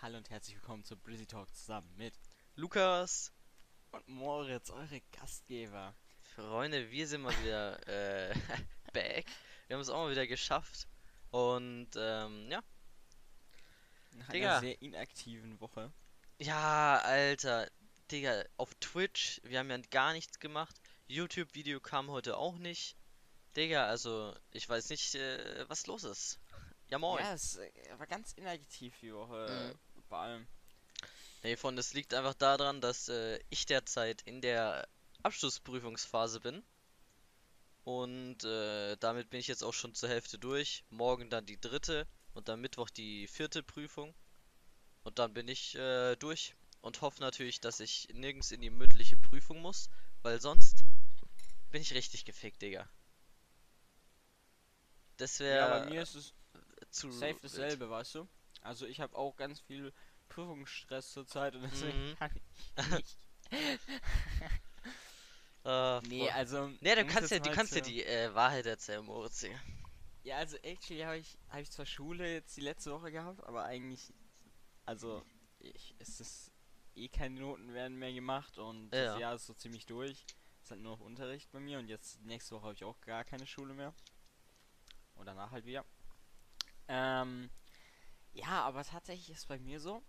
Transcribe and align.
Hallo 0.00 0.16
und 0.16 0.30
herzlich 0.30 0.54
willkommen 0.54 0.84
zu 0.84 0.96
Brizzy 0.96 1.26
Talk 1.26 1.52
zusammen 1.52 1.92
mit 1.96 2.14
Lukas, 2.54 3.32
und 3.90 4.06
Moritz, 4.06 4.70
eure 4.70 5.00
Gastgeber. 5.10 5.92
Freunde, 6.36 6.88
wir 6.92 7.08
sind 7.08 7.22
mal 7.22 7.34
wieder 7.42 7.84
äh, 8.30 8.32
back. 8.92 9.26
Wir 9.66 9.74
haben 9.74 9.80
es 9.80 9.88
auch 9.88 10.04
mal 10.04 10.12
wieder 10.12 10.28
geschafft. 10.28 10.86
Und 11.32 11.88
ähm, 11.96 12.48
ja. 12.48 12.62
Nach 14.12 14.28
Digga. 14.28 14.50
einer 14.50 14.60
sehr 14.60 14.80
inaktiven 14.80 15.60
Woche. 15.60 15.92
Ja, 16.38 17.00
Alter. 17.00 17.68
Digga, 18.12 18.44
auf 18.56 18.76
Twitch, 18.76 19.40
wir 19.42 19.58
haben 19.58 19.70
ja 19.70 19.78
gar 19.90 20.12
nichts 20.12 20.38
gemacht. 20.38 20.80
YouTube-Video 21.08 21.80
kam 21.80 22.08
heute 22.08 22.36
auch 22.36 22.58
nicht. 22.58 22.96
Digga, 23.56 23.88
also, 23.88 24.32
ich 24.52 24.68
weiß 24.68 24.90
nicht, 24.90 25.16
äh, 25.16 25.68
was 25.68 25.88
los 25.88 26.04
ist. 26.04 26.38
Ja, 26.88 26.98
moin. 26.98 27.22
Ja, 27.22 27.34
es 27.34 27.56
äh, 27.56 27.70
war 27.98 28.06
ganz 28.06 28.32
inaktiv 28.34 28.94
die 29.00 29.12
Woche. 29.12 29.74
Mhm. 29.74 29.87
Bei 30.08 30.18
allem. 30.18 30.46
Nee, 31.42 31.56
von 31.56 31.74
das 31.74 31.94
liegt 31.94 32.14
einfach 32.14 32.34
daran, 32.34 32.80
dass 32.80 33.08
äh, 33.08 33.40
ich 33.50 33.66
derzeit 33.66 34.22
in 34.22 34.40
der 34.40 34.88
Abschlussprüfungsphase 35.24 36.40
bin. 36.40 36.62
Und 37.84 38.44
äh, 38.44 38.96
damit 38.98 39.30
bin 39.30 39.40
ich 39.40 39.48
jetzt 39.48 39.64
auch 39.64 39.74
schon 39.74 39.94
zur 39.94 40.08
Hälfte 40.08 40.38
durch. 40.38 40.84
Morgen 40.90 41.28
dann 41.30 41.46
die 41.46 41.60
dritte 41.60 42.06
und 42.34 42.48
dann 42.48 42.60
Mittwoch 42.60 42.90
die 42.90 43.26
vierte 43.26 43.62
Prüfung. 43.64 44.14
Und 45.04 45.18
dann 45.18 45.34
bin 45.34 45.48
ich 45.48 45.74
äh, 45.76 46.16
durch 46.16 46.54
und 46.82 47.00
hoffe 47.00 47.20
natürlich, 47.20 47.60
dass 47.60 47.80
ich 47.80 48.08
nirgends 48.12 48.52
in 48.52 48.60
die 48.60 48.70
mündliche 48.70 49.16
Prüfung 49.16 49.60
muss, 49.60 49.90
weil 50.22 50.40
sonst 50.40 50.84
bin 51.70 51.82
ich 51.82 51.94
richtig 51.94 52.24
gefickt, 52.24 52.62
Digga. 52.62 52.88
Das 55.18 55.38
Ja, 55.48 55.68
wäre 55.68 55.68
bei 55.68 55.80
mir 55.80 56.02
ist 56.02 56.14
es 56.14 56.32
zu 56.90 57.10
safe 57.10 57.36
dasselbe, 57.42 57.90
weißt 57.90 58.14
du? 58.14 58.28
Also 58.60 58.86
ich 58.86 59.00
habe 59.00 59.16
auch 59.16 59.36
ganz 59.36 59.60
viel 59.60 59.92
Prüfungsstress 60.28 61.12
zurzeit 61.12 61.54
und 61.54 61.62
deswegen 61.62 62.10
Mhm. 62.10 62.16
ich 62.34 62.90
nicht. 62.90 63.16
Äh, 65.64 66.00
Nee, 66.02 66.30
also. 66.30 66.68
Nee, 66.80 66.94
du 66.94 67.04
kannst 67.06 67.30
ja, 67.30 67.40
du 67.40 67.50
kannst 67.50 67.74
ja 67.74 67.80
die 67.80 68.04
äh, 68.04 68.32
Wahrheit 68.34 68.64
erzählen, 68.66 69.04
Moritz. 69.04 69.44
Ja, 70.22 70.36
also 70.36 70.56
actually 70.58 71.02
habe 71.02 71.18
ich, 71.18 71.36
hab 71.50 71.60
ich 71.60 71.70
zwar 71.70 71.84
Schule 71.84 72.32
jetzt 72.32 72.56
die 72.56 72.60
letzte 72.62 72.92
Woche 72.92 73.10
gehabt, 73.10 73.42
aber 73.44 73.64
eigentlich, 73.64 74.12
also, 74.86 75.22
ich, 75.58 75.94
es 75.98 76.20
ist 76.20 76.52
eh 76.94 77.08
keine 77.08 77.40
Noten 77.40 77.72
werden 77.74 77.98
mehr 77.98 78.12
gemacht 78.12 78.56
und 78.58 78.94
Ja. 78.94 79.12
das 79.12 79.20
Jahr 79.20 79.34
ist 79.34 79.46
so 79.46 79.54
ziemlich 79.54 79.84
durch. 79.86 80.24
Es 80.60 80.64
ist 80.66 80.70
halt 80.70 80.80
nur 80.80 80.96
noch 80.96 81.04
Unterricht 81.04 81.50
bei 81.52 81.60
mir 81.60 81.78
und 81.78 81.88
jetzt 81.88 82.20
nächste 82.22 82.54
Woche 82.54 82.64
habe 82.64 82.74
ich 82.74 82.84
auch 82.84 83.00
gar 83.00 83.24
keine 83.24 83.46
Schule 83.46 83.74
mehr. 83.74 83.92
Und 85.16 85.26
danach 85.26 85.50
halt 85.50 85.66
wieder. 85.66 85.84
Ähm, 86.88 87.50
ja, 88.38 88.62
aber 88.62 88.84
tatsächlich 88.84 89.30
ist 89.30 89.48
bei 89.48 89.58
mir 89.58 89.80
so. 89.80 90.02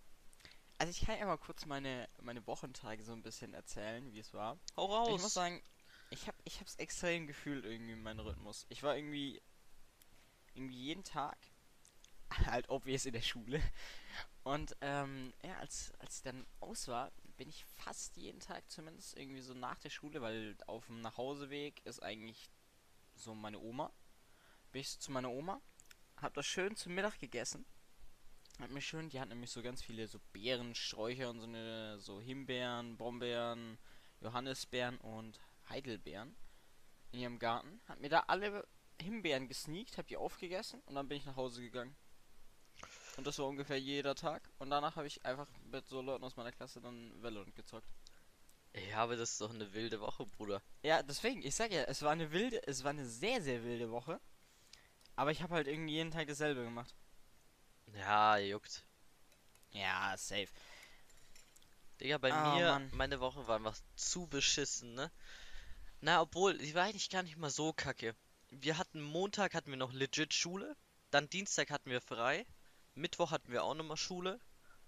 Also 0.78 0.90
ich 0.90 1.04
kann 1.04 1.18
ja 1.18 1.26
mal 1.26 1.36
kurz 1.36 1.66
meine, 1.66 2.08
meine 2.22 2.46
Wochentage 2.46 3.04
so 3.04 3.12
ein 3.12 3.22
bisschen 3.22 3.52
erzählen, 3.54 4.12
wie 4.12 4.20
es 4.20 4.32
war. 4.32 4.58
Hau 4.76 4.86
raus. 4.86 5.16
Ich 5.16 5.22
muss 5.22 5.34
sagen, 5.34 5.62
ich 6.10 6.26
hab, 6.26 6.34
ich 6.44 6.60
hab's 6.60 6.76
extrem 6.76 7.26
gefühlt 7.26 7.64
irgendwie 7.64 7.92
in 7.92 8.02
meinem 8.02 8.20
Rhythmus. 8.20 8.66
Ich 8.68 8.82
war 8.82 8.96
irgendwie, 8.96 9.42
irgendwie 10.54 10.76
jeden 10.76 11.04
Tag, 11.04 11.36
halt 12.46 12.68
obvious 12.68 13.04
in 13.04 13.12
der 13.12 13.20
Schule. 13.20 13.60
Und 14.42 14.76
ähm, 14.80 15.34
ja, 15.42 15.58
als, 15.58 15.92
als 15.98 16.18
ich 16.18 16.22
dann 16.22 16.46
aus 16.60 16.88
war, 16.88 17.12
bin 17.36 17.48
ich 17.48 17.64
fast 17.64 18.16
jeden 18.16 18.40
Tag 18.40 18.70
zumindest 18.70 19.18
irgendwie 19.18 19.40
so 19.40 19.54
nach 19.54 19.78
der 19.80 19.90
Schule, 19.90 20.22
weil 20.22 20.56
auf 20.66 20.86
dem 20.86 21.00
Nachhauseweg 21.00 21.84
ist 21.84 22.02
eigentlich 22.02 22.50
so 23.16 23.34
meine 23.34 23.58
Oma. 23.58 23.92
Bin 24.72 24.80
ich 24.80 24.98
zu 24.98 25.10
meiner 25.10 25.30
Oma, 25.30 25.60
hab 26.16 26.32
das 26.34 26.46
schön 26.46 26.76
zum 26.76 26.94
Mittag 26.94 27.18
gegessen. 27.18 27.66
Hat 28.60 28.70
mir 28.70 28.82
schön, 28.82 29.08
die 29.08 29.18
hat 29.18 29.28
nämlich 29.28 29.50
so 29.50 29.62
ganz 29.62 29.82
viele 29.82 30.06
so 30.06 30.20
Beeren, 30.32 30.74
Sträucher 30.74 31.30
und 31.30 31.40
so 31.40 31.46
eine, 31.46 31.98
so 31.98 32.20
Himbeeren, 32.20 32.96
Brombeeren, 32.98 33.78
Johannisbeeren 34.20 34.98
und 34.98 35.40
Heidelbeeren 35.70 36.36
in 37.12 37.20
ihrem 37.20 37.38
Garten. 37.38 37.80
Hat 37.88 38.00
mir 38.00 38.10
da 38.10 38.24
alle 38.26 38.66
Himbeeren 39.00 39.48
gesneakt, 39.48 39.96
hab 39.96 40.08
die 40.08 40.18
aufgegessen 40.18 40.82
und 40.86 40.94
dann 40.94 41.08
bin 41.08 41.16
ich 41.16 41.24
nach 41.24 41.36
Hause 41.36 41.62
gegangen. 41.62 41.96
Und 43.16 43.26
das 43.26 43.38
war 43.38 43.46
ungefähr 43.46 43.78
jeder 43.78 44.14
Tag. 44.14 44.48
Und 44.58 44.70
danach 44.70 44.96
habe 44.96 45.06
ich 45.06 45.24
einfach 45.24 45.48
mit 45.70 45.88
so 45.88 46.00
Leuten 46.00 46.24
aus 46.24 46.36
meiner 46.36 46.52
Klasse 46.52 46.80
dann 46.80 47.12
Valorant 47.22 47.54
gezockt. 47.56 47.88
Ich 48.72 48.94
habe 48.94 49.16
das 49.16 49.32
ist 49.32 49.40
doch 49.40 49.52
eine 49.52 49.72
wilde 49.72 50.00
Woche, 50.00 50.26
Bruder. 50.26 50.62
Ja, 50.82 51.02
deswegen, 51.02 51.42
ich 51.42 51.54
sag 51.54 51.72
ja, 51.72 51.82
es 51.84 52.02
war 52.02 52.12
eine 52.12 52.30
wilde, 52.30 52.66
es 52.66 52.84
war 52.84 52.90
eine 52.90 53.06
sehr, 53.06 53.42
sehr 53.42 53.64
wilde 53.64 53.90
Woche. 53.90 54.20
Aber 55.16 55.32
ich 55.32 55.42
habe 55.42 55.54
halt 55.54 55.66
irgendwie 55.66 55.94
jeden 55.94 56.10
Tag 56.10 56.28
dasselbe 56.28 56.62
gemacht. 56.62 56.94
Ja, 57.94 58.38
juckt. 58.38 58.84
Ja, 59.72 60.16
safe. 60.16 60.50
Digga, 62.00 62.18
bei 62.18 62.32
Ah, 62.32 62.32
mir, 62.32 62.62
Mann. 62.62 62.90
meine 62.90 63.20
Woche 63.20 63.46
war 63.46 63.56
einfach 63.56 63.78
zu 63.94 64.26
beschissen, 64.26 64.94
ne? 64.94 65.12
Na, 66.00 66.20
obwohl, 66.22 66.58
die 66.58 66.74
war 66.74 66.84
eigentlich 66.84 67.10
gar 67.10 67.22
nicht 67.22 67.36
mal 67.36 67.50
so 67.50 67.72
kacke. 67.72 68.16
Wir 68.50 68.78
hatten 68.78 69.02
Montag 69.02 69.54
hatten 69.54 69.70
wir 69.70 69.78
noch 69.78 69.92
legit 69.92 70.34
Schule, 70.34 70.76
dann 71.10 71.30
Dienstag 71.30 71.70
hatten 71.70 71.90
wir 71.90 72.00
frei, 72.00 72.46
Mittwoch 72.94 73.30
hatten 73.32 73.52
wir 73.52 73.64
auch 73.64 73.74
nochmal 73.74 73.96
Schule 73.96 74.40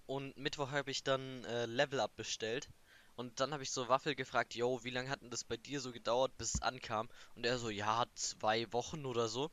und 0.06 0.36
Mittwoch 0.36 0.70
habe 0.72 0.90
ich 0.90 1.04
dann 1.04 1.44
äh, 1.44 1.66
Level 1.66 2.00
Up 2.00 2.16
bestellt. 2.16 2.70
Und 3.16 3.40
dann 3.40 3.52
habe 3.52 3.62
ich 3.64 3.70
so 3.72 3.88
Waffel 3.88 4.14
gefragt, 4.16 4.54
yo, 4.54 4.84
wie 4.84 4.90
lange 4.90 5.10
hat 5.10 5.22
denn 5.22 5.30
das 5.30 5.44
bei 5.44 5.56
dir 5.58 5.80
so 5.80 5.92
gedauert, 5.92 6.36
bis 6.38 6.54
es 6.54 6.62
ankam? 6.62 7.08
Und 7.34 7.46
er 7.46 7.58
so, 7.58 7.70
ja, 7.70 8.06
zwei 8.14 8.72
Wochen 8.72 9.06
oder 9.06 9.28
so. 9.28 9.50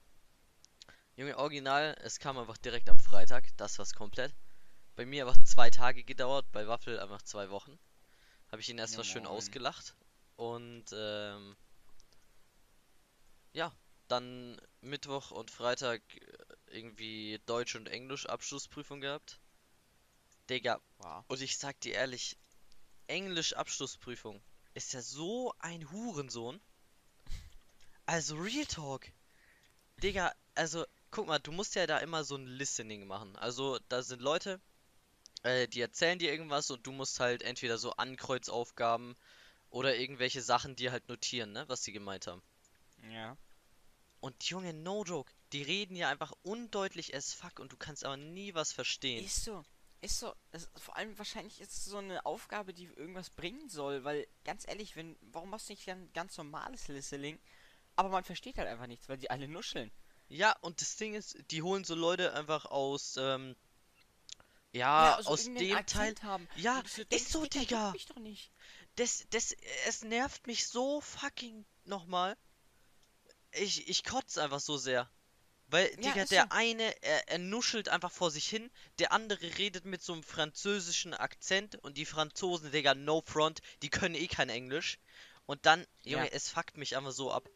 Junge, 1.20 1.38
original, 1.38 1.98
es 2.00 2.18
kam 2.18 2.38
einfach 2.38 2.58
direkt 2.58 2.88
am 2.88 2.98
Freitag, 2.98 3.44
das 3.58 3.78
war's 3.78 3.94
komplett. 3.94 4.34
Bei 4.96 5.06
mir 5.06 5.28
einfach 5.28 5.44
zwei 5.44 5.70
Tage 5.70 6.06
gedauert, 6.06 6.50
bei 6.54 6.66
Waffel 6.66 6.98
einfach 6.98 7.22
zwei 7.24 7.50
Wochen. 7.50 7.78
Habe 8.50 8.62
ich 8.62 8.70
ihn 8.70 8.78
erst 8.78 8.96
Ja, 8.96 9.04
schön 9.04 9.26
ausgelacht. 9.26 9.98
Und 10.38 10.86
ähm, 10.94 11.58
ja, 13.52 13.76
dann 14.08 14.62
Mittwoch 14.80 15.32
und 15.32 15.52
Freitag 15.52 16.02
äh, 16.16 16.22
irgendwie 16.68 17.42
Deutsch 17.48 17.76
und 17.76 17.90
Englisch 17.90 18.26
Abschlussprüfung 18.26 19.02
gehabt. 19.02 19.42
Digga, 20.50 20.80
Wow. 21.00 21.26
und 21.28 21.42
ich 21.42 21.58
sag 21.58 21.82
dir 21.82 21.96
ehrlich, 21.96 22.38
Englisch 23.08 23.52
Abschlussprüfung 23.52 24.42
ist 24.74 24.94
ja 24.94 25.02
so 25.02 25.54
ein 25.60 25.92
Hurensohn. 25.92 26.62
Also 28.06 28.38
Real 28.38 28.66
Talk. 28.66 29.12
Digga, 29.98 30.34
also 30.56 30.86
guck 31.12 31.28
mal, 31.28 31.40
du 31.40 31.52
musst 31.52 31.76
ja 31.76 31.88
da 31.88 31.98
immer 32.00 32.24
so 32.24 32.36
ein 32.36 32.48
Listening 32.48 33.08
machen. 33.08 33.36
Also 33.38 33.80
da 33.90 34.04
sind 34.04 34.22
Leute, 34.22 34.60
äh, 35.44 35.68
die 35.68 35.82
erzählen 35.82 36.20
dir 36.20 36.32
irgendwas 36.32 36.70
und 36.72 36.86
du 36.86 36.92
musst 36.92 37.20
halt 37.20 37.42
entweder 37.42 37.78
so 37.78 37.92
Ankreuzaufgaben 37.94 39.16
oder 39.70 39.98
irgendwelche 39.98 40.42
Sachen 40.42 40.76
dir 40.76 40.92
halt 40.92 41.08
notieren, 41.10 41.52
ne, 41.52 41.66
was 41.68 41.84
sie 41.84 41.92
gemeint 41.92 42.28
haben. 42.28 42.42
Ja. 43.12 43.38
Und 44.20 44.44
Junge, 44.44 44.74
no 44.74 45.04
joke, 45.04 45.32
die 45.54 45.64
reden 45.64 45.96
ja 45.96 46.10
einfach 46.10 46.34
undeutlich 46.44 47.16
as 47.16 47.34
fuck 47.34 47.60
und 47.60 47.72
du 47.72 47.78
kannst 47.78 48.04
aber 48.04 48.18
nie 48.18 48.54
was 48.54 48.74
verstehen. 48.74 49.24
Ist 49.24 49.46
so. 49.46 49.64
Ist 50.02 50.20
so. 50.20 50.34
Es, 50.52 50.70
vor 50.76 50.96
allem 50.96 51.18
wahrscheinlich 51.18 51.60
ist 51.60 51.72
es 51.72 51.86
so 51.86 51.98
eine 51.98 52.26
Aufgabe, 52.26 52.74
die 52.74 52.86
irgendwas 52.86 53.30
bringen 53.30 53.70
soll, 53.70 54.04
weil 54.04 54.28
ganz 54.46 54.68
ehrlich, 54.68 54.96
wenn 54.96 55.18
warum 55.22 55.50
machst 55.50 55.70
du 55.70 55.74
nicht 55.74 55.90
ein 55.90 56.12
ganz 56.14 56.38
normales 56.38 56.88
Listening? 56.88 57.40
Aber 57.96 58.10
man 58.10 58.24
versteht 58.24 58.58
halt 58.58 58.68
einfach 58.68 58.88
nichts, 58.88 59.10
weil 59.10 59.18
die 59.18 59.30
alle 59.30 59.48
nuscheln. 59.48 59.92
Ja, 60.30 60.56
und 60.62 60.80
das 60.82 60.96
Ding 60.96 61.16
ist, 61.16 61.38
die 61.52 61.62
holen 61.64 61.84
so 61.84 61.96
Leute 61.96 62.34
einfach 62.34 62.66
aus, 62.66 63.18
ähm, 63.18 63.56
ja, 64.72 65.16
also 65.16 65.30
aus 65.32 65.46
dem 65.46 65.56
Teil. 65.56 65.74
Akzent 65.76 66.24
haben. 66.24 66.48
Ja, 66.56 66.84
so 66.88 67.02
ist 67.10 67.30
so, 67.32 67.44
Digga, 67.46 67.60
Digga. 67.62 67.92
mich 67.92 68.06
doch 68.06 68.18
nicht. 68.20 68.52
Das, 68.96 69.26
das, 69.32 69.56
es 69.88 70.04
nervt 70.04 70.46
mich 70.46 70.68
so 70.68 71.02
fucking 71.02 71.66
nochmal. 71.86 72.38
Ich, 73.52 73.88
ich 73.90 74.04
kotze 74.04 74.44
einfach 74.44 74.60
so 74.60 74.78
sehr. 74.78 75.10
Weil, 75.68 75.90
Ja, 76.00 76.12
Digga, 76.14 76.26
der 76.26 76.44
so. 76.44 76.48
eine, 76.50 77.02
er, 77.04 77.28
er 77.30 77.38
nuschelt 77.40 77.90
einfach 77.90 78.12
vor 78.12 78.30
sich 78.30 78.48
hin, 78.48 78.70
der 79.00 79.12
andere 79.12 79.42
redet 79.58 79.86
mit 79.86 80.04
so 80.04 80.14
einem 80.14 80.24
französischen 80.24 81.14
Akzent 81.16 81.76
und 81.84 81.98
die 81.98 82.06
Franzosen, 82.06 82.72
Digga, 82.72 82.94
no 82.94 83.22
front, 83.26 83.62
die 83.82 83.90
können 83.90 84.16
eh 84.16 84.28
kein 84.28 84.50
Englisch. 84.50 85.00
Und 85.48 85.66
dann, 85.66 85.86
Junge, 86.04 86.26
Ja. 86.26 86.32
es 86.32 86.50
fuckt 86.50 86.78
mich 86.78 86.96
einfach 86.96 87.12
so 87.12 87.32
ab. 87.32 87.50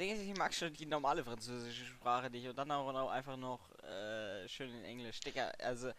Ding 0.00 0.10
ist, 0.10 0.22
ich 0.22 0.36
mag 0.36 0.52
schon 0.54 0.72
die 0.72 0.86
normale 0.86 1.24
französische 1.24 1.84
Sprache 1.84 2.30
nicht 2.30 2.46
und 2.48 2.56
dann 2.56 2.70
auch 2.70 3.10
einfach 3.10 3.36
noch 3.36 3.70
äh, 3.82 4.48
schön 4.48 4.74
in 4.74 4.84
Englisch. 4.84 5.20
Digga, 5.20 5.50
also 5.60 5.92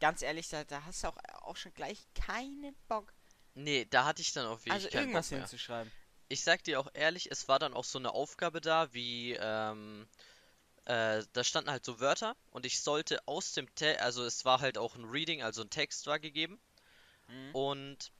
ganz 0.00 0.22
ehrlich, 0.22 0.48
da, 0.48 0.64
da 0.64 0.84
hast 0.84 1.04
du 1.04 1.08
auch, 1.08 1.16
auch 1.42 1.56
schon 1.56 1.74
gleich 1.74 2.06
keinen 2.14 2.74
Bock. 2.88 3.12
Nee, 3.54 3.86
da 3.90 4.04
hatte 4.04 4.22
ich 4.22 4.32
dann 4.32 4.46
auch 4.46 4.60
wirklich 4.60 4.72
also 4.72 4.88
irgendwas 4.88 5.28
hinzuschreiben. 5.28 5.92
Ich 6.28 6.42
sag 6.44 6.62
dir 6.62 6.78
auch 6.78 6.88
ehrlich, 6.94 7.30
es 7.30 7.48
war 7.48 7.58
dann 7.58 7.74
auch 7.74 7.84
so 7.84 7.98
eine 7.98 8.12
Aufgabe 8.12 8.60
da, 8.60 8.94
wie, 8.94 9.32
ähm, 9.32 10.08
äh, 10.84 11.24
da 11.32 11.44
standen 11.44 11.70
halt 11.70 11.84
so 11.84 11.98
Wörter 11.98 12.36
und 12.50 12.64
ich 12.64 12.80
sollte 12.80 13.26
aus 13.26 13.52
dem 13.52 13.72
Text, 13.74 14.00
also 14.00 14.24
es 14.24 14.44
war 14.44 14.60
halt 14.60 14.78
auch 14.78 14.94
ein 14.94 15.04
Reading, 15.04 15.42
also 15.42 15.62
ein 15.62 15.70
Text 15.70 16.06
war 16.06 16.18
gegeben 16.18 16.60
Mhm. 17.28 17.54
und 17.54 18.12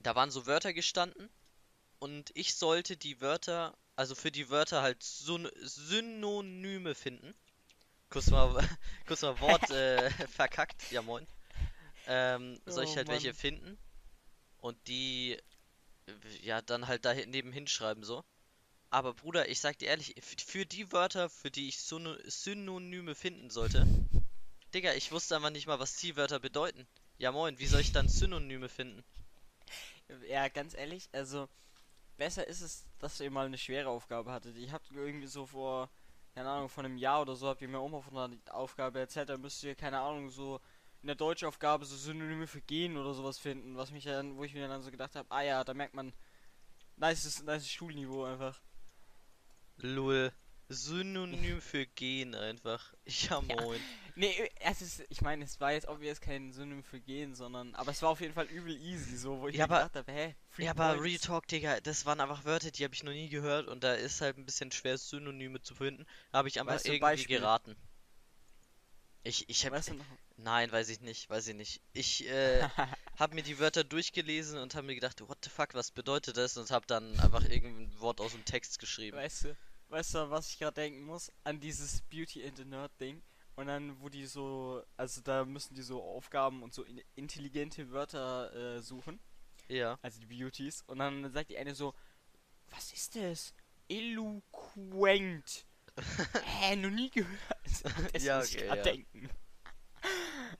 da 0.00 0.14
waren 0.14 0.30
so 0.30 0.46
Wörter 0.46 0.72
gestanden 0.72 1.30
und 2.04 2.30
ich 2.34 2.54
sollte 2.56 2.96
die 2.98 3.20
Wörter, 3.22 3.76
also 3.96 4.14
für 4.14 4.30
die 4.30 4.50
Wörter 4.50 4.82
halt 4.82 5.02
Syn 5.02 5.48
Synonyme 5.62 6.94
finden. 6.94 7.34
kurz 8.10 8.30
mal, 8.30 8.48
kurz 9.06 9.22
mal 9.22 9.40
Wort 9.40 9.70
äh, 9.70 10.10
verkackt. 10.28 10.90
Ja, 10.90 11.02
moin. 11.02 11.26
Ähm, 12.06 12.60
soll 12.66 12.84
ich 12.84 12.90
Oh 12.92 12.96
halt 12.96 13.08
welche 13.10 13.28
Mann. 13.28 13.34
finden 13.34 13.78
und 14.58 14.76
die 14.88 15.38
ja 16.42 16.62
dann 16.62 16.86
halt 16.88 17.04
da 17.04 17.14
nebenhin 17.14 17.66
schreiben 17.66 18.04
so. 18.04 18.24
Aber 18.90 19.14
Bruder, 19.14 19.48
ich 19.48 19.60
sag 19.60 19.78
dir 19.78 19.88
ehrlich, 19.88 20.14
für 20.22 20.66
die 20.66 20.92
Wörter, 20.92 21.30
für 21.30 21.50
die 21.50 21.68
ich 21.68 21.78
Syno 21.80 22.16
Synonyme 22.26 23.14
finden 23.14 23.50
sollte, 23.50 23.88
Digga, 24.74 24.92
ich 24.94 25.10
wusste 25.12 25.36
einfach 25.36 25.50
nicht 25.50 25.66
mal, 25.66 25.78
was 25.80 25.96
die 25.96 26.16
Wörter 26.16 26.40
bedeuten. 26.40 26.86
Ja 27.18 27.32
moin, 27.32 27.58
wie 27.58 27.66
soll 27.68 27.80
ich 27.80 27.92
dann 27.92 28.08
Synonyme 28.08 28.68
finden? 28.68 29.04
Ja, 30.28 30.48
ganz 30.48 30.74
ehrlich, 30.74 31.08
also 31.12 31.48
besser 32.16 32.46
ist 32.46 32.60
es, 32.60 32.86
dass 32.98 33.20
ihr 33.20 33.30
mal 33.30 33.46
eine 33.46 33.58
schwere 33.58 33.88
Aufgabe 33.88 34.32
hattet. 34.32 34.56
Ich 34.56 34.72
hab 34.72 34.82
irgendwie 34.90 35.26
so 35.26 35.46
vor, 35.46 35.90
keine 36.34 36.48
Ahnung, 36.48 36.68
vor 36.68 36.84
einem 36.84 36.96
Jahr 36.96 37.22
oder 37.22 37.36
so 37.36 37.48
habt 37.48 37.62
ihr 37.62 37.68
mir 37.68 37.78
auch 37.78 37.88
mal 37.88 38.02
von 38.02 38.16
einer 38.16 38.36
Aufgabe 38.50 39.00
erzählt, 39.00 39.28
da 39.28 39.36
müsst 39.36 39.62
ihr, 39.62 39.74
keine 39.74 40.00
Ahnung, 40.00 40.30
so 40.30 40.60
in 41.02 41.08
der 41.08 41.16
Deutschaufgabe 41.16 41.84
so 41.84 41.96
Synonyme 41.96 42.46
für 42.46 42.62
gehen 42.62 42.96
oder 42.96 43.12
sowas 43.12 43.38
finden, 43.38 43.76
was 43.76 43.90
mich 43.90 44.04
dann, 44.04 44.36
wo 44.36 44.44
ich 44.44 44.54
mir 44.54 44.66
dann 44.66 44.82
so 44.82 44.90
gedacht 44.90 45.14
habe, 45.16 45.30
ah 45.30 45.42
ja, 45.42 45.62
da 45.62 45.74
merkt 45.74 45.94
man, 45.94 46.12
nice, 46.96 47.42
nice 47.42 47.68
Schulniveau 47.68 48.24
einfach. 48.24 48.60
Lul. 49.76 50.32
Synonym 50.68 51.60
für 51.60 51.86
gehen 51.86 52.34
einfach. 52.34 52.94
Ja 53.06 53.42
Ja. 53.48 53.56
moin. 53.62 53.80
Nee, 54.16 54.48
es 54.60 54.80
ist, 54.80 55.02
ich 55.08 55.22
meine, 55.22 55.44
es 55.44 55.60
war 55.60 55.72
jetzt 55.72 55.88
obvious 55.88 56.20
kein 56.20 56.52
Synonym 56.52 56.84
für 56.84 57.00
gehen, 57.00 57.34
sondern, 57.34 57.74
aber 57.74 57.90
es 57.90 58.00
war 58.00 58.10
auf 58.10 58.20
jeden 58.20 58.32
Fall 58.32 58.46
übel 58.46 58.76
easy, 58.76 59.16
so, 59.16 59.40
wo 59.40 59.48
ich 59.48 59.56
Ja, 59.56 59.64
aber- 59.64 59.78
gedacht 59.78 59.96
habe, 59.96 60.12
hä, 60.12 60.34
Free 60.50 60.64
Ja, 60.66 60.70
aber. 60.70 61.02
Real 61.02 61.18
Talk, 61.18 61.48
Digga, 61.48 61.80
das 61.80 62.06
waren 62.06 62.20
einfach 62.20 62.44
Wörter, 62.44 62.70
die 62.70 62.84
habe 62.84 62.94
ich 62.94 63.02
noch 63.02 63.10
nie 63.12 63.28
gehört 63.28 63.66
und 63.66 63.82
da 63.82 63.94
ist 63.94 64.20
halt 64.20 64.38
ein 64.38 64.44
bisschen 64.46 64.70
schwer, 64.70 64.96
Synonyme 64.98 65.60
zu 65.62 65.74
finden. 65.74 66.06
Da 66.30 66.38
habe 66.38 66.48
ich 66.48 66.60
einfach 66.60 66.74
Weißt 66.74 66.86
irgendwie 66.86 67.00
Beispiel? 67.00 67.38
geraten. 67.38 67.76
Ich, 69.24 69.48
ich 69.48 69.64
hab, 69.64 69.72
Weißt 69.72 69.88
du 69.88 69.98
nein, 70.36 70.70
weiß 70.70 70.90
ich 70.90 71.00
nicht, 71.00 71.28
weiß 71.30 71.48
ich 71.48 71.54
nicht. 71.56 71.80
Ich, 71.92 72.28
äh, 72.28 72.62
hab 73.18 73.32
mir 73.34 73.42
die 73.42 73.58
Wörter 73.58 73.82
durchgelesen 73.82 74.58
und 74.60 74.74
habe 74.76 74.86
mir 74.86 74.94
gedacht, 74.94 75.20
what 75.26 75.38
the 75.42 75.50
fuck, 75.50 75.74
was 75.74 75.90
bedeutet 75.90 76.36
das? 76.36 76.56
Und 76.56 76.70
hab 76.70 76.86
dann 76.86 77.18
einfach 77.18 77.42
irgendein 77.48 77.98
Wort 78.00 78.20
aus 78.20 78.32
dem 78.32 78.44
Text 78.44 78.78
geschrieben. 78.78 79.16
Weißt 79.16 79.44
du, 79.46 79.56
weißt 79.88 80.14
du, 80.14 80.30
was 80.30 80.50
ich 80.50 80.58
gerade 80.58 80.74
denken 80.74 81.02
muss? 81.04 81.30
An 81.44 81.60
dieses 81.60 82.02
Beauty 82.02 82.46
and 82.46 82.56
the 82.56 82.64
Nerd 82.64 82.92
Ding. 83.00 83.22
Und 83.56 83.66
dann, 83.68 84.00
wo 84.00 84.08
die 84.08 84.26
so, 84.26 84.82
also 84.96 85.20
da 85.20 85.44
müssen 85.44 85.74
die 85.74 85.82
so 85.82 86.02
Aufgaben 86.02 86.62
und 86.62 86.74
so 86.74 86.82
in, 86.82 87.00
intelligente 87.14 87.90
Wörter 87.90 88.52
äh, 88.52 88.80
suchen. 88.82 89.20
Ja. 89.68 89.98
Also 90.02 90.20
die 90.20 90.26
Beauties. 90.26 90.82
Und 90.86 90.98
dann 90.98 91.30
sagt 91.32 91.50
die 91.50 91.58
eine 91.58 91.74
so, 91.74 91.94
was 92.70 92.92
ist 92.92 93.14
das? 93.14 93.54
Eloquent. 93.88 95.66
Hä, 96.44 96.76
noch 96.76 96.90
nie 96.90 97.10
gehört. 97.10 97.38
Das 98.12 98.22
Ja, 98.24 98.38
muss 98.38 98.50
ich 98.50 98.56
okay, 98.58 98.66
grad 98.66 98.76
ja. 98.78 98.82
denken. 98.84 99.30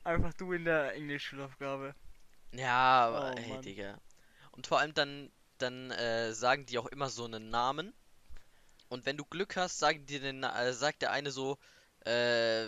Einfach 0.05 0.33
du 0.35 0.53
in 0.53 0.65
der 0.65 0.95
Englischschulaufgabe. 0.95 1.95
Ja, 2.53 3.07
aber 3.07 3.33
Oh, 3.33 3.39
ey, 3.39 3.49
Mann. 3.49 3.63
Digga. 3.63 4.01
Und 4.53 4.67
vor 4.67 4.79
allem 4.79 4.95
dann, 4.95 5.33
dann 5.59 5.91
äh, 5.91 6.33
sagen 6.33 6.67
die 6.67 6.79
auch 6.79 6.87
immer 6.87 7.09
so 7.11 7.25
einen 7.25 7.51
Namen. 7.51 7.93
Und 8.89 9.07
wenn 9.07 9.17
du 9.17 9.25
Glück 9.25 9.57
hast, 9.57 9.79
sagen 9.79 10.07
die 10.07 10.21
den, 10.21 10.43
äh, 10.43 10.73
sagt 10.73 11.03
der 11.03 11.11
eine 11.11 11.31
so, 11.31 11.59
äh, 12.05 12.67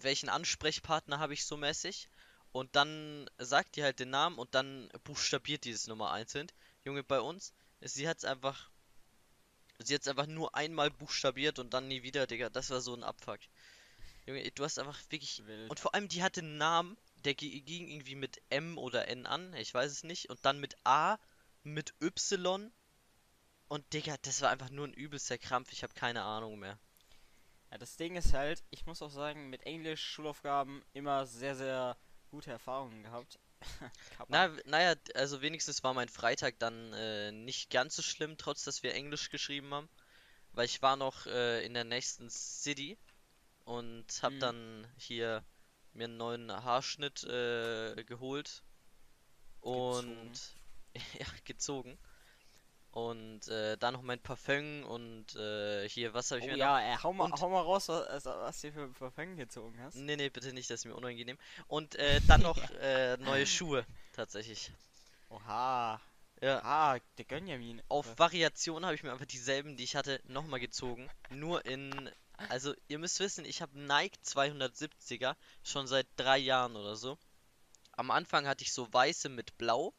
welchen 0.00 0.28
Ansprechpartner 0.28 1.18
habe 1.18 1.34
ich 1.34 1.44
so 1.44 1.56
mäßig. 1.56 2.08
Und 2.52 2.76
dann 2.76 3.30
sagt 3.38 3.76
die 3.76 3.82
halt 3.82 3.98
den 3.98 4.10
Namen 4.10 4.36
und 4.38 4.54
dann 4.54 4.90
buchstabiert 5.04 5.64
die 5.64 5.72
das 5.72 5.86
Nummer 5.86 6.12
einzeln. 6.12 6.48
Junge, 6.84 7.02
bei 7.02 7.20
uns, 7.20 7.54
sie 7.80 8.06
hat's 8.08 8.24
einfach, 8.26 8.68
sie 9.78 9.94
hat's 9.94 10.08
einfach 10.08 10.26
nur 10.26 10.54
einmal 10.54 10.90
buchstabiert 10.90 11.58
und 11.58 11.72
dann 11.72 11.88
nie 11.88 12.02
wieder, 12.02 12.26
Digga. 12.26 12.50
Das 12.50 12.68
war 12.68 12.80
so 12.82 12.94
ein 12.94 13.04
Abfuck. 13.04 13.40
Junge, 14.26 14.50
du 14.50 14.64
hast 14.64 14.78
einfach 14.78 15.00
wirklich 15.08 15.46
Wild. 15.46 15.70
und 15.70 15.80
vor 15.80 15.94
allem, 15.94 16.08
die 16.08 16.22
hatte 16.22 16.40
einen 16.40 16.58
Namen, 16.58 16.96
der 17.24 17.34
gi- 17.34 17.62
ging 17.62 17.88
irgendwie 17.88 18.14
mit 18.16 18.42
M 18.50 18.76
oder 18.76 19.08
N 19.08 19.26
an, 19.26 19.54
ich 19.54 19.72
weiß 19.72 19.90
es 19.90 20.04
nicht. 20.04 20.28
Und 20.28 20.44
dann 20.44 20.60
mit 20.60 20.76
A, 20.84 21.18
mit 21.62 21.94
Y. 22.02 22.70
Und 23.72 23.92
Digga, 23.92 24.16
das 24.22 24.40
war 24.42 24.50
einfach 24.50 24.70
nur 24.70 24.86
ein 24.86 24.92
übelster 24.92 25.38
Krampf, 25.38 25.72
ich 25.72 25.82
habe 25.82 25.94
keine 25.94 26.22
Ahnung 26.22 26.58
mehr. 26.58 26.78
Ja, 27.70 27.78
das 27.78 27.96
Ding 27.96 28.16
ist 28.16 28.32
halt, 28.34 28.62
ich 28.70 28.86
muss 28.86 29.02
auch 29.02 29.10
sagen, 29.10 29.50
mit 29.50 29.62
Englisch 29.64 30.02
Schulaufgaben 30.02 30.84
immer 30.92 31.26
sehr, 31.26 31.56
sehr 31.56 31.96
gute 32.30 32.50
Erfahrungen 32.50 33.02
gehabt. 33.02 33.38
Na, 34.28 34.48
naja, 34.64 34.94
also 35.14 35.40
wenigstens 35.42 35.82
war 35.82 35.94
mein 35.94 36.08
Freitag 36.08 36.58
dann 36.58 36.92
äh, 36.92 37.32
nicht 37.32 37.70
ganz 37.70 37.96
so 37.96 38.02
schlimm, 38.02 38.36
trotz 38.36 38.64
dass 38.64 38.82
wir 38.82 38.94
Englisch 38.94 39.30
geschrieben 39.30 39.72
haben. 39.74 39.88
Weil 40.52 40.66
ich 40.66 40.82
war 40.82 40.96
noch 40.96 41.26
äh, 41.26 41.64
in 41.64 41.74
der 41.74 41.84
nächsten 41.84 42.30
City 42.30 42.98
und 43.64 44.06
hab 44.22 44.32
Mhm. 44.34 44.40
dann 44.40 44.88
hier 44.98 45.44
mir 45.94 46.04
einen 46.04 46.18
neuen 46.18 46.52
Haarschnitt 46.52 47.24
äh, 47.24 48.04
geholt. 48.04 48.62
Und 49.60 50.32
ja, 51.18 51.26
gezogen. 51.44 51.98
Und 52.92 53.48
äh, 53.48 53.76
dann 53.78 53.94
noch 53.94 54.02
mein 54.02 54.20
Parfüm 54.20 54.84
und 54.84 55.34
äh, 55.34 55.88
hier, 55.88 56.12
was 56.12 56.30
habe 56.30 56.40
ich 56.40 56.46
Oh 56.46 56.50
mir 56.50 56.58
ja, 56.58 56.78
ey, 56.78 56.96
hau 57.02 57.12
mal, 57.14 57.24
Und- 57.24 57.40
hau 57.40 57.48
mal 57.48 57.62
raus, 57.62 57.88
was, 57.88 58.06
also, 58.06 58.30
was 58.30 58.60
du 58.60 58.70
für 58.70 58.92
Verfängen 58.92 59.36
gezogen 59.38 59.78
hast. 59.82 59.94
noch? 59.96 60.02
Nee, 60.02 60.16
nee, 60.16 60.28
bitte 60.28 60.52
nicht, 60.52 60.68
das 60.68 60.80
ist 60.80 60.84
mir 60.84 60.94
unangenehm. 60.94 61.38
Und 61.68 61.94
äh, 61.94 62.20
dann 62.28 62.42
noch 62.42 62.58
äh, 62.82 63.16
neue 63.16 63.46
Schuhe, 63.46 63.86
tatsächlich. 64.12 64.70
Oha. 65.30 66.00
Ja. 66.42 66.60
Ah, 66.64 66.98
der 67.18 67.24
Gönjamin. 67.24 67.80
Auf 67.88 68.18
Variation 68.18 68.84
habe 68.84 68.94
ich 68.94 69.02
mir 69.02 69.12
einfach 69.12 69.24
dieselben, 69.26 69.76
die 69.76 69.84
ich 69.84 69.96
hatte, 69.96 70.20
nochmal 70.24 70.60
gezogen. 70.60 71.08
Nur 71.30 71.64
in. 71.64 72.10
Also, 72.48 72.74
ihr 72.88 72.98
müsst 72.98 73.20
wissen, 73.20 73.44
ich 73.44 73.62
habe 73.62 73.78
Nike 73.78 74.18
270er 74.24 75.36
schon 75.62 75.86
seit 75.86 76.06
drei 76.16 76.38
Jahren 76.38 76.76
oder 76.76 76.96
so. 76.96 77.16
Am 77.92 78.10
Anfang 78.10 78.46
hatte 78.48 78.64
ich 78.64 78.72
so 78.72 78.92
weiße 78.92 79.28
mit 79.28 79.56
blau. 79.56 79.94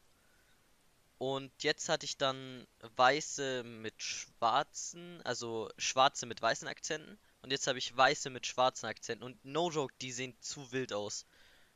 Und 1.26 1.62
jetzt 1.62 1.88
hatte 1.88 2.04
ich 2.04 2.18
dann 2.18 2.66
weiße 2.96 3.62
mit 3.64 4.02
schwarzen, 4.02 5.22
also 5.22 5.70
schwarze 5.78 6.26
mit 6.26 6.42
weißen 6.42 6.68
Akzenten. 6.68 7.18
Und 7.40 7.50
jetzt 7.50 7.66
habe 7.66 7.78
ich 7.78 7.96
weiße 7.96 8.28
mit 8.28 8.46
schwarzen 8.46 8.84
Akzenten. 8.84 9.24
Und 9.24 9.42
no 9.42 9.70
joke, 9.70 9.94
die 10.02 10.12
sehen 10.12 10.36
zu 10.40 10.70
wild 10.70 10.92
aus. 10.92 11.24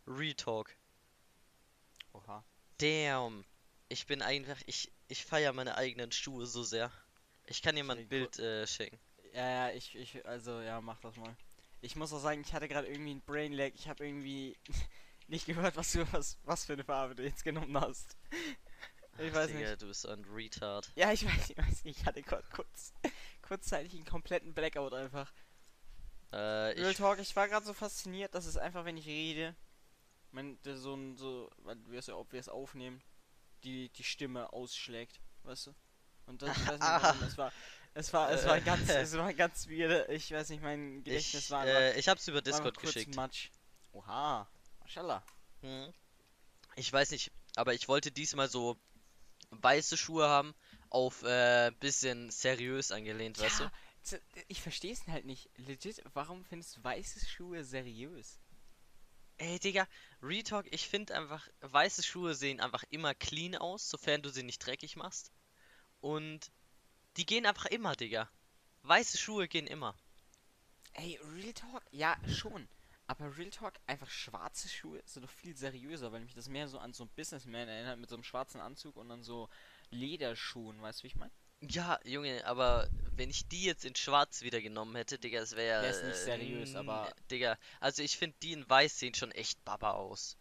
Real 0.07 0.35
Talk. 0.35 0.77
Oha. 2.13 2.45
Damn. 2.77 3.43
Ich 3.89 4.07
bin 4.07 4.21
einfach, 4.21 4.61
ich, 4.67 4.93
ich 5.09 5.25
feiere 5.25 5.55
meine 5.55 5.77
eigenen 5.79 6.13
Schuhe 6.13 6.45
so 6.45 6.63
sehr. 6.63 6.93
Ich 7.47 7.63
kann 7.63 7.75
dir 7.75 7.85
mal 7.85 7.97
ein. 7.97 8.07
Bild 8.07 8.39
äh, 8.39 8.67
schicken. 8.67 9.01
Ja, 9.33 9.49
ja, 9.49 9.71
ich, 9.71 9.95
ich, 9.95 10.27
also, 10.27 10.61
ja, 10.61 10.83
mach 10.83 11.01
das 11.01 11.17
mal. 11.17 11.35
Ich 11.81 11.97
muss 11.97 12.13
auch 12.13 12.21
sagen, 12.21 12.43
ich 12.43 12.53
hatte 12.53 12.69
gerade 12.69 12.87
irgendwie 12.87 13.15
ein 13.15 13.23
Brain 13.23 13.55
Lag. 13.55 13.71
Ich 13.75 13.89
habe 13.89 14.07
irgendwie 14.07 14.59
nicht 15.27 15.47
gehört, 15.47 15.75
was 15.77 15.93
du, 15.93 16.07
was, 16.13 16.37
was 16.45 16.67
für 16.67 16.75
eine 16.75 16.85
Farbe 16.85 17.15
du 17.15 17.23
jetzt 17.23 17.45
genommen 17.45 17.81
hast. 17.81 18.15
Ich 19.19 19.35
weiß 19.35 19.49
Digga, 19.49 19.71
nicht. 19.71 19.83
du 19.83 19.87
bist 19.89 20.07
ein 20.07 20.25
Retard. 20.25 20.91
Ja, 20.95 21.13
ich 21.13 21.25
weiß, 21.25 21.51
ich 21.51 21.59
weiß 21.59 21.85
nicht. 21.85 22.01
Ich 22.01 22.07
hatte 22.07 22.23
kurz, 22.23 22.49
kurz, 22.51 22.93
kurzzeitig 23.43 23.95
einen 23.95 24.05
kompletten 24.05 24.55
Blackout 24.55 24.95
einfach. 24.95 25.33
Äh, 26.31 26.37
Real 26.37 26.91
ich, 26.91 26.97
Talk, 26.97 27.19
ich 27.19 27.35
war 27.37 27.49
gerade 27.49 27.65
so 27.65 27.73
fasziniert, 27.73 28.35
dass 28.35 28.47
es 28.47 28.57
einfach, 28.57 28.85
wenn 28.85 28.97
ich 28.97 29.07
rede, 29.07 29.57
mein, 30.31 30.61
der 30.63 30.77
so 30.77 30.95
ein, 30.95 31.17
so, 31.17 31.51
weil 31.59 31.77
du 31.77 31.91
wirst 31.91 32.09
ja 32.09 32.15
obvious 32.15 32.49
aufnehmen, 32.49 33.03
die, 33.65 33.89
die 33.91 34.05
Stimme 34.05 34.53
ausschlägt, 34.53 35.21
weißt 35.45 35.69
du? 35.69 35.75
Und 36.27 36.43
das, 36.43 36.57
ich 36.57 36.67
weiß 36.67 36.79
nicht 36.79 36.83
warum, 36.83 37.23
es 37.23 37.39
war, 37.39 37.53
es 37.95 38.13
war, 38.13 38.31
es 38.31 38.47
war 38.47 38.61
ganz, 38.61 38.89
es 38.91 39.17
war 39.17 39.33
ganz 39.33 39.69
weird, 39.69 40.09
ich 40.11 40.31
weiß 40.31 40.51
nicht, 40.51 40.63
mein 40.63 41.03
Gedächtnis 41.03 41.45
ich, 41.45 41.51
war 41.51 41.61
einfach, 41.61 41.81
äh, 41.81 41.99
ich 41.99 42.09
hab's 42.09 42.29
über 42.29 42.43
Discord 42.43 42.79
geschickt. 42.79 43.17
Matsch. 43.17 43.51
Oha, 43.93 44.47
mashallah. 44.81 45.23
Hm. 45.63 45.93
Ich 46.77 46.93
weiß 46.93 47.11
nicht, 47.11 47.33
aber 47.57 47.75
ich 47.75 47.89
wollte 47.89 48.13
diesmal 48.13 48.49
so 48.49 48.79
weiße 49.51 49.97
Schuhe 49.97 50.29
haben, 50.29 50.55
auf 50.91 51.23
äh, 51.23 51.71
bisschen 51.81 52.31
seriös 52.31 52.93
angelehnt, 52.93 53.39
weißt 53.39 53.61
du? 53.61 53.65
Ja, 53.65 54.19
ich 54.49 54.63
verstehe 54.63 54.93
es 54.93 55.07
halt 55.07 55.25
nicht. 55.25 55.51
Legit, 55.57 56.03
warum 56.15 56.45
findest 56.45 56.77
du 56.77 56.85
weiße 56.85 57.27
Schuhe 57.27 57.65
seriös? 57.65 58.41
Ey, 59.37 59.59
Digga, 59.61 59.87
Retalk, 60.23 60.67
ich 60.73 60.89
finde 60.89 61.15
einfach, 61.15 61.47
weiße 61.61 62.03
Schuhe 62.03 62.35
sehen 62.35 62.61
einfach 62.61 62.85
immer 62.91 63.15
clean 63.15 63.55
aus, 63.55 63.89
sofern 63.89 64.23
du 64.23 64.31
sie 64.31 64.43
nicht 64.43 64.59
dreckig 64.59 64.97
machst. 64.97 65.31
Und 66.01 66.51
die 67.17 67.27
gehen 67.27 67.47
einfach 67.47 67.67
immer, 67.67 67.95
Digga. 67.95 68.31
Weiße 68.83 69.19
Schuhe 69.19 69.47
gehen 69.47 69.67
immer. 69.67 69.95
Ey, 70.95 71.21
Real 71.35 71.53
Talk, 71.53 71.85
ja, 71.93 72.17
schon. 72.29 72.69
Aber 73.09 73.37
Real 73.39 73.51
Talk, 73.51 73.75
einfach 73.87 74.09
schwarze 74.11 74.69
Schuhe 74.69 75.01
sind 75.07 75.23
doch 75.25 75.31
viel 75.31 75.57
seriöser, 75.57 76.13
weil 76.13 76.21
mich 76.21 76.35
das 76.35 76.49
mehr 76.49 76.69
so 76.69 76.79
an 76.79 76.93
so 76.93 77.05
einen 77.05 77.11
Businessman 77.17 77.67
erinnert 77.67 77.99
mit 77.99 78.09
so 78.11 78.15
einem 78.17 78.23
schwarzen 78.23 78.61
Anzug 78.61 78.97
und 78.97 79.09
dann 79.09 79.23
so 79.23 79.49
Lederschuhen, 79.91 80.81
weißt 80.81 81.01
du, 81.01 81.03
wie 81.05 81.07
ich 81.09 81.17
meine? 81.17 81.33
Ja, 81.61 81.99
Junge, 82.05 82.45
aber 82.47 82.89
wenn 83.17 83.31
ich 83.31 83.49
die 83.49 83.65
jetzt 83.65 83.85
in 83.85 83.97
schwarz 83.97 84.43
wieder 84.43 84.61
genommen 84.61 84.95
hätte, 84.95 85.19
Digga, 85.19 85.41
es 85.41 85.57
wäre 85.57 85.83
Wär's 85.83 86.03
nicht 86.05 86.17
seriös, 86.19 86.75
aber- 86.77 87.13
Digga, 87.31 87.59
also 87.81 88.03
ich 88.03 88.17
finde 88.17 88.37
die 88.43 88.53
in 88.53 88.69
weiß 88.69 88.99
sehen 88.99 89.15
schon 89.15 89.33
echt 89.33 89.65
baba 89.65 89.93
aus. 89.93 90.37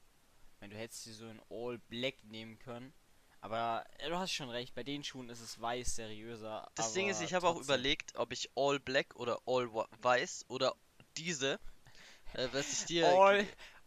Wenn 0.59 0.69
du 0.69 0.77
hättest 0.77 1.03
sie 1.05 1.13
so 1.13 1.27
in 1.27 1.41
All 1.49 1.79
Black 1.89 2.15
nehmen 2.25 2.59
können. 2.59 2.93
Aber 3.39 3.85
äh, 3.99 4.09
du 4.09 4.17
hast 4.17 4.31
schon 4.33 4.49
recht, 4.49 4.75
bei 4.75 4.83
den 4.83 5.03
Schuhen 5.03 5.29
ist 5.29 5.39
es 5.39 5.59
weiß 5.61 5.95
seriöser. 5.95 6.69
Das 6.75 6.93
Ding 6.93 7.07
ist, 7.09 7.21
ich 7.21 7.33
habe 7.33 7.47
auch 7.47 7.61
überlegt, 7.61 8.15
ob 8.15 8.31
ich 8.33 8.49
all 8.55 8.79
black 8.79 9.15
oder 9.15 9.39
all 9.45 9.71
weiß 10.01 10.45
oder 10.49 10.75
diese. 11.15 11.59
Äh, 12.33 12.47
was 12.51 12.71
ich 12.73 12.85
dir. 12.85 13.07
All, 13.07 13.45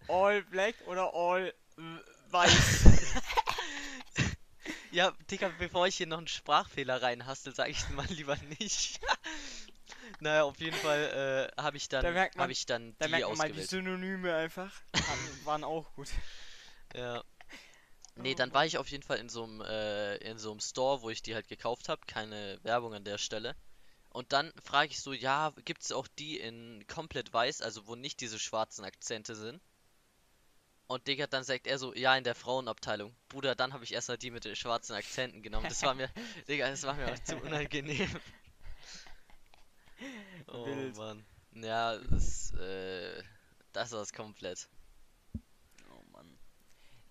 all 0.09 0.43
black 0.45 0.75
oder 0.87 1.13
all 1.15 1.53
weiß? 2.31 2.85
Ja, 4.93 5.13
Digga, 5.31 5.53
bevor 5.61 5.87
ich 5.87 5.97
hier 5.97 6.09
noch 6.09 6.19
einen 6.19 6.27
Sprachfehler 6.27 7.01
reinhastel, 7.01 7.55
sage 7.55 7.71
ich 7.71 7.89
mal 7.91 8.07
lieber 8.07 8.37
nicht. 8.59 8.99
naja, 10.21 10.43
auf 10.43 10.59
jeden 10.59 10.77
Fall 10.77 11.49
äh, 11.57 11.63
habe 11.63 11.77
ich 11.77 11.89
dann, 11.89 12.03
Da 12.03 12.11
merkt 12.11 12.35
man- 12.35 12.43
habe 12.43 12.53
ich 12.53 12.67
dann 12.67 12.97
da 12.99 13.05
die 13.07 13.11
merkt 13.13 13.29
man 13.29 13.39
mal 13.39 13.45
die 13.53 13.61
ausgewählt. 13.61 13.71
Synonyme 13.71 14.35
einfach. 14.35 14.73
Haben- 14.97 15.41
Waren 15.45 15.63
auch 15.65 15.93
gut. 15.95 16.09
Ja. 16.95 17.23
Nee, 18.17 18.33
Oh 18.33 18.37
dann 18.37 18.53
war 18.53 18.67
ich 18.67 18.79
auf 18.79 18.89
jeden 18.89 19.05
Fall 19.05 19.19
in 19.19 19.29
so 19.29 19.45
einem 19.45 19.61
äh, 19.61 20.17
in 20.17 20.39
so 20.39 20.51
einem 20.51 20.59
Store, 20.61 21.03
wo 21.03 21.11
ich 21.11 21.23
die 21.23 21.37
halt 21.37 21.47
gekauft 21.47 21.89
habe. 21.89 22.01
Keine 22.09 22.59
Werbung 22.65 22.93
an 22.93 23.05
der 23.05 23.19
Stelle. 23.19 23.55
Und 24.11 24.33
dann 24.33 24.53
frage 24.63 24.91
ich 24.91 25.01
so, 25.01 25.13
ja, 25.13 25.53
gibt's 25.65 25.93
auch 25.93 26.09
die 26.09 26.39
in 26.39 26.85
komplett 26.89 27.33
weiß, 27.33 27.63
also 27.63 27.87
wo 27.87 27.95
nicht 27.95 28.21
diese 28.21 28.39
schwarzen 28.39 28.85
Akzente 28.85 29.35
sind? 29.35 29.61
Und 30.89 31.07
Digga, 31.07 31.29
dann 31.29 31.45
sagt 31.45 31.69
er 31.69 31.79
so, 31.79 31.95
ja, 31.95 32.17
in 32.17 32.25
der 32.25 32.35
Frauenabteilung. 32.35 33.15
Bruder, 33.29 33.55
dann 33.55 33.73
habe 33.73 33.85
ich 33.85 33.95
erst 33.95 34.09
mal 34.09 34.19
die 34.19 34.33
mit 34.33 34.45
den 34.45 34.57
schwarzen 34.57 34.95
Akzenten 34.95 35.41
genommen. 35.41 35.69
Das 35.69 35.83
war 35.85 35.95
mir, 35.95 36.11
Digga, 36.49 36.69
das 36.69 36.83
war 36.83 36.95
mir 36.95 37.13
auch 37.13 37.19
zu 37.21 37.37
unangenehm. 37.37 38.11
Oh 40.47 40.65
Wild. 40.65 40.97
Mann. 40.97 41.25
Ja, 41.53 41.99
das, 41.99 42.53
äh, 42.55 43.23
das 43.73 43.93
war's 43.93 44.13
komplett. 44.13 44.67
Oh 45.91 46.03
Mann. 46.11 46.39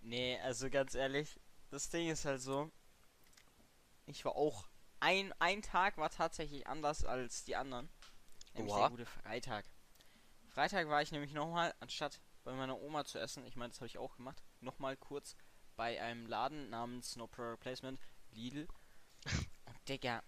Nee, 0.02 0.40
also 0.40 0.70
ganz 0.70 0.96
ehrlich, 0.96 1.40
das 1.70 1.90
Ding 1.90 2.10
ist 2.10 2.26
halt 2.26 2.42
so. 2.42 2.72
Ich 4.08 4.26
war 4.26 4.36
auch. 4.36 4.69
Ein, 5.00 5.34
ein 5.40 5.62
Tag 5.62 5.98
war 5.98 6.10
tatsächlich 6.10 6.68
anders 6.68 7.06
als 7.06 7.46
die 7.46 7.56
anderen. 7.56 7.90
Nämlich 8.54 8.74
Oha. 8.74 8.82
der 8.82 8.90
gute 8.90 9.06
Freitag. 9.06 9.66
Freitag 10.50 10.90
war 10.90 11.02
ich 11.02 11.12
nämlich 11.12 11.34
nochmal, 11.34 11.74
anstatt 11.80 12.20
bei 12.44 12.54
meiner 12.54 12.80
Oma 12.82 13.06
zu 13.06 13.20
essen, 13.20 13.46
ich 13.46 13.56
meine, 13.56 13.70
das 13.70 13.80
habe 13.80 13.88
ich 13.88 13.98
auch 13.98 14.16
gemacht, 14.18 14.42
nochmal 14.60 14.98
kurz 14.98 15.36
bei 15.76 16.02
einem 16.02 16.26
Laden 16.26 16.70
namens 16.70 17.16
No 17.16 17.28
Product 17.28 17.60
Placement, 17.60 18.00
Lidl. 18.32 18.68
Und 19.66 19.88
Digga, 19.88 20.24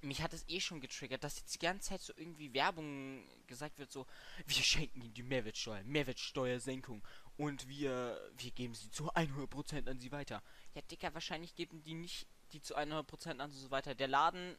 mich 0.00 0.22
hat 0.22 0.32
es 0.32 0.48
eh 0.48 0.60
schon 0.60 0.80
getriggert, 0.80 1.24
dass 1.24 1.38
jetzt 1.38 1.54
die 1.54 1.58
ganze 1.58 1.90
Zeit 1.90 2.00
so 2.00 2.12
irgendwie 2.16 2.52
Werbung 2.54 3.28
gesagt 3.46 3.78
wird, 3.78 3.90
so, 3.90 4.06
wir 4.46 4.62
schenken 4.62 5.02
ihnen 5.02 5.14
die 5.14 5.22
Mehrwertsteuer, 5.22 5.82
Mehrwertsteuersenkung 5.84 7.06
und 7.36 7.68
wir, 7.68 8.20
wir 8.36 8.50
geben 8.52 8.74
sie 8.74 8.90
zu 8.90 9.12
100% 9.12 9.88
an 9.88 9.98
sie 9.98 10.12
weiter. 10.12 10.42
Ja, 10.74 10.82
Dicker, 10.82 11.12
wahrscheinlich 11.14 11.54
geben 11.54 11.82
die 11.82 11.94
nicht 11.94 12.26
die 12.52 12.60
zu 12.60 12.76
100% 12.76 13.38
an 13.38 13.50
so 13.50 13.70
weiter. 13.70 13.94
Der 13.94 14.08
Laden 14.08 14.56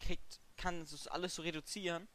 kriegt, 0.00 0.40
kann 0.56 0.80
das 0.80 1.06
alles 1.08 1.34
so 1.34 1.42
reduzieren 1.42 2.08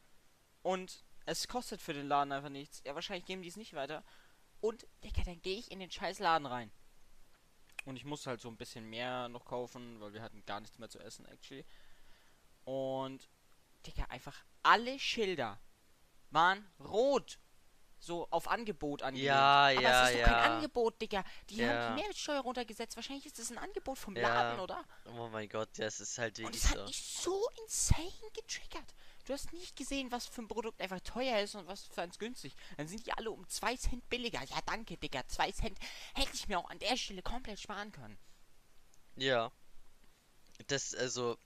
und 0.62 1.04
es 1.26 1.48
kostet 1.48 1.80
für 1.80 1.94
den 1.94 2.08
Laden 2.08 2.32
einfach 2.32 2.50
nichts. 2.50 2.82
Ja, 2.84 2.94
wahrscheinlich 2.94 3.24
geben 3.24 3.42
die 3.42 3.48
es 3.48 3.56
nicht 3.56 3.74
weiter. 3.74 4.04
Und, 4.60 4.86
Dicker, 5.02 5.22
dann 5.24 5.40
gehe 5.42 5.58
ich 5.58 5.70
in 5.70 5.78
den 5.78 5.90
scheiß 5.90 6.18
Laden 6.18 6.46
rein. 6.46 6.70
Und 7.84 7.96
ich 7.96 8.04
musste 8.04 8.30
halt 8.30 8.40
so 8.40 8.48
ein 8.48 8.56
bisschen 8.56 8.88
mehr 8.88 9.28
noch 9.28 9.44
kaufen, 9.44 10.00
weil 10.00 10.12
wir 10.12 10.22
hatten 10.22 10.44
gar 10.46 10.60
nichts 10.60 10.78
mehr 10.78 10.88
zu 10.88 10.98
essen, 10.98 11.26
actually. 11.26 11.64
Und, 12.64 13.28
Digga, 13.86 14.04
einfach 14.04 14.44
alle 14.62 14.98
Schilder 14.98 15.60
waren 16.30 16.66
rot. 16.80 17.38
So 18.04 18.28
auf 18.30 18.48
Angebot 18.48 19.02
angelegt. 19.02 19.28
Ja, 19.28 19.62
Aber 19.68 19.80
ja, 19.80 20.04
es 20.08 20.10
ist 20.14 20.20
doch 20.20 20.24
kein 20.26 20.32
ja. 20.44 20.54
Angebot, 20.56 21.00
Digga. 21.00 21.24
Die 21.48 21.62
haben 21.62 21.70
Ja. 21.74 21.88
die 21.88 21.94
Mehrwertsteuer 22.02 22.40
runtergesetzt. 22.40 22.96
Wahrscheinlich 22.96 23.24
ist 23.24 23.38
das 23.38 23.50
ein 23.50 23.56
Angebot 23.56 23.96
vom 23.98 24.14
Ja. 24.14 24.28
Laden, 24.28 24.60
oder? 24.60 24.84
Oh 25.16 25.28
mein 25.28 25.48
Gott, 25.48 25.70
das 25.78 26.00
ist 26.00 26.18
halt 26.18 26.38
Und 26.38 26.44
wirklich 26.44 26.62
es 26.64 26.70
hat 26.70 26.78
so. 26.80 26.84
mich 26.84 27.02
so 27.02 27.48
insane 27.62 28.12
getriggert. 28.34 28.94
Du 29.24 29.32
hast 29.32 29.54
nicht 29.54 29.74
gesehen, 29.74 30.12
was 30.12 30.26
für 30.26 30.42
ein 30.42 30.48
Produkt 30.48 30.82
einfach 30.82 31.00
teuer 31.00 31.38
ist 31.40 31.54
und 31.54 31.66
was 31.66 31.86
für 31.86 32.02
eins 32.02 32.18
günstig. 32.18 32.54
Dann 32.76 32.88
sind 32.88 33.06
die 33.06 33.12
alle 33.14 33.30
um 33.30 33.48
2 33.48 33.74
Cent 33.78 34.06
billiger. 34.10 34.42
Ja, 34.42 34.58
danke, 34.66 34.98
Digga. 34.98 35.26
2 35.26 35.50
Cent 35.52 35.78
hätte 36.14 36.34
ich 36.34 36.46
mir 36.46 36.58
auch 36.58 36.68
an 36.68 36.78
der 36.80 36.98
Stelle 36.98 37.22
komplett 37.22 37.58
sparen 37.58 37.90
können. 37.90 38.18
Ja. 39.16 39.50
Das, 40.66 40.94
also, 40.94 41.38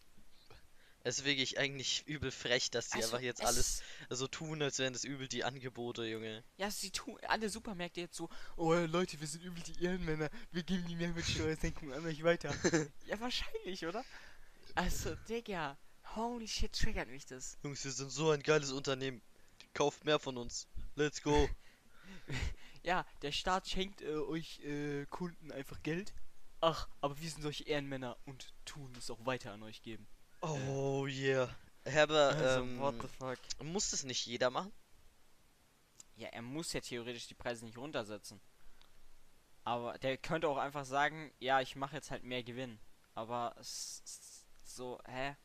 es 1.04 1.18
ist 1.18 1.24
wirklich 1.24 1.58
eigentlich 1.58 2.06
übel 2.06 2.30
frech, 2.30 2.70
dass 2.70 2.90
die 2.90 2.96
Also, 2.96 3.08
einfach 3.08 3.24
jetzt 3.24 3.40
es 3.40 3.46
alles 3.46 3.82
so 4.10 4.26
tun, 4.26 4.62
als 4.62 4.78
wären 4.78 4.92
das 4.92 5.04
übel 5.04 5.28
die 5.28 5.44
Angebote, 5.44 6.04
Junge. 6.04 6.44
Ja, 6.56 6.70
sie 6.70 6.90
tun 6.90 7.18
alle 7.26 7.48
Supermärkte 7.48 8.00
jetzt 8.00 8.16
so, 8.16 8.28
oh 8.56 8.74
Leute, 8.74 9.20
wir 9.20 9.26
sind 9.26 9.44
übel 9.44 9.62
die 9.62 9.84
Ehrenmänner, 9.84 10.28
wir 10.50 10.62
geben 10.62 10.84
die 10.88 10.96
Mehrwertsteuersenkung 10.96 11.92
an 11.92 12.04
euch 12.04 12.22
weiter. 12.24 12.54
ja, 13.06 13.18
wahrscheinlich, 13.20 13.86
oder? 13.86 14.04
Also, 14.74 15.14
Digga, 15.28 15.78
holy 16.14 16.48
shit, 16.48 16.72
triggert 16.72 17.08
mich 17.08 17.26
das. 17.26 17.58
Jungs, 17.62 17.84
wir 17.84 17.92
sind 17.92 18.10
so 18.10 18.30
ein 18.30 18.42
geiles 18.42 18.72
Unternehmen. 18.72 19.22
Kauft 19.74 20.04
mehr 20.04 20.18
von 20.18 20.36
uns. 20.36 20.66
Let's 20.94 21.22
go. 21.22 21.48
Ja, 22.84 23.04
der 23.20 23.32
Staat 23.32 23.68
schenkt 23.68 24.00
äh, 24.00 24.14
euch 24.14 24.60
äh, 24.60 25.04
Kunden 25.06 25.52
einfach 25.52 25.82
Geld. 25.82 26.14
Ach, 26.60 26.88
aber 27.00 27.20
wir 27.20 27.28
sind 27.28 27.42
solche 27.42 27.64
Ehrenmänner 27.64 28.16
und 28.24 28.54
tun 28.64 28.94
es 28.96 29.10
auch 29.10 29.26
weiter 29.26 29.52
an 29.52 29.62
euch 29.62 29.82
geben. 29.82 30.06
Oh 30.40 31.06
yeah. 31.06 31.48
Herber, 31.84 32.28
Also, 32.34 32.60
ähm, 32.60 32.78
what 32.80 32.94
the 33.00 33.08
fuck? 33.08 33.38
muss 33.62 33.90
das 33.90 34.04
nicht 34.04 34.26
jeder 34.26 34.50
machen? 34.50 34.72
Ja, 36.16 36.28
er 36.28 36.42
muss 36.42 36.72
ja 36.72 36.80
theoretisch 36.80 37.26
die 37.28 37.34
Preise 37.34 37.64
nicht 37.64 37.78
runtersetzen. 37.78 38.40
Aber 39.64 39.98
der 39.98 40.16
könnte 40.16 40.48
auch 40.48 40.56
einfach 40.56 40.84
sagen, 40.84 41.32
ja, 41.38 41.60
ich 41.60 41.76
mache 41.76 41.96
jetzt 41.96 42.10
halt 42.10 42.24
mehr 42.24 42.42
Gewinn. 42.42 42.78
Aber 43.14 43.54
so, 43.60 45.00
hä? 45.06 45.36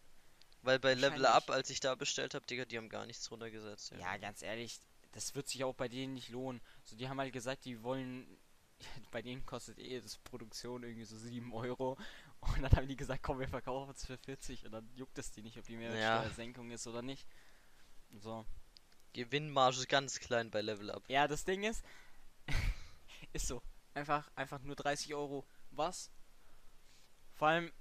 Weil 0.62 0.79
bei 0.79 0.93
Level. 0.93 1.25
Up, 1.25 1.50
als 1.50 1.69
ich 1.69 1.79
da 1.79 1.95
bestellt 1.95 2.33
habe, 2.33 2.45
Digga, 2.45 2.65
die 2.65 2.77
haben 2.77 2.89
gar 2.89 3.05
nichts 3.05 3.29
runtergesetzt. 3.29 3.91
Ja. 3.91 4.00
Ja, 4.00 4.17
ganz 4.17 4.41
ehrlich, 4.41 4.79
das 5.12 5.35
wird 5.35 5.47
sich 5.47 5.63
auch 5.63 5.75
bei 5.75 5.88
denen 5.88 6.13
nicht 6.13 6.29
lohnen. 6.29 6.62
So, 6.83 6.95
die 6.95 7.09
haben 7.09 7.19
halt 7.19 7.33
gesagt, 7.33 7.65
die 7.65 7.83
wollen. 7.83 8.25
Bei 9.12 9.21
denen 9.21 9.45
kostet 9.45 9.79
eh 9.79 10.01
das 10.01 10.17
Produktion 10.17 10.83
irgendwie 10.83 11.05
so 11.05 11.17
7 11.17 11.53
Euro. 11.53 11.97
Und 12.55 12.62
dann 12.62 12.71
haben 12.71 12.88
die 12.88 12.95
gesagt, 12.95 13.23
komm, 13.23 13.39
wir 13.39 13.47
verkaufen 13.47 13.91
es 13.95 14.05
für 14.05 14.17
40. 14.17 14.65
Und 14.65 14.71
dann 14.73 14.89
juckt 14.95 15.17
es 15.17 15.31
die 15.31 15.41
nicht, 15.41 15.57
ob 15.57 15.65
die 15.65 15.77
Mehrwertsteuersenkung 15.77 16.71
ist 16.71 16.85
oder 16.88 17.01
nicht. 17.01 17.25
So. 18.19 18.45
Gewinnmarge 19.13 19.77
ist 19.77 19.89
ganz 19.89 20.19
klein 20.19 20.50
bei 20.51 20.62
Level 20.62 20.91
Up. 20.91 21.03
Ja, 21.07 21.27
das 21.27 21.45
Ding 21.45 21.63
ist. 21.63 21.83
ist 23.33 23.47
so. 23.47 23.62
Einfach, 23.93 24.29
einfach 24.35 24.59
nur 24.62 24.75
30 24.75 25.13
Euro. 25.13 25.45
Was? 25.71 26.09
Vor 27.35 27.47
allem, 27.50 27.71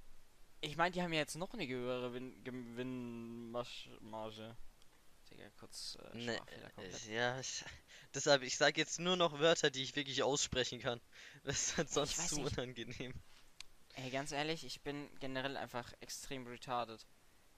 ich 0.61 0.77
meine, 0.77 0.93
die 0.93 1.03
haben 1.03 1.13
ja 1.13 1.21
jetzt 1.21 1.37
noch 1.37 1.53
eine 1.55 1.67
höhere 1.67 2.13
Win- 2.15 2.43
Gewinnmarge. 2.45 4.57
Digga, 5.31 5.45
kurz 5.59 5.97
äh, 6.13 6.17
Ne, 6.19 6.37
komplett. 6.37 7.07
äh, 7.09 7.15
ja, 7.15 7.41
ich, 7.41 7.65
deshalb, 8.15 8.43
ich 8.43 8.57
sage 8.59 8.79
jetzt 8.81 9.01
nur 9.01 9.17
noch 9.17 9.39
Wörter, 9.39 9.71
die 9.71 9.83
ich 9.83 9.97
wirklich 9.97 10.23
aussprechen 10.23 10.81
kann. 10.81 11.01
Das 11.45 11.79
ist 11.79 11.95
sonst 11.95 12.29
zu 12.29 12.41
nicht. 12.43 12.59
unangenehm. 12.59 13.15
Ey, 13.93 14.11
ganz 14.11 14.33
ehrlich, 14.33 14.65
ich 14.65 14.81
bin 14.83 15.09
generell 15.21 15.57
einfach 15.57 15.93
extrem 16.01 16.47
retarded. 16.47 17.07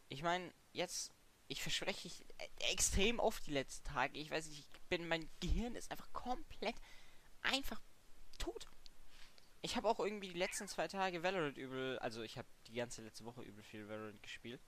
Ich 0.09 0.23
meine, 0.23 0.53
jetzt, 0.73 1.13
ich 1.47 1.63
verspreche 1.63 2.09
ich 2.09 2.25
äh, 2.39 2.73
extrem 2.73 3.21
oft 3.21 3.47
die 3.47 3.53
letzten 3.53 3.85
Tage. 3.85 4.19
Ich 4.19 4.31
weiß 4.31 4.49
nicht, 4.49 4.61
ich 4.61 4.81
bin, 4.89 5.07
mein 5.07 5.29
Gehirn 5.41 5.77
ist 5.77 5.91
einfach 5.91 6.13
komplett 6.13 6.77
einfach 7.43 7.81
tot. 8.39 8.67
Ich 9.63 9.77
habe 9.77 9.89
auch 9.89 10.01
irgendwie 10.01 10.29
die 10.29 10.39
letzten 10.39 10.69
zwei 10.69 10.89
Tage 10.89 11.23
Valorant 11.23 11.57
übel, 11.57 11.99
also 12.01 12.23
ich 12.23 12.37
habe 12.37 12.49
die 12.67 12.75
ganze 12.75 13.03
letzte 13.03 13.25
Woche 13.25 13.43
übel 13.43 13.63
viel 13.63 13.89
Valorant 13.89 14.23
gespielt. 14.23 14.61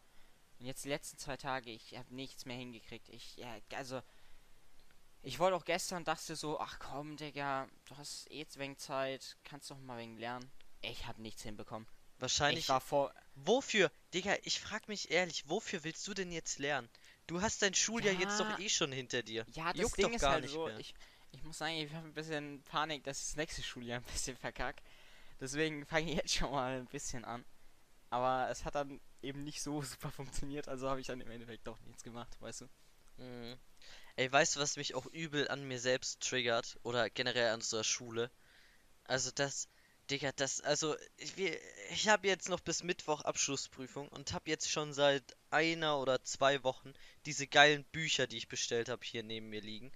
Und 0.59 0.67
jetzt 0.67 0.85
die 0.85 0.89
letzten 0.89 1.19
zwei 1.19 1.37
Tage, 1.37 1.71
ich 1.71 1.97
habe 1.99 2.15
nichts 2.15 2.47
mehr 2.47 2.57
hingekriegt. 2.57 3.09
Ich, 3.11 3.37
ja, 3.37 3.59
also, 3.75 4.01
ich 5.23 5.39
wollte 5.39 5.57
auch 5.57 5.65
gestern, 5.65 6.05
dachte 6.05 6.37
so, 6.37 6.59
ach 6.61 6.79
komm, 6.79 7.17
Digga, 7.17 7.69
du 7.87 7.97
hast 7.99 8.31
eh 8.31 8.39
jetzt 8.39 8.59
wenig 8.59 8.79
Zeit, 8.79 9.37
kannst 9.45 9.71
doch 9.71 9.79
mal 9.79 9.99
wegen 9.99 10.17
lernen. 10.17 10.51
Ich 10.91 11.07
habe 11.07 11.21
nichts 11.23 11.43
hinbekommen. 11.43 11.87
Wahrscheinlich. 12.19 12.65
Ich 12.65 12.69
war 12.69 12.81
vor. 12.81 13.13
Wofür? 13.35 13.91
Digga, 14.15 14.35
ich 14.43 14.61
frag 14.61 14.89
mich 14.89 15.11
ehrlich, 15.11 15.49
wofür 15.49 15.85
willst 15.85 16.07
du 16.09 16.15
denn 16.15 16.33
jetzt 16.33 16.59
lernen? 16.59 16.89
Du 17.27 17.43
hast 17.43 17.61
dein 17.63 17.75
Schuljahr 17.75 18.15
jetzt 18.15 18.41
doch 18.41 18.49
Ja. 18.49 18.59
eh 18.59 18.69
schon 18.69 18.93
hinter 18.93 19.23
dir. 19.23 19.45
Ja, 19.53 19.73
das 19.73 19.83
Juckt 19.83 19.99
Ding 19.99 20.07
doch 20.07 20.13
ist 20.15 20.21
gar 20.23 20.33
halt 20.33 20.45
nicht 20.45 20.53
so. 20.53 20.65
mehr. 20.67 20.79
Ich, 20.79 20.95
ich 21.33 21.43
muss 21.43 21.59
sagen, 21.59 21.75
ich 21.75 21.93
habe 21.93 22.07
ein 22.07 22.15
bisschen 22.15 22.63
Panik, 22.63 23.05
dass 23.05 23.21
ich 23.21 23.27
das 23.27 23.37
nächste 23.37 23.63
Schuljahr 23.63 23.99
ein 24.01 24.05
bisschen 24.13 24.37
verkack. 24.37 24.81
Deswegen 25.41 25.85
fange 25.85 26.11
ich 26.11 26.17
jetzt 26.17 26.35
schon 26.35 26.51
mal 26.51 26.79
ein 26.79 26.87
bisschen 26.87 27.25
an. 27.25 27.45
Aber 28.09 28.49
es 28.51 28.65
hat 28.65 28.77
dann 28.77 29.01
eben 29.21 29.45
nicht 29.45 29.61
so 29.61 29.83
super 29.83 30.11
funktioniert, 30.11 30.69
also 30.69 30.89
habe 30.89 31.01
ich 31.01 31.07
dann 31.09 31.21
im 31.21 31.31
Endeffekt 31.31 31.67
doch 31.67 31.79
nichts 31.81 32.03
gemacht, 32.03 32.37
weißt 32.41 32.63
du? 32.63 32.69
Mhm. 33.19 33.59
Ey, 34.17 34.31
weißt 34.33 34.57
du, 34.57 34.61
was 34.61 34.77
mich 34.77 34.95
auch 34.95 35.07
übel 35.07 35.49
an 35.49 35.67
mir 35.69 35.79
selbst 35.81 36.21
triggert? 36.21 36.79
Oder 36.85 37.11
generell 37.11 37.49
an 37.49 37.57
unserer 37.57 37.85
Schule? 37.85 38.31
Also 39.05 39.31
das, 39.35 39.69
Digga, 40.11 40.31
das, 40.37 40.61
also 40.61 40.97
ich, 41.17 41.33
ich 41.91 42.09
habe 42.09 42.29
jetzt 42.29 42.49
noch 42.49 42.61
bis 42.61 42.83
Mittwoch 42.85 43.23
Abschlussprüfung 43.23 44.09
und 44.09 44.33
habe 44.33 44.49
jetzt 44.51 44.71
schon 44.71 44.93
seit 44.93 45.25
einer 45.51 45.99
oder 45.99 46.23
zwei 46.23 46.63
Wochen 46.63 46.93
diese 47.25 47.47
geilen 47.49 47.85
Bücher, 47.93 48.27
die 48.27 48.37
ich 48.37 48.49
bestellt 48.49 48.89
habe, 48.89 49.05
hier 49.05 49.23
neben 49.25 49.49
mir 49.49 49.61
liegen. 49.61 49.91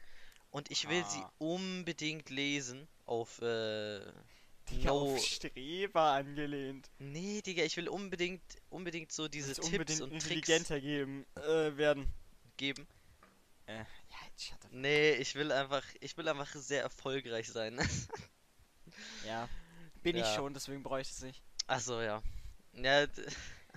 Und 0.51 0.71
ich 0.71 0.89
will 0.89 1.05
sie 1.05 1.21
Ah. 1.21 1.33
unbedingt 1.39 2.29
lesen 2.29 2.89
auf, 3.07 3.41
äh, 3.41 4.01
Digga, 4.71 4.89
No. 4.91 5.15
auf 5.15 5.25
Streber 5.25 6.03
angelehnt. 6.13 6.91
Nee, 6.99 7.41
Digga, 7.43 7.63
ich 7.63 7.77
will 7.77 7.89
unbedingt, 7.89 8.43
unbedingt 8.69 9.13
so 9.13 9.29
diese 9.29 9.55
Tipps 9.55 9.69
unbedingt 9.69 10.01
und 10.01 10.11
Tricks 10.11 10.25
intelligenter 10.49 10.81
geben, 10.81 11.25
äh, 11.37 11.77
werden. 11.77 12.13
geben. 12.57 12.87
Äh, 13.67 13.79
ja, 13.79 13.85
shut 14.37 14.59
the 14.63 14.69
Nee, 14.73 15.13
ich 15.13 15.37
will 15.37 15.53
einfach, 15.53 15.85
ich 16.01 16.17
will 16.17 16.27
einfach 16.29 16.53
sehr 16.57 16.83
erfolgreich 16.83 17.49
sein. 17.49 17.79
Ja, 19.25 19.49
bin 20.03 20.17
ich 20.17 20.23
Ja. 20.23 20.35
schon, 20.35 20.55
deswegen 20.55 20.83
brauche 20.83 21.01
ich 21.01 21.11
es 21.11 21.23
nicht. 21.23 21.43
Ach 21.67 21.81
so, 21.81 22.01
ja. 22.01 22.23
Ja, 22.75 23.07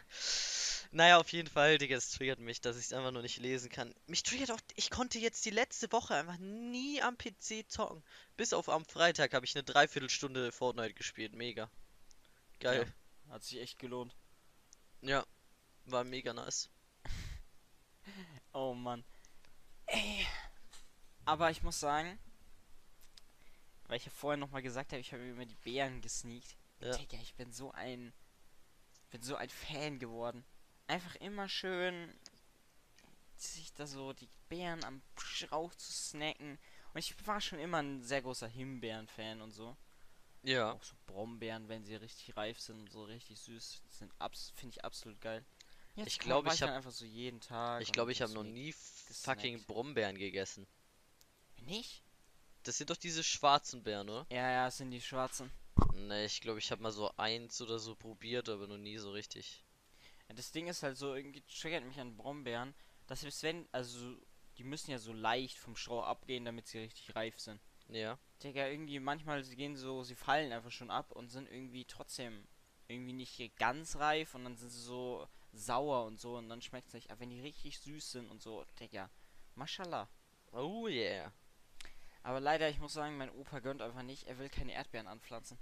naja, 0.92 1.18
auf 1.18 1.30
jeden 1.32 1.50
Fall, 1.50 1.77
Digga, 1.77 1.96
es 1.98 2.12
triggert 2.12 2.39
mich, 2.39 2.62
dass 2.62 2.77
ich 2.77 2.86
es 2.86 2.94
einfach 2.94 3.12
nur 3.12 3.22
nicht 3.24 3.38
lesen 3.39 3.70
kann. 3.70 3.94
Mich 4.06 4.24
triggert 4.24 4.51
auch, 4.51 4.60
ich 4.75 4.89
konnte 4.92 5.20
jetzt 5.20 5.44
die 5.46 5.50
letzte 5.50 5.92
Woche 5.92 6.15
einfach 6.15 6.38
nie 6.38 7.01
am 7.01 7.18
PC 7.18 7.65
zocken. 7.68 8.03
Bis 8.38 8.53
auf 8.53 8.70
am 8.70 8.86
Freitag 8.86 9.34
habe 9.34 9.46
ich 9.46 9.56
eine 9.56 9.63
Dreiviertelstunde 9.63 10.51
Fortnite 10.51 10.94
gespielt. 10.94 11.34
Mega. 11.34 11.70
Geil. 12.60 12.92
Hat 13.30 13.44
sich 13.44 13.60
echt 13.60 13.80
gelohnt. 13.80 14.15
Ja, 15.01 15.25
war 15.86 16.03
mega 16.03 16.34
nice. 16.34 16.70
Oh 18.56 18.74
Mann. 18.75 19.03
Ey. 19.88 20.27
Aber 21.25 21.50
ich 21.50 21.63
muss 21.63 21.80
sagen, 21.80 22.20
weil 23.88 23.98
ich 23.98 24.06
ja 24.06 24.12
vorher 24.12 24.38
nochmal 24.38 24.62
gesagt 24.62 24.92
habe, 24.92 25.00
ich 25.02 25.13
habe 25.13 25.24
immer 25.24 25.46
die 25.46 25.56
Bären 25.56 26.02
gesneakt. 26.02 26.56
Ja. 26.80 26.96
Digga, 26.98 27.18
ich 27.22 27.34
bin 27.36 27.52
so 27.52 27.72
ein. 27.72 28.13
bin 29.10 29.22
so 29.22 29.36
ein 29.36 29.50
Fan 29.50 30.00
geworden. 30.00 30.44
Einfach 30.88 31.16
immer 31.16 31.48
schön 31.48 32.13
sich 33.38 33.74
da 33.74 33.86
so 33.88 34.13
die 34.13 34.30
Beeren 34.50 34.84
am 34.84 35.02
Strauch 35.18 35.74
zu 35.75 35.92
snacken. 35.92 36.58
Und 36.94 37.00
ich 37.00 37.16
war 37.28 37.42
schon 37.42 37.60
immer 37.60 37.82
ein 37.82 38.02
sehr 38.04 38.22
großer 38.22 38.48
Himbeeren-Fan 38.48 39.42
und 39.42 39.52
so. 39.52 39.75
Ja. 40.44 40.74
Auch 40.74 40.84
so 40.84 40.96
Brombeeren, 41.08 41.68
wenn 41.70 41.84
sie 41.86 41.96
richtig 41.96 42.36
reif 42.36 42.60
sind 42.60 42.80
und 42.80 42.92
so 42.92 43.04
richtig 43.04 43.40
süß 43.40 43.82
sind, 43.90 44.12
finde 44.56 44.75
ich 44.75 44.84
absolut 44.84 45.20
geil. 45.22 45.44
Jetzt 45.96 46.08
Ich 46.08 46.20
glaube, 46.20 46.50
ich 46.52 46.60
dann 46.60 46.70
hab- 46.70 46.78
einfach 46.78 46.92
so 46.92 47.06
jeden 47.06 47.40
Tag. 47.40 47.82
Ich 47.82 47.92
glaube, 47.92 48.12
ich 48.12 48.22
habe 48.22 48.34
noch 48.34 48.44
nie 48.44 48.72
gesnackt. 49.08 49.42
fucking 49.42 49.63
Brombeeren 49.66 50.18
gegessen. 50.18 50.68
Nicht? 51.62 52.02
Das 52.63 52.77
sind 52.77 52.89
doch 52.89 52.98
diese 52.98 53.24
schwarzen 53.24 53.84
Beeren, 53.84 54.10
oder? 54.10 54.25
Ja, 54.32 54.50
ja, 54.50 54.67
es 54.67 54.77
sind 54.77 54.91
die 54.91 55.01
schwarzen. 55.01 55.51
Ne, 55.93 56.25
ich 56.25 56.39
glaube, 56.39 56.60
ich 56.60 56.72
habe 56.72 56.82
mal 56.82 56.91
so 56.91 57.12
eins 57.17 57.62
oder 57.62 57.77
so 57.77 57.96
probiert, 57.96 58.48
aber 58.48 58.67
noch 58.67 58.77
nie 58.77 58.98
so 58.98 59.12
richtig. 59.12 59.63
Ja, 60.29 60.36
das 60.36 60.51
Ding 60.51 60.67
ist 60.67 60.84
halt 60.84 60.98
so, 60.98 61.13
irgendwie 61.13 61.41
triggert 61.41 61.84
mich 61.84 62.00
an 62.00 62.15
Brombeeren, 62.15 62.74
dass 63.08 63.22
selbst 63.22 63.43
wenn, 63.43 63.67
also, 63.72 64.15
die 64.58 64.63
müssen 64.63 64.91
ja 64.91 64.98
so 64.98 65.12
leicht 65.12 65.58
vom 65.58 65.75
Strauch 65.75 66.05
abgehen, 66.05 66.46
damit 66.46 66.67
sie 66.67 66.79
richtig 66.79 67.15
reif 67.15 67.39
sind. 67.39 67.60
Ja. 67.89 68.17
Digga, 68.41 68.67
irgendwie 68.67 69.00
manchmal, 69.00 69.43
sie 69.43 69.55
gehen 69.55 69.75
so, 69.75 70.03
sie 70.03 70.15
fallen 70.15 70.51
einfach 70.51 70.72
schon 70.72 70.89
ab 70.91 71.12
und 71.12 71.29
sind 71.29 71.50
irgendwie 71.51 71.86
trotzdem 71.86 72.48
irgendwie 72.88 73.13
nicht 73.13 73.58
ganz 73.58 73.98
reif 73.98 74.36
und 74.36 74.43
dann 74.43 74.55
sind 74.55 74.70
sie 74.70 74.82
so 74.82 75.27
sauer 75.51 76.05
und 76.05 76.20
so 76.20 76.38
und 76.38 76.50
dann 76.50 76.62
schmeckt 76.62 76.88
es 76.88 76.93
nicht. 76.93 77.12
Aber 77.12 77.20
wenn 77.20 77.29
die 77.29 77.41
richtig 77.41 77.79
süß 77.79 78.12
sind 78.12 78.29
und 78.29 78.41
so, 78.41 78.63
Digga, 78.79 79.10
mashallah. 79.55 80.08
Oh 80.51 80.88
yeah. 80.88 81.32
Aber 82.24 82.39
leider, 82.39 82.70
ich 82.70 82.80
muss 82.80 82.94
sagen, 82.94 83.18
mein 83.18 83.30
Opa 83.32 83.60
gönnt 83.60 83.82
einfach 83.82 84.01
nicht, 84.01 84.24
er 84.24 84.38
will 84.39 84.50
keine 84.50 84.74
Erdbeeren 84.74 85.08
anpflanzen. 85.08 85.58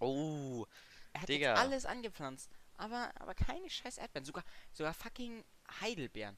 Oh, 0.00 0.66
Er 1.12 1.22
hat 1.22 1.28
Digga. 1.28 1.50
jetzt 1.50 1.58
alles 1.58 1.86
angepflanzt, 1.86 2.50
aber, 2.76 3.12
aber 3.20 3.34
keine 3.34 3.70
scheiß 3.70 3.98
Erdbeeren, 3.98 4.24
sogar, 4.24 4.44
sogar 4.72 4.92
fucking 4.94 5.44
Heidelbeeren. 5.80 6.36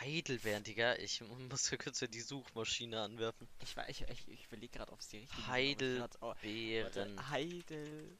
Heidelbeeren, 0.00 0.64
Digga. 0.64 0.96
Ich 0.96 1.20
muss 1.20 1.70
ja 1.70 1.76
kurz 1.76 1.98
die 1.98 2.20
Suchmaschine 2.20 3.00
anwerfen. 3.02 3.46
Ich 3.62 3.76
war, 3.76 3.88
ich, 3.88 4.02
ich, 4.02 4.28
ich 4.28 4.46
überlege 4.46 4.78
gerade, 4.78 4.92
ob 4.92 5.00
es 5.00 5.08
die 5.08 5.18
richtige 5.18 5.42
oh, 5.42 5.46
Heidelbeeren. 5.48 7.16
warte, 7.16 7.30
Heidel. 7.30 8.18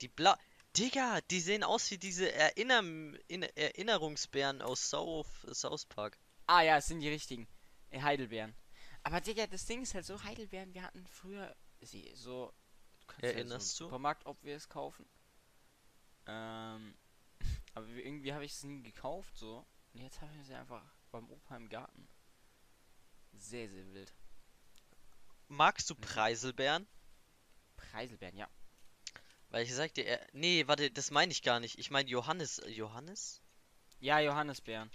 Die 0.00 0.08
blau. 0.08 0.34
Digga, 0.76 1.20
die 1.30 1.40
sehen 1.40 1.64
aus 1.64 1.90
wie 1.90 1.98
diese 1.98 2.32
Erinner 2.32 2.78
in 3.26 3.42
Erinnerungsbären 3.42 4.62
aus 4.62 4.88
South, 4.88 5.26
South 5.52 5.84
Park. 5.86 6.16
Ah 6.46 6.62
ja, 6.62 6.76
es 6.76 6.86
sind 6.86 7.00
die 7.00 7.08
richtigen. 7.08 7.48
Äh, 7.90 8.00
Heidelbeeren. 8.00 8.54
Aber 9.02 9.20
Digga, 9.20 9.46
das 9.46 9.66
Ding 9.66 9.82
ist 9.82 9.94
halt 9.94 10.04
so, 10.04 10.22
Heidelbeeren, 10.22 10.74
wir 10.74 10.82
hatten 10.82 11.06
früher 11.06 11.54
sie 11.80 12.10
so. 12.14 12.52
Du 13.00 13.06
kannst 13.06 13.22
ja 13.22 13.30
Erinnerst 13.30 13.76
so 13.76 13.84
du? 13.84 13.88
Supermarkt, 13.88 14.26
ob 14.26 14.42
wir 14.44 14.56
es 14.56 14.68
kaufen. 14.68 15.06
Ähm, 16.26 16.94
aber 17.74 17.86
irgendwie 17.88 18.32
habe 18.32 18.44
ich 18.44 18.52
es 18.52 18.64
nie 18.64 18.82
gekauft 18.82 19.36
so. 19.36 19.66
Und 19.94 20.02
jetzt 20.02 20.20
haben 20.20 20.34
wir 20.36 20.44
sie 20.44 20.54
einfach 20.54 20.84
beim 21.10 21.28
Opa 21.30 21.56
im 21.56 21.68
Garten. 21.68 22.08
Sehr, 23.32 23.68
sehr 23.68 23.86
wild. 23.92 24.12
Magst 25.48 25.90
du 25.90 25.94
Preiselbeeren? 25.94 26.86
Preiselbeeren, 27.76 28.36
ja. 28.36 28.48
Weil 29.48 29.64
ich 29.64 29.74
sag 29.74 29.92
dir, 29.94 30.04
er, 30.06 30.24
nee, 30.32 30.66
warte, 30.68 30.90
das 30.90 31.10
meine 31.10 31.32
ich 31.32 31.42
gar 31.42 31.58
nicht. 31.58 31.78
Ich 31.78 31.90
meine 31.90 32.08
Johannes, 32.08 32.62
Johannes? 32.68 33.40
Ja, 33.98 34.20
Johannisbeeren. 34.20 34.90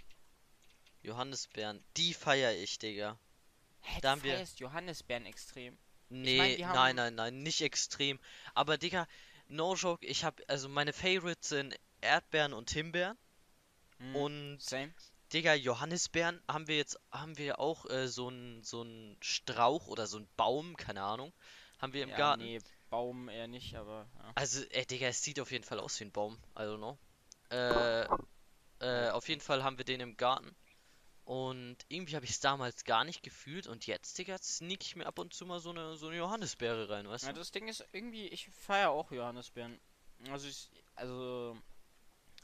Johannisbeeren, 1.06 1.82
die 1.96 2.12
feiere 2.14 2.52
ich, 2.56 2.78
Digga. 2.78 3.18
Hä, 3.80 4.00
Da 4.02 4.10
haben 4.10 4.22
wir- 4.24 4.42
Johannisbeeren 4.56 5.24
extrem. 5.24 5.78
Nee, 6.08 6.36
mein, 6.38 6.56
die 6.56 6.66
haben- 6.66 6.74
nein, 6.74 6.96
nein, 6.96 7.14
nein, 7.14 7.42
nicht 7.42 7.60
extrem. 7.62 8.18
Aber 8.54 8.76
Digga, 8.76 9.06
no 9.48 9.74
joke, 9.74 10.04
ich 10.04 10.24
hab, 10.24 10.40
also 10.48 10.68
meine 10.68 10.92
Favorites 10.92 11.48
sind 11.50 11.78
Erdbeeren 12.00 12.52
und 12.52 12.70
Himbeeren. 12.70 13.16
Mhm. 13.98 14.16
Und 14.16 14.58
Same. 14.60 14.92
Digga, 15.32 15.54
Johannisbeeren 15.54 16.40
haben 16.48 16.68
wir 16.68 16.76
jetzt, 16.76 16.98
haben 17.10 17.38
wir 17.38 17.58
auch 17.58 17.88
äh, 17.88 18.08
so 18.08 18.28
einen 18.28 18.62
so 18.62 18.82
einen 18.82 19.16
Strauch 19.20 19.86
oder 19.86 20.06
so 20.06 20.18
einen 20.18 20.28
Baum, 20.36 20.76
keine 20.76 21.02
Ahnung, 21.02 21.32
haben 21.78 21.92
wir 21.92 22.02
im 22.02 22.10
ja, 22.10 22.16
Garten. 22.16 22.42
Nee, 22.42 22.60
Baum 22.90 23.28
eher 23.28 23.48
nicht, 23.48 23.74
aber 23.74 24.08
ja. 24.18 24.32
Also, 24.34 24.62
ey, 24.70 24.86
Digga, 24.86 25.06
es 25.08 25.22
sieht 25.22 25.40
auf 25.40 25.50
jeden 25.50 25.64
Fall 25.64 25.80
aus 25.80 25.98
wie 26.00 26.04
ein 26.04 26.12
Baum. 26.12 26.36
I 26.56 26.62
don't 26.62 26.76
know. 26.78 26.98
Äh, 27.50 28.06
äh, 28.80 29.10
auf 29.10 29.28
jeden 29.28 29.40
Fall 29.40 29.64
haben 29.64 29.78
wir 29.78 29.84
den 29.84 30.00
im 30.00 30.16
Garten. 30.16 30.54
Und 31.26 31.78
irgendwie 31.88 32.14
habe 32.14 32.24
ich 32.24 32.30
es 32.30 32.40
damals 32.40 32.84
gar 32.84 33.04
nicht 33.04 33.22
gefühlt. 33.24 33.66
Und 33.66 33.86
jetzt, 33.86 34.16
Digga, 34.16 34.38
sneak 34.38 34.84
ich 34.84 34.94
mir 34.94 35.06
ab 35.06 35.18
und 35.18 35.34
zu 35.34 35.44
mal 35.44 35.58
so 35.58 35.70
eine, 35.70 35.96
so 35.96 36.06
eine 36.06 36.16
Johannisbeere 36.16 36.88
rein, 36.88 37.08
weißt 37.08 37.24
Ja, 37.24 37.32
du? 37.32 37.40
das 37.40 37.50
Ding 37.50 37.66
ist 37.66 37.84
irgendwie, 37.92 38.28
ich 38.28 38.48
feiere 38.48 38.90
auch 38.90 39.10
Johannisbeeren. 39.10 39.80
Also 40.30 40.46
ich, 40.46 40.70
also 40.94 41.58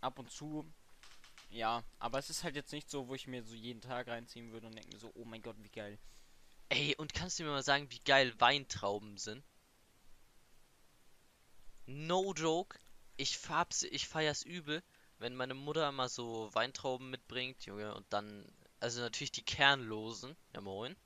ab 0.00 0.18
und 0.18 0.32
zu, 0.32 0.66
ja, 1.50 1.84
aber 2.00 2.18
es 2.18 2.28
ist 2.28 2.42
halt 2.44 2.56
jetzt 2.56 2.72
nicht 2.72 2.90
so, 2.90 3.06
wo 3.08 3.14
ich 3.14 3.28
mir 3.28 3.44
so 3.44 3.54
jeden 3.54 3.80
Tag 3.80 4.08
reinziehen 4.08 4.50
würde 4.52 4.66
und 4.66 4.74
denke 4.74 4.90
mir 4.90 4.98
so, 4.98 5.12
oh 5.14 5.24
mein 5.24 5.42
Gott, 5.42 5.56
wie 5.62 5.70
geil. 5.70 5.98
Ey, 6.70 6.96
und 6.96 7.14
kannst 7.14 7.38
du 7.38 7.44
mir 7.44 7.50
mal 7.50 7.62
sagen, 7.62 7.88
wie 7.90 8.00
geil 8.00 8.34
Weintrauben 8.40 9.16
sind? 9.16 9.44
No 11.86 12.32
joke. 12.34 12.78
Ich 13.16 13.38
farb's, 13.38 13.84
ich 13.84 14.08
feier's 14.08 14.42
übel, 14.42 14.82
wenn 15.18 15.36
meine 15.36 15.54
Mutter 15.54 15.92
mal 15.92 16.08
so 16.08 16.52
Weintrauben 16.52 17.10
mitbringt, 17.10 17.64
Junge, 17.64 17.94
und 17.94 18.06
dann, 18.12 18.44
also 18.82 19.00
natürlich 19.00 19.32
die 19.32 19.44
kernlosen, 19.44 20.36
ja 20.54 20.60
moin. 20.60 20.96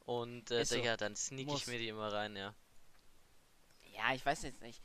Und, 0.00 0.50
äh, 0.50 0.62
Ist 0.62 0.68
so. 0.68 0.76
Digga, 0.76 0.96
dann 0.96 1.16
sneak 1.16 1.46
ich 1.48 1.52
Muss. 1.52 1.66
mir 1.66 1.78
die 1.78 1.88
immer 1.88 2.12
rein, 2.12 2.36
ja. 2.36 2.54
Ja, 3.94 4.14
ich 4.14 4.24
weiß 4.24 4.42
jetzt 4.42 4.60
nicht. 4.62 4.82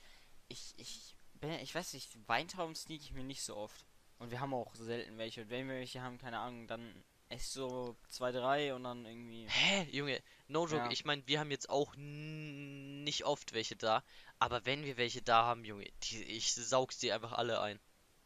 Ich, 0.48 0.74
ich 0.78 1.16
bin, 1.36 1.52
ich 1.60 1.76
weiß 1.76 1.94
nicht, 1.94 2.10
Weintrauben 2.28 2.76
sneak 2.76 3.02
ich 3.02 3.12
mir 3.14 3.24
nicht 3.24 3.44
so 3.44 3.56
oft. 3.56 3.86
Und 4.18 4.32
wir 4.32 4.40
haben 4.40 4.54
auch 4.54 4.74
selten 4.76 5.18
welche. 5.18 5.42
Und 5.44 5.50
wenn 5.50 5.68
wir 5.68 5.76
welche 5.76 6.02
haben, 6.02 6.18
keine 6.18 6.40
Ahnung, 6.40 6.68
dann 6.68 7.04
ich 7.30 7.48
so 7.48 7.96
zwei, 8.10 8.32
drei 8.32 8.74
und 8.74 8.84
dann 8.84 9.06
irgendwie. 9.06 9.48
Hä, 9.48 9.88
Junge, 9.92 10.22
no 10.48 10.66
joke, 10.68 10.86
Ja. 10.86 10.92
ich 10.92 11.06
meine, 11.06 11.26
wir 11.28 11.40
haben 11.40 11.52
jetzt 11.52 11.70
auch 11.70 11.94
nicht 11.96 13.24
oft 13.26 13.54
welche 13.54 13.76
da, 13.76 14.04
aber 14.38 14.66
wenn 14.66 14.84
wir 14.84 14.98
welche 14.98 15.22
da 15.22 15.44
haben, 15.46 15.64
Junge, 15.64 15.88
die, 16.04 16.24
ich 16.24 16.54
saug 16.54 16.92
sie 16.92 17.12
einfach 17.12 17.32
alle 17.34 17.62
ein. 17.62 17.80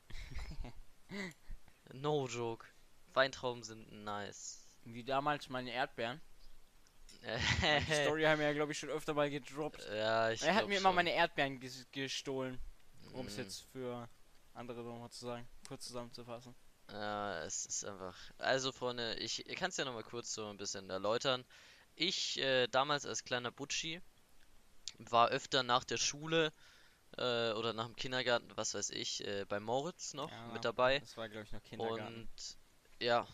No 1.94 2.28
joke. 2.28 2.66
Weintrauben 3.16 3.64
sind 3.64 3.92
nice. 4.04 4.68
Wie 4.86 5.04
damals 5.04 5.50
meine 5.50 5.72
Erdbeeren. 5.72 6.22
Die 7.88 7.92
Story 7.94 8.24
haben 8.24 8.40
wir 8.40 8.48
ja, 8.48 8.54
glaube 8.54 8.72
ich, 8.72 8.80
schon 8.80 8.90
öfter 8.90 9.14
mal 9.14 9.30
gedroppt. 9.30 9.92
ja, 9.92 10.30
ich 10.32 10.42
er 10.42 10.56
hat 10.56 10.68
mir 10.68 10.78
immer 10.78 10.92
schon. 10.92 10.96
meine 10.96 11.14
Erdbeeren 11.14 11.60
ges 11.60 11.88
gestohlen. 11.92 12.60
Um 13.12 13.28
es 13.28 13.36
Mm, 13.36 13.38
jetzt 13.38 13.62
für 13.72 14.10
andere 14.54 14.84
nochmal 14.84 15.12
zu 15.12 15.26
sagen, 15.26 15.48
kurz 15.68 15.88
zusammenzufassen. 15.88 16.56
Ja, 16.92 17.44
es 17.44 17.66
ist 17.66 17.86
einfach. 17.86 18.16
Also, 18.40 18.72
Freunde, 18.72 19.16
ich 19.16 19.44
kann 19.56 19.70
es 19.70 19.78
ja 19.78 19.86
nochmal 19.86 20.04
kurz 20.04 20.34
so 20.34 20.48
ein 20.50 20.58
bisschen 20.58 20.90
erläutern. 20.90 21.46
Ich, 21.96 22.40
äh, 22.40 22.68
damals 22.68 23.06
als 23.06 23.24
kleiner 23.24 23.52
Butschi, 23.52 24.02
war 25.00 25.30
öfter 25.30 25.64
nach 25.64 25.84
der 25.86 25.98
Schule 25.98 26.52
äh, 27.18 27.52
oder 27.54 27.74
nach 27.74 27.86
dem 27.88 27.96
Kindergarten, 27.98 28.52
was 28.58 28.74
weiß 28.76 28.92
ich, 28.92 29.26
äh, 29.28 29.46
bei 29.48 29.60
Moritz 29.60 30.14
noch 30.16 30.32
Ja, 30.32 30.48
mit 30.48 30.66
dabei. 30.66 31.02
Das 31.02 31.16
war, 31.18 31.30
glaube 31.30 31.46
ich, 31.46 31.52
noch 31.52 31.64
Kindergarten. 31.64 32.28
Und 32.28 32.58
ja, 33.02 33.28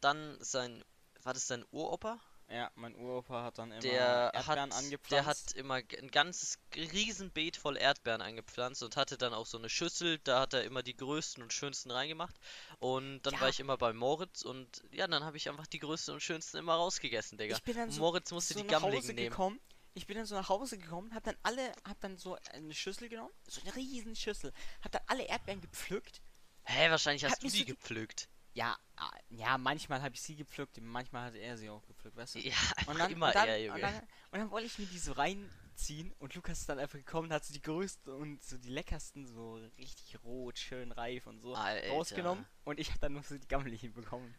dann 0.00 0.36
sein, 0.40 0.84
war 1.22 1.34
das 1.34 1.46
sein 1.46 1.64
Uropa? 1.70 2.20
ja, 2.48 2.70
mein 2.74 2.94
Uropa 2.96 3.44
hat 3.44 3.56
dann 3.56 3.70
immer 3.72 3.80
Der 3.80 3.92
Erdbeeren 4.34 4.46
hat, 4.46 4.72
angepflanzt. 4.78 5.10
der 5.10 5.24
hat 5.24 5.52
immer 5.52 5.74
ein 5.76 6.10
ganzes 6.10 6.58
Riesenbeet 6.76 7.56
voll 7.56 7.78
Erdbeeren 7.78 8.20
angepflanzt 8.20 8.82
und 8.82 8.96
hatte 8.96 9.16
dann 9.16 9.32
auch 9.32 9.46
so 9.46 9.56
eine 9.56 9.70
Schüssel, 9.70 10.18
da 10.18 10.40
hat 10.40 10.52
er 10.52 10.62
immer 10.64 10.82
die 10.82 10.94
größten 10.94 11.42
und 11.42 11.54
schönsten 11.54 11.90
reingemacht. 11.90 12.34
Und 12.78 13.22
dann 13.22 13.34
war 13.34 13.42
Ja. 13.44 13.48
ich 13.48 13.60
immer 13.60 13.78
bei 13.78 13.94
Moritz 13.94 14.42
und 14.42 14.82
ja, 14.90 15.06
dann 15.06 15.24
habe 15.24 15.38
ich 15.38 15.48
einfach 15.48 15.66
die 15.66 15.78
größten 15.78 16.12
und 16.12 16.20
schönsten 16.20 16.58
immer 16.58 16.74
rausgegessen, 16.74 17.38
Digga. 17.38 17.56
ich 17.56 17.62
bin 17.62 17.74
dann 17.74 17.84
Und 17.88 17.92
so, 17.92 18.00
Moritz 18.02 18.30
musste 18.32 18.52
so 18.52 18.60
die 18.60 18.66
nach 18.66 18.82
Hause 18.82 18.86
gammeligen 18.90 19.14
nehmen. 19.14 19.30
gekommen. 19.30 19.60
Ich 19.94 20.06
bin 20.06 20.16
dann 20.18 20.26
so 20.26 20.34
nach 20.34 20.50
Hause 20.50 20.76
gekommen, 20.76 21.14
hab 21.14 21.22
dann 21.24 21.36
alle, 21.42 21.72
hab 21.88 21.98
dann 22.00 22.18
so 22.18 22.36
eine 22.52 22.74
Schüssel 22.74 23.08
genommen, 23.08 23.32
so 23.46 23.62
eine 23.62 23.74
riesen 23.76 24.14
Schüssel, 24.14 24.52
hab 24.82 24.92
dann 24.92 25.02
alle 25.06 25.22
Erdbeeren 25.24 25.60
gepflückt. 25.62 26.20
Hä, 26.64 26.90
wahrscheinlich 26.90 27.24
Hat 27.24 27.32
hast 27.32 27.42
du 27.42 27.46
die 27.46 27.50
so 27.50 27.56
die- 27.58 27.64
gepflückt. 27.66 28.28
Ja, 28.54 28.76
ah, 28.96 29.10
ja, 29.30 29.56
manchmal 29.56 30.02
habe 30.02 30.14
ich 30.14 30.20
sie 30.20 30.36
gepflückt, 30.36 30.78
manchmal 30.80 31.26
hat 31.28 31.34
er 31.34 31.56
sie 31.56 31.70
auch 31.70 31.84
gepflückt, 31.86 32.16
weißt 32.16 32.34
du? 32.34 32.38
Ja, 32.40 32.54
Und 32.86 32.98
dann, 32.98 33.10
immer 33.10 33.28
und 33.28 33.34
dann, 33.34 33.48
er, 33.48 33.56
und 33.74 33.80
Junge. 33.80 33.80
dann, 33.80 33.94
und 34.30 34.38
dann 34.40 34.50
wollte 34.50 34.66
ich 34.66 34.78
mir 34.78 34.86
die 34.86 34.98
so 34.98 35.12
reinziehen 35.12 36.12
und 36.18 36.34
Lukas 36.34 36.60
ist 36.60 36.68
dann 36.68 36.78
einfach 36.78 36.98
gekommen 36.98 37.28
und 37.28 37.32
hat 37.34 37.44
so 37.44 37.54
die 37.54 37.62
größten 37.62 38.12
und 38.12 38.42
so 38.42 38.58
die 38.58 38.68
leckersten, 38.70 39.26
so 39.26 39.54
richtig 39.78 40.22
rot, 40.22 40.58
schön 40.58 40.92
reif 40.92 41.26
und 41.26 41.40
so 41.40 41.54
Alter. 41.54 41.88
rausgenommen 41.88 42.44
und 42.64 42.78
ich 42.78 42.90
habe 42.90 42.98
dann 43.00 43.14
noch 43.14 43.24
so 43.24 43.38
die 43.38 43.48
gammeligen 43.48 43.94
bekommen. 43.94 44.34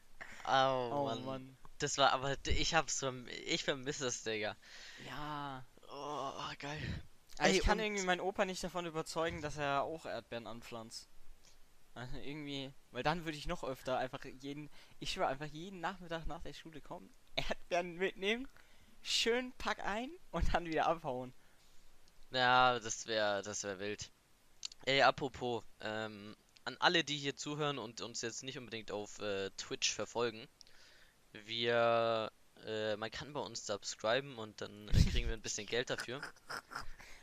Oh, 0.45 0.91
Oh 0.91 1.05
Mann. 1.05 1.25
Mann. 1.25 1.57
Das 1.79 1.97
war 1.97 2.11
aber, 2.13 2.35
ich 2.47 2.75
hab's, 2.75 3.01
verm- 3.01 3.27
ich 3.27 3.63
vermisse 3.63 4.07
es, 4.07 4.23
Digga. 4.23 4.55
Ja. 4.97 5.65
Oh, 5.89 6.53
geil. 6.59 6.81
Aber 7.37 7.49
Ey, 7.49 7.57
ich 7.57 7.63
kann 7.63 7.79
irgendwie 7.79 8.03
meinen 8.03 8.21
Opa 8.21 8.45
nicht 8.45 8.63
davon 8.63 8.85
überzeugen, 8.85 9.41
dass 9.41 9.57
er 9.57 9.83
auch 9.83 10.05
Erdbeeren 10.05 10.47
anpflanzt. 10.47 11.09
Also 11.95 12.17
irgendwie, 12.17 12.71
weil 12.91 13.03
dann 13.03 13.23
würde 13.25 13.37
ich 13.37 13.45
noch 13.45 13.63
öfter 13.63 13.97
einfach 13.97 14.23
jeden, 14.25 14.69
ich 14.99 15.11
schwöre 15.11 15.27
einfach 15.27 15.45
jeden 15.45 15.79
Nachmittag 15.79 16.25
nach 16.25 16.41
der 16.41 16.53
Schule 16.53 16.81
kommen, 16.81 17.13
Erdbeeren 17.35 17.97
mitnehmen, 17.97 18.47
schön 19.03 19.53
pack 19.57 19.79
ein 19.79 20.09
und 20.31 20.53
dann 20.53 20.65
wieder 20.65 20.87
abhauen. 20.87 21.33
Ja, 22.31 22.79
das 22.79 23.05
wäre, 23.05 23.43
das 23.43 23.63
wäre 23.63 23.79
wild. 23.79 24.11
Ey, 24.85 25.03
apropos, 25.03 25.63
ähm, 25.81 26.35
an 26.65 26.77
alle, 26.79 27.03
die 27.03 27.17
hier 27.17 27.35
zuhören 27.35 27.77
und 27.77 28.01
uns 28.01 28.21
jetzt 28.21 28.43
nicht 28.43 28.57
unbedingt 28.57 28.91
auf 28.91 29.19
äh, 29.19 29.51
Twitch 29.51 29.93
verfolgen, 29.93 30.47
wir, 31.31 32.31
äh, 32.65 32.95
man 32.95 33.11
kann 33.11 33.33
bei 33.33 33.39
uns 33.39 33.65
subscriben 33.65 34.37
und 34.37 34.61
dann 34.61 34.87
äh, 34.89 35.03
kriegen 35.11 35.27
wir 35.27 35.33
ein 35.33 35.41
bisschen 35.41 35.67
Geld 35.67 35.89
dafür. 35.89 36.21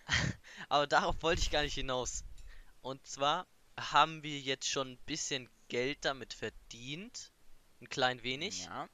Aber 0.68 0.86
darauf 0.86 1.22
wollte 1.22 1.42
ich 1.42 1.50
gar 1.50 1.62
nicht 1.62 1.74
hinaus. 1.74 2.24
Und 2.82 3.04
zwar 3.06 3.46
haben 3.80 4.22
wir 4.22 4.38
jetzt 4.40 4.68
schon 4.68 4.92
ein 4.92 4.98
bisschen 5.06 5.48
Geld 5.68 6.04
damit 6.04 6.32
verdient, 6.34 7.32
ein 7.80 7.88
klein 7.88 8.22
wenig. 8.22 8.64
Ja. 8.64 8.88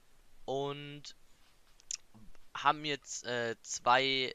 und 0.45 1.17
haben 2.55 2.85
jetzt 2.85 3.25
äh, 3.25 3.57
zwei 3.63 4.35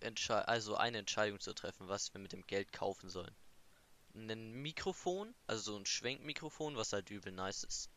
Entschei 0.00 0.40
also 0.42 0.76
eine 0.76 0.98
Entscheidung 0.98 1.40
zu 1.40 1.54
treffen, 1.54 1.88
was 1.88 2.12
wir 2.12 2.20
mit 2.20 2.32
dem 2.32 2.46
Geld 2.46 2.72
kaufen 2.72 3.08
sollen. 3.08 3.34
Ein 4.14 4.52
Mikrofon, 4.52 5.34
also 5.46 5.72
so 5.72 5.78
ein 5.78 5.86
Schwenkmikrofon, 5.86 6.76
was 6.76 6.92
halt 6.92 7.10
übel 7.10 7.32
nice 7.32 7.64
ist. 7.64 7.90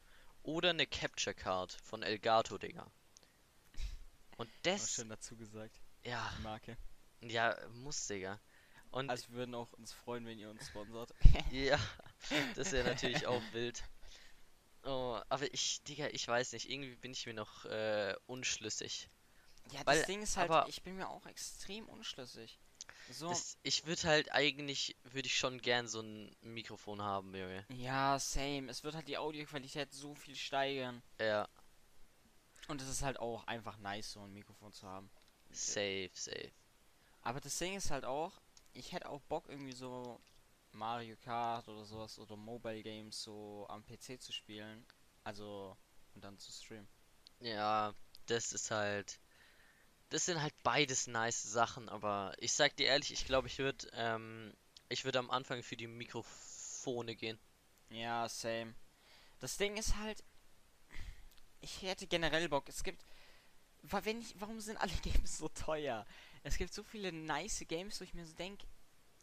Oder 0.44 0.70
eine 0.72 0.88
Capture 0.88 1.34
Card 1.36 1.74
von 1.84 2.04
Elgato, 2.04 2.58
Digga. 2.58 2.90
Und 4.38 4.50
Auch 4.50 4.54
das, 4.64 4.94
schön 4.94 5.10
dazu 5.10 5.36
gesagt, 5.36 5.82
ja, 6.04 6.34
die 6.38 6.42
Marke. 6.44 6.78
ja, 7.22 7.56
muss, 7.70 8.08
Digga. 8.08 8.40
Und 8.92 9.10
Also 9.10 9.28
wir 9.30 9.36
würden 9.36 9.56
auch 9.56 9.72
uns 9.74 9.92
freuen, 9.92 10.26
wenn 10.26 10.40
ihr 10.40 10.50
uns 10.50 10.68
sponsort. 10.68 11.14
ja, 11.52 11.80
das 12.56 12.72
wäre 12.72 12.88
natürlich 12.90 13.28
auch 13.28 13.42
wild. 13.54 13.84
Oh, 14.84 15.20
aber 15.30 15.54
ich, 15.54 15.84
Digga, 15.84 16.08
ich 16.12 16.28
weiß 16.28 16.54
nicht, 16.54 16.70
irgendwie 16.70 16.96
bin 16.96 17.12
ich 17.12 17.26
mir 17.26 17.34
noch 17.34 17.66
äh, 17.66 18.16
unschlüssig. 18.26 19.10
Ja, 19.72 19.82
Weil- 19.86 19.98
das 20.00 20.08
Ding 20.08 20.22
ist 20.22 20.38
halt, 20.38 20.50
aber- 20.50 20.70
ich 20.70 20.82
bin 20.84 20.96
mir 20.96 21.10
auch 21.10 21.26
extrem 21.26 21.88
unschlüssig. 21.90 22.58
So, 23.12 23.30
Das, 23.30 23.58
ich 23.64 23.86
würde 23.86 24.04
halt 24.04 24.32
eigentlich, 24.32 24.96
würde 25.04 25.28
ich 25.28 25.38
schon 25.38 25.62
gern 25.62 25.88
so 25.88 26.02
ein 26.02 26.34
Mikrofon 26.42 27.02
haben, 27.02 27.34
Junge. 27.36 27.66
ja, 27.70 28.18
same. 28.20 28.70
Es 28.70 28.84
wird 28.84 28.96
halt 28.96 29.08
die 29.10 29.18
Audioqualität 29.18 29.94
so 29.94 30.16
viel 30.16 30.36
steigern. 30.36 31.02
Ja, 31.20 31.48
Und 32.70 32.82
es 32.82 32.88
ist 32.88 33.02
halt 33.04 33.20
auch 33.20 33.46
einfach 33.48 33.78
nice, 33.78 34.12
so 34.14 34.22
ein 34.22 34.34
Mikrofon 34.34 34.72
zu 34.74 34.88
haben. 34.88 35.10
safe, 35.52 36.12
safe. 36.14 36.52
Aber 37.24 37.42
das 37.42 37.58
Ding 37.58 37.76
ist 37.76 37.92
halt 37.92 38.06
auch, 38.06 38.40
ich 38.78 38.92
hätte 38.92 39.10
auch 39.10 39.22
Bock 39.24 39.50
irgendwie 39.50 39.74
so 39.74 40.20
Mario 40.72 41.16
Kart 41.18 41.68
oder 41.68 41.86
sowas 41.86 42.20
oder 42.20 42.36
Mobile 42.36 42.84
Games 42.84 43.24
so 43.24 43.66
am 43.70 43.84
PC 43.86 44.22
zu 44.22 44.32
spielen. 44.32 44.86
Also 45.24 45.76
und 46.14 46.24
dann 46.24 46.38
zu 46.40 46.52
streamen. 46.52 46.88
Ja, 47.40 47.94
das 48.26 48.54
ist 48.54 48.72
halt. 48.72 49.20
Das 50.10 50.26
sind 50.26 50.42
halt 50.42 50.54
beides 50.64 51.08
nice 51.08 51.44
Sachen, 51.44 51.90
aber 51.90 52.34
ich 52.38 52.54
sag 52.54 52.76
dir 52.78 52.88
ehrlich, 52.88 53.12
ich 53.12 53.26
glaube, 53.26 53.48
ich 53.48 53.60
würde, 53.60 53.88
ähm, 53.92 54.54
ich 54.88 55.04
würde 55.04 55.20
am 55.20 55.30
Anfang 55.30 55.62
für 55.62 55.76
die 55.76 55.88
Mikrofone 55.88 57.14
gehen. 57.16 57.38
Ja, 57.90 58.30
same. 58.30 58.74
Das 59.40 59.58
Ding 59.58 59.76
ist 59.76 59.98
halt, 59.98 60.24
ich 61.60 61.82
hätte 61.82 62.08
generell 62.08 62.48
Bock. 62.48 62.70
Es 62.70 62.84
gibt, 62.84 63.04
wenn 63.84 64.22
ich, 64.22 64.34
warum 64.40 64.62
sind 64.62 64.78
alle 64.78 64.94
Games 65.04 65.38
so 65.38 65.50
teuer? 65.50 66.06
Es 66.48 66.58
gibt 66.58 66.74
so 66.74 66.84
viele 66.84 67.12
nice 67.12 67.66
Games, 67.68 68.00
wo 68.00 68.06
ich 68.06 68.14
mir 68.14 68.26
so 68.26 68.34
denke, 68.34 68.66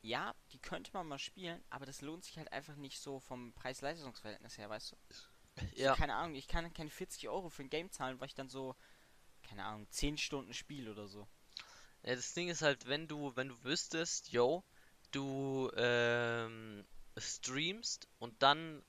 ja, 0.03 0.35
die 0.53 0.59
könnte 0.59 0.91
man 0.93 1.09
mal 1.09 1.19
spielen, 1.19 1.65
aber 1.71 1.87
das 1.87 2.03
lohnt 2.03 2.25
sich 2.25 2.37
halt 2.37 2.53
einfach 2.53 2.77
nicht 2.77 3.01
so 3.01 3.19
vom 3.21 3.53
Preis-Leistungs-Verhältnis 3.55 4.59
her, 4.59 4.69
weißt 4.69 4.93
du? 4.93 4.97
So, 5.11 5.29
Ja, 5.73 5.95
keine 5.95 6.15
Ahnung, 6.15 6.35
ich 6.35 6.49
kann 6.49 6.73
keine 6.75 6.91
40 6.91 7.29
Euro 7.29 7.49
für 7.49 7.63
ein 7.63 7.71
Game 7.71 7.91
zahlen, 7.91 8.21
weil 8.21 8.29
ich 8.29 8.35
dann 8.35 8.49
so, 8.51 8.77
keine 9.43 9.65
Ahnung, 9.65 9.87
10 9.91 10.19
Stunden 10.19 10.53
spiele 10.53 10.91
oder 10.91 11.09
so. 11.09 11.27
ja, 12.03 12.15
das 12.15 12.35
Ding 12.35 12.49
ist 12.49 12.63
halt, 12.63 12.87
wenn 12.87 13.09
du, 13.09 13.35
wenn 13.37 13.49
du 13.49 13.65
wüsstest, 13.65 14.31
yo, 14.33 14.63
du 15.13 15.71
ähm, 15.77 16.85
streamst 17.17 18.09
und 18.19 18.43
dann 18.43 18.85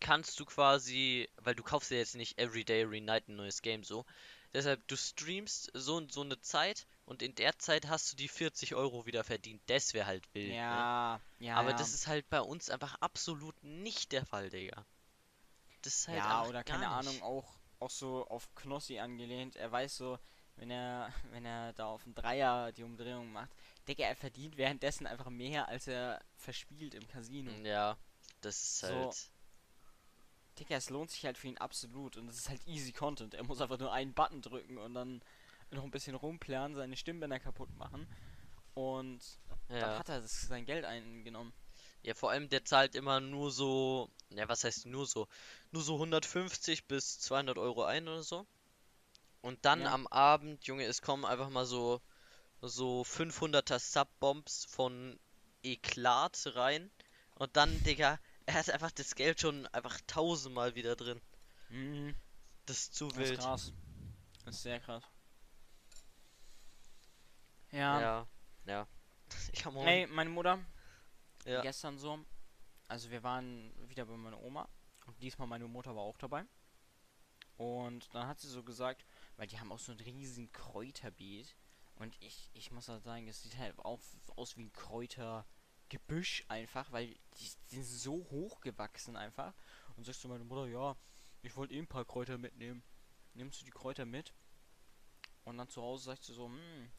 kannst 0.00 0.38
du 0.40 0.44
quasi, 0.44 1.28
weil 1.36 1.54
du 1.54 1.62
kaufst 1.62 1.90
ja 1.90 1.96
jetzt 1.98 2.14
nicht 2.16 2.38
every 2.38 2.64
day, 2.64 2.82
every 2.82 3.00
night 3.00 3.28
ein 3.28 3.36
neues 3.36 3.62
Game 3.62 3.84
so. 3.84 4.04
Deshalb, 4.52 4.86
du 4.88 4.96
streamst 4.96 5.70
so 5.74 5.96
und 5.96 6.12
so 6.12 6.20
eine 6.22 6.40
Zeit 6.40 6.86
und 7.06 7.22
in 7.22 7.34
der 7.34 7.58
Zeit 7.58 7.88
hast 7.88 8.12
du 8.12 8.16
die 8.16 8.28
40 8.28 8.74
Euro 8.74 9.06
wieder 9.06 9.24
verdient. 9.24 9.62
Das 9.66 9.94
wäre 9.94 10.06
halt 10.06 10.32
wild, 10.34 10.68
ne? 10.68 10.86
Ja, 10.86 11.20
ja, 11.38 11.56
Aber 11.56 11.74
ja. 11.74 11.74
das 11.74 11.94
ist 11.94 12.06
halt 12.06 12.28
bei 12.30 12.40
uns 12.40 12.70
einfach 12.70 12.96
absolut 13.00 13.62
nicht 13.64 14.12
der 14.12 14.26
Fall, 14.26 14.50
Digga. 14.50 14.86
Das 15.82 15.94
ist 15.94 16.08
halt 16.08 16.16
ja, 16.16 16.44
oder 16.44 16.64
keine 16.64 16.86
nicht. 16.86 16.88
Ahnung, 16.88 17.22
auch, 17.22 17.58
auch 17.78 17.90
so 17.90 18.26
auf 18.28 18.52
Knossi 18.54 18.98
angelehnt. 18.98 19.56
Er 19.56 19.70
weiß 19.70 19.96
so, 19.96 20.18
wenn 20.56 20.70
er, 20.70 21.12
wenn 21.30 21.44
er 21.44 21.72
da 21.74 21.86
auf 21.86 22.02
dem 22.04 22.14
Dreier 22.14 22.72
die 22.72 22.82
Umdrehung 22.84 23.32
macht, 23.32 23.50
Digga, 23.88 24.04
er 24.06 24.16
verdient 24.16 24.56
währenddessen 24.56 25.06
einfach 25.06 25.30
mehr, 25.30 25.68
als 25.68 25.86
er 25.86 26.20
verspielt 26.36 26.94
im 26.94 27.06
Casino. 27.06 27.62
Ja, 27.64 27.96
das 28.40 28.56
ist 28.62 28.78
So. 28.80 28.86
halt. 28.86 29.30
Digga, 30.58 30.76
es 30.76 30.90
lohnt 30.90 31.10
sich 31.10 31.24
halt 31.24 31.36
für 31.38 31.48
ihn 31.48 31.58
absolut 31.58 32.16
und 32.16 32.28
es 32.28 32.38
ist 32.38 32.48
halt 32.48 32.66
easy 32.66 32.92
Content. 32.92 33.34
Er 33.34 33.44
muss 33.44 33.60
einfach 33.60 33.78
nur 33.78 33.92
einen 33.92 34.14
Button 34.14 34.40
drücken 34.42 34.78
und 34.78 34.94
dann 34.94 35.22
noch 35.74 35.84
ein 35.84 35.90
bisschen 35.90 36.14
rumplären, 36.16 36.74
seine 36.74 36.96
Stimmbänder 36.96 37.40
kaputt 37.40 37.74
machen 37.76 38.06
und 38.74 39.20
dann 39.68 39.80
Ja. 39.80 39.98
hat 39.98 40.08
er 40.08 40.20
das, 40.20 40.42
sein 40.42 40.64
Geld 40.64 40.84
eingenommen. 40.84 41.52
Ja, 42.02 42.14
vor 42.14 42.30
allem 42.30 42.48
der 42.48 42.64
zahlt 42.64 42.94
immer 42.94 43.20
nur 43.20 43.50
so. 43.50 44.08
Ja, 44.30 44.48
was 44.48 44.64
heißt 44.64 44.86
nur 44.86 45.06
so? 45.06 45.26
Nur 45.72 45.82
so 45.82 45.98
150 45.98 46.86
bis 46.86 47.18
200 47.18 47.58
Euro 47.58 47.84
ein 47.84 48.06
oder 48.08 48.22
so. 48.22 48.46
Und 49.42 49.64
dann 49.64 49.82
Ja. 49.82 49.92
am 49.92 50.06
Abend, 50.08 50.66
Junge, 50.66 50.84
es 50.86 51.02
kommen 51.02 51.24
einfach 51.24 51.50
mal 51.50 51.66
so. 51.66 52.00
So 52.62 53.04
500er 53.04 53.78
Sub-Bombs 53.78 54.66
von 54.66 55.18
Eklat 55.62 56.40
rein. 56.56 56.90
Und 57.36 57.56
dann, 57.56 57.82
Digga, 57.84 58.18
er 58.46 58.54
hat 58.54 58.70
einfach 58.70 58.90
das 58.92 59.14
Geld 59.14 59.40
schon 59.40 59.66
einfach 59.68 60.00
tausendmal 60.06 60.74
wieder 60.74 60.96
drin. 60.96 61.20
Mhm. 61.70 62.14
Das 62.66 62.78
ist 62.78 62.94
zu 62.94 63.08
Das 63.08 63.18
ist 63.18 63.20
wild. 63.30 63.38
krass. 63.38 63.72
Das 64.44 64.56
ist 64.56 64.62
sehr 64.62 64.80
krass. 64.80 65.04
Ja. 67.74 68.00
Ja, 68.00 68.28
ja. 68.66 68.86
Ich 69.52 69.64
hab 69.64 69.74
Ey, 69.74 70.06
meine 70.06 70.30
Mutter, 70.30 70.64
Ja. 71.44 71.60
gestern 71.62 71.98
so, 71.98 72.24
also 72.86 73.10
wir 73.10 73.22
waren 73.24 73.72
wieder 73.88 74.06
bei 74.06 74.16
meiner 74.16 74.40
Oma 74.40 74.68
und 75.06 75.20
diesmal 75.20 75.48
meine 75.48 75.66
Mutter 75.66 75.94
war 75.96 76.02
auch 76.02 76.16
dabei. 76.16 76.44
Und 77.56 78.14
dann 78.14 78.28
hat 78.28 78.38
sie 78.38 78.48
so 78.48 78.62
gesagt, 78.62 79.04
weil 79.36 79.48
die 79.48 79.58
haben 79.58 79.72
auch 79.72 79.78
so 79.78 79.90
ein 79.90 79.98
riesen 79.98 80.52
Kräuterbeet 80.52 81.56
und 81.96 82.16
ich, 82.20 82.48
ich 82.54 82.70
muss 82.70 82.88
halt 82.88 83.02
sagen, 83.02 83.26
es 83.26 83.42
sieht 83.42 83.58
halt 83.58 83.76
auch 83.80 84.00
aus 84.36 84.56
wie 84.56 84.64
ein 84.64 84.72
Kräutergebüsch 84.72 86.44
einfach, 86.48 86.92
weil 86.92 87.08
die, 87.08 87.50
die 87.70 87.82
sind 87.82 87.84
so 87.84 88.26
hoch 88.30 88.60
gewachsen 88.60 89.16
einfach. 89.16 89.52
Und 89.96 90.04
sagst 90.04 90.22
du 90.22 90.28
meine 90.28 90.44
Mutter, 90.44 90.66
ja, 90.66 90.96
ich 91.42 91.56
wollte 91.56 91.74
eh 91.74 91.78
ein 91.78 91.88
paar 91.88 92.04
Kräuter 92.04 92.38
mitnehmen. 92.38 92.84
Nimmst 93.34 93.60
du 93.60 93.64
die 93.64 93.70
Kräuter 93.72 94.04
mit? 94.04 94.32
Und 95.44 95.58
dann 95.58 95.68
zu 95.68 95.82
Hause 95.82 96.04
sagst 96.04 96.28
du 96.28 96.32
so, 96.32 96.46
hm, 96.46 96.90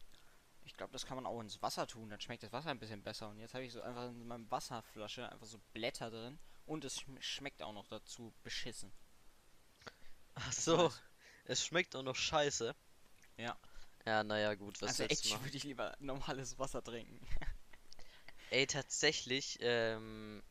ich 0.66 0.76
glaube, 0.76 0.92
das 0.94 1.06
kann 1.06 1.16
man 1.16 1.26
auch 1.26 1.40
ins 1.40 1.62
Wasser 1.62 1.88
tun, 1.88 2.10
dann 2.10 2.20
schmeckt 2.20 2.44
das 2.44 2.52
Wasser 2.52 2.70
ein 2.70 2.80
bisschen 2.80 3.04
besser. 3.04 3.30
Und 3.30 3.40
jetzt 3.40 3.54
habe 3.54 3.64
ich 3.64 3.72
so 3.72 3.82
einfach 3.82 4.08
in 4.10 4.28
meinem 4.28 4.50
Wasserflasche 4.50 5.32
einfach 5.32 5.46
so 5.46 5.60
Blätter 5.74 6.10
drin 6.10 6.38
und 6.66 6.84
es 6.84 7.00
schm 7.00 7.22
schmeckt 7.22 7.62
auch 7.62 7.74
noch 7.74 7.88
dazu 7.88 8.34
beschissen. 8.44 8.92
Ach 10.36 10.52
so, 10.52 10.92
es 11.46 11.66
schmeckt 11.66 11.96
auch 11.96 12.04
noch 12.04 12.16
scheiße. 12.16 12.76
Ja. 13.38 13.58
Ja, 14.06 14.24
naja, 14.24 14.54
gut, 14.56 14.82
was 14.82 14.90
also 14.90 15.04
du 15.04 15.10
echt 15.10 15.44
würde 15.44 15.58
ich 15.58 15.64
lieber 15.64 15.96
normales 16.00 16.60
Wasser 16.60 16.84
trinken. 16.84 17.20
Ey, 18.52 18.68
tatsächlich, 18.68 19.58
ähm, 19.62 20.44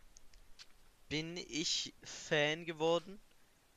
bin 1.08 1.36
ich 1.36 1.94
Fan 2.02 2.64
geworden 2.64 3.20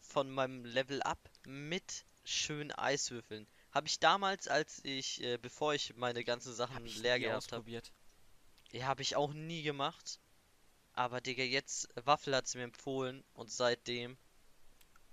von 0.02 0.32
meinem 0.32 0.66
Level 0.66 1.02
Up 1.04 1.20
mit 1.46 2.06
schönen 2.24 2.72
Eiswürfeln. 2.72 3.48
Habe 3.72 3.88
ich 3.88 4.00
damals, 4.00 4.48
als 4.48 4.80
ich, 4.84 5.22
äh, 5.22 5.38
bevor 5.38 5.74
ich 5.74 5.96
meine 5.96 6.24
ganzen 6.24 6.54
Sachen 6.54 6.76
Hab 6.76 6.84
leer 6.84 7.20
gehabt 7.20 7.52
habe, 7.52 7.70
ja, 8.72 8.86
habe 8.88 9.02
ich 9.02 9.16
auch 9.16 9.34
nie 9.34 9.62
gemacht. 9.62 10.20
Aber 10.94 11.22
Digga, 11.22 11.44
jetzt 11.44 11.90
Waffel 11.96 12.36
hat's 12.36 12.56
mir 12.56 12.64
empfohlen 12.64 13.24
und 13.34 13.52
seitdem 13.52 14.18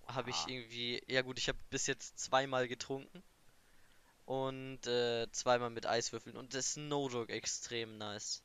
habe 0.06 0.30
ich 0.30 0.36
Ah. 0.36 0.46
irgendwie, 0.48 1.02
ja 1.08 1.22
gut, 1.22 1.38
ich 1.38 1.48
habe 1.48 1.58
bis 1.70 1.86
jetzt 1.86 2.18
zweimal 2.18 2.68
getrunken 2.68 3.22
und 4.24 4.86
äh, 4.86 5.30
zweimal 5.32 5.68
mit 5.70 5.84
Eiswürfeln 5.86 6.36
und 6.36 6.54
das 6.54 6.68
ist 6.68 6.76
no 6.78 7.08
joke 7.10 7.32
extrem 7.32 7.98
nice. 7.98 8.42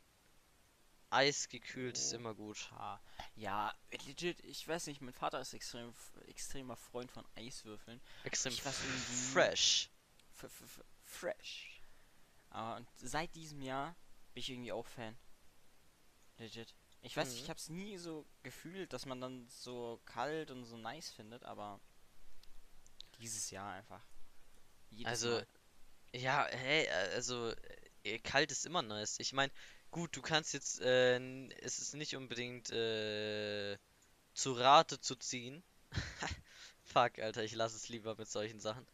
Eisgekühlt 1.11 1.97
ist 1.97 2.13
Oh. 2.13 2.17
immer 2.17 2.35
gut. 2.35 2.69
Ah, 2.73 2.99
ja, 3.35 3.73
legit, 4.05 4.39
ich 4.43 4.67
weiß 4.67 4.87
nicht, 4.87 5.01
mein 5.01 5.13
Vater 5.13 5.39
ist 5.39 5.53
extrem, 5.53 5.93
extremer 6.27 6.75
Freund 6.75 7.11
von 7.11 7.25
Eiswürfeln. 7.35 7.99
Extrem 8.25 8.53
fresh. 9.33 9.89
Fresh. 11.03 11.81
Aber 12.49 12.77
und 12.77 12.87
seit 12.97 13.35
diesem 13.35 13.61
Jahr 13.61 13.95
bin 14.33 14.41
ich 14.41 14.49
irgendwie 14.49 14.71
auch 14.71 14.87
Fan. 14.87 15.17
Legit. 16.37 16.73
Ich 17.01 17.15
weiß, 17.15 17.29
Mhm. 17.29 17.35
ich 17.35 17.49
hab's 17.49 17.69
nie 17.69 17.97
so 17.97 18.25
gefühlt, 18.43 18.93
dass 18.93 19.05
man 19.05 19.21
dann 19.21 19.47
so 19.47 20.01
kalt 20.05 20.49
und 20.51 20.65
so 20.65 20.77
nice 20.77 21.11
findet, 21.11 21.43
aber 21.43 21.79
dieses 23.19 23.51
Jahr 23.51 23.71
einfach. 23.73 24.01
Jedes 24.89 25.07
Also, 25.07 25.27
Mal. 25.27 25.47
Ja, 26.15 26.47
hey, 26.51 26.85
äh, 26.85 27.15
also 27.15 27.53
äh, 28.03 28.19
kalt 28.19 28.51
ist 28.51 28.65
immer 28.65 28.81
nice. 28.83 29.19
Ich 29.19 29.33
meine, 29.33 29.51
gut, 29.91 30.15
du 30.17 30.21
kannst 30.21 30.53
jetzt, 30.53 30.81
äh, 30.81 31.19
es 31.61 31.79
ist 31.79 31.95
nicht 31.95 32.15
unbedingt 32.15 32.71
äh, 32.71 33.77
zu 34.33 34.53
Rate 34.53 35.01
zu 35.01 35.15
ziehen. 35.17 35.63
Fuck, 36.85 37.19
Alter, 37.19 37.43
ich 37.43 37.53
lasse 37.55 37.77
es 37.77 37.89
lieber 37.89 38.15
mit 38.17 38.29
solchen 38.29 38.59
Sachen. 38.59 38.87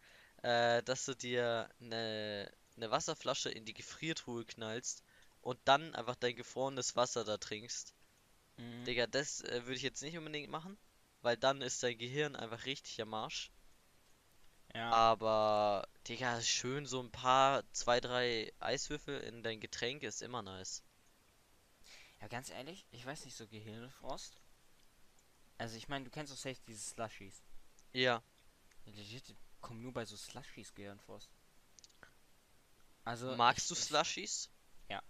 Äh, 0.44 0.84
dass 0.84 1.06
du 1.06 1.16
dir 1.16 1.70
eine 1.80 2.52
ne 2.76 2.92
Wasserflasche 2.92 3.50
in 3.50 3.66
die 3.66 3.74
Gefriertruhe 3.74 4.46
knallst 4.46 5.04
und 5.42 5.60
dann 5.66 5.96
einfach 5.96 6.16
dein 6.16 6.36
gefrorenes 6.36 6.96
Wasser 6.96 7.24
da 7.24 7.38
trinkst. 7.38 7.94
Mhm. 8.58 8.86
Digga, 8.86 9.08
das 9.08 9.42
äh, 9.42 9.64
würde 9.64 9.76
ich 9.76 9.82
jetzt 9.82 10.02
nicht 10.02 10.18
unbedingt 10.18 10.50
machen, 10.52 10.78
weil 11.22 11.38
dann 11.38 11.62
ist 11.62 11.84
dein 11.84 11.98
Gehirn 11.98 12.36
einfach 12.36 12.66
richtig 12.66 13.02
am 13.02 13.14
Arsch. 13.14 13.52
Ja. 14.74 14.92
Aber, 14.92 15.88
Digga, 16.08 16.42
schön 16.42 16.86
so 16.86 17.02
ein 17.02 17.12
paar, 17.12 17.64
zwei, 17.74 18.00
drei 18.00 18.52
Eiswürfel 18.60 19.20
in 19.22 19.42
dein 19.44 19.60
Getränk 19.60 20.04
ist 20.04 20.22
immer 20.22 20.42
nice. 20.42 20.84
ja, 22.22 22.28
ganz 22.28 22.50
ehrlich, 22.50 22.86
ich 22.92 23.06
weiß 23.06 23.26
nicht, 23.26 23.36
so 23.38 23.48
Gehirnfrost. 23.48 24.42
Also 25.58 25.78
ich 25.78 25.88
meine, 25.88 26.06
du 26.06 26.12
kennst 26.12 26.34
doch 26.34 26.38
safe 26.38 26.60
diese 26.68 26.82
Slushies. 26.82 27.44
Ja, 27.94 28.22
Legit, 28.86 29.36
die 29.66 29.68
kommen 29.68 29.82
nur 29.82 29.94
bei 29.94 30.06
so 30.06 30.16
Slushies 30.16 30.76
Gehirnfrost. 30.76 31.28
Also 33.04 33.36
magst 33.36 33.64
ich, 33.64 33.68
du 33.70 33.74
ich- 33.74 33.88
Slushies? 33.88 34.50
Ja. 34.90 35.02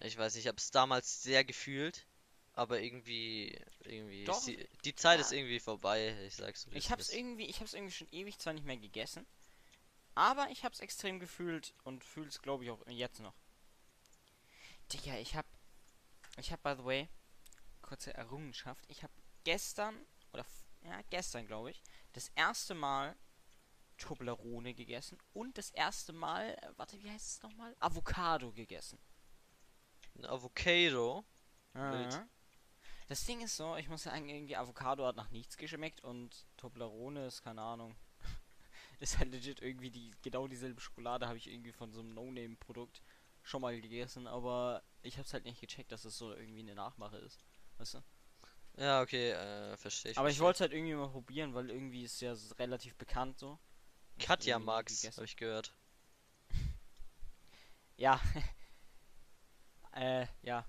Ich 0.00 0.16
weiß, 0.16 0.36
ich 0.36 0.46
habe 0.46 0.56
es 0.56 0.70
damals 0.70 1.22
sehr 1.22 1.44
gefühlt, 1.44 2.06
aber 2.54 2.80
irgendwie, 2.80 3.54
irgendwie, 3.84 4.22
ist 4.22 4.28
Doch, 4.28 4.44
die, 4.44 4.66
die 4.84 4.94
Zeit 4.94 5.20
ist 5.20 5.32
ja. 5.32 5.38
irgendwie 5.38 5.60
vorbei, 5.60 6.16
ich 6.26 6.36
sag's 6.36 6.66
wie 6.70 6.76
Ich 6.78 6.86
es 6.86 6.90
hab's 6.90 7.08
ist. 7.10 7.14
irgendwie, 7.16 7.46
ich 7.46 7.60
hab's 7.60 7.74
irgendwie 7.74 7.92
schon 7.92 8.08
ewig 8.12 8.38
zwar 8.38 8.54
nicht 8.54 8.64
mehr 8.64 8.78
gegessen, 8.78 9.26
aber 10.14 10.48
ich 10.50 10.64
hab's 10.64 10.80
extrem 10.80 11.20
gefühlt 11.20 11.74
und 11.84 12.04
fühl's 12.04 12.40
glaube 12.40 12.64
ich 12.64 12.70
auch 12.70 12.86
jetzt 12.86 13.20
noch. 13.20 13.34
Digga, 14.92 15.18
ich 15.18 15.34
hab, 15.36 15.44
ich 16.38 16.50
hab 16.50 16.62
by 16.62 16.74
the 16.78 16.84
way, 16.84 17.08
kurze 17.82 18.14
Errungenschaft, 18.14 18.84
ich 18.88 19.02
hab 19.02 19.10
gestern, 19.44 19.94
oder, 20.32 20.46
ja, 20.82 21.02
gestern 21.10 21.46
glaube 21.46 21.70
ich, 21.72 21.82
das 22.18 22.32
erste 22.34 22.74
Mal 22.74 23.16
Toblerone 23.96 24.74
gegessen 24.74 25.18
und 25.34 25.56
das 25.56 25.70
erste 25.70 26.12
Mal, 26.12 26.50
äh, 26.50 26.72
warte, 26.76 27.00
wie 27.02 27.10
heißt 27.10 27.36
es 27.36 27.42
nochmal? 27.42 27.76
Avocado 27.78 28.52
gegessen. 28.52 28.98
Ein 30.16 30.26
Avocado. 30.26 31.24
Aha. 31.74 32.26
Das 33.06 33.24
Ding 33.24 33.40
ist 33.40 33.56
so, 33.56 33.76
ich 33.76 33.88
muss 33.88 34.02
sagen, 34.02 34.28
irgendwie 34.28 34.56
Avocado 34.56 35.06
hat 35.06 35.14
nach 35.14 35.30
nichts 35.30 35.56
geschmeckt 35.56 36.02
und 36.02 36.44
Toblerone 36.56 37.26
ist, 37.26 37.42
keine 37.42 37.62
Ahnung. 37.62 37.94
ist 38.98 39.18
halt 39.18 39.30
legit 39.30 39.62
irgendwie 39.62 39.90
die, 39.90 40.12
genau 40.22 40.48
dieselbe 40.48 40.80
Schokolade 40.80 41.28
habe 41.28 41.38
ich 41.38 41.48
irgendwie 41.48 41.72
von 41.72 41.92
so 41.92 42.00
einem 42.00 42.10
No-Name-Produkt 42.10 43.00
schon 43.44 43.62
mal 43.62 43.80
gegessen, 43.80 44.26
aber 44.26 44.82
ich 45.02 45.18
hab's 45.18 45.32
halt 45.32 45.44
nicht 45.44 45.60
gecheckt, 45.60 45.92
dass 45.92 46.04
es 46.04 46.18
so 46.18 46.32
irgendwie 46.32 46.60
eine 46.60 46.74
Nachmache 46.74 47.16
ist. 47.18 47.44
Weißt 47.78 47.94
du? 47.94 48.02
Ja, 48.78 49.02
okay, 49.02 49.32
äh, 49.32 49.76
verstehe 49.76 50.12
ich. 50.12 50.18
aber 50.18 50.30
ich 50.30 50.38
wollte 50.38 50.58
es 50.58 50.60
halt 50.60 50.72
irgendwie 50.72 50.94
mal 50.94 51.08
probieren, 51.08 51.52
weil 51.52 51.68
irgendwie 51.70 52.04
ist 52.04 52.20
ja 52.20 52.34
relativ 52.58 52.94
bekannt 52.96 53.38
so. 53.38 53.58
Katja 54.20 54.58
gegessen. 54.58 55.12
habe 55.16 55.24
ich 55.24 55.36
gehört. 55.36 55.74
Ja. 57.96 58.20
äh, 59.92 60.26
ja. 60.42 60.64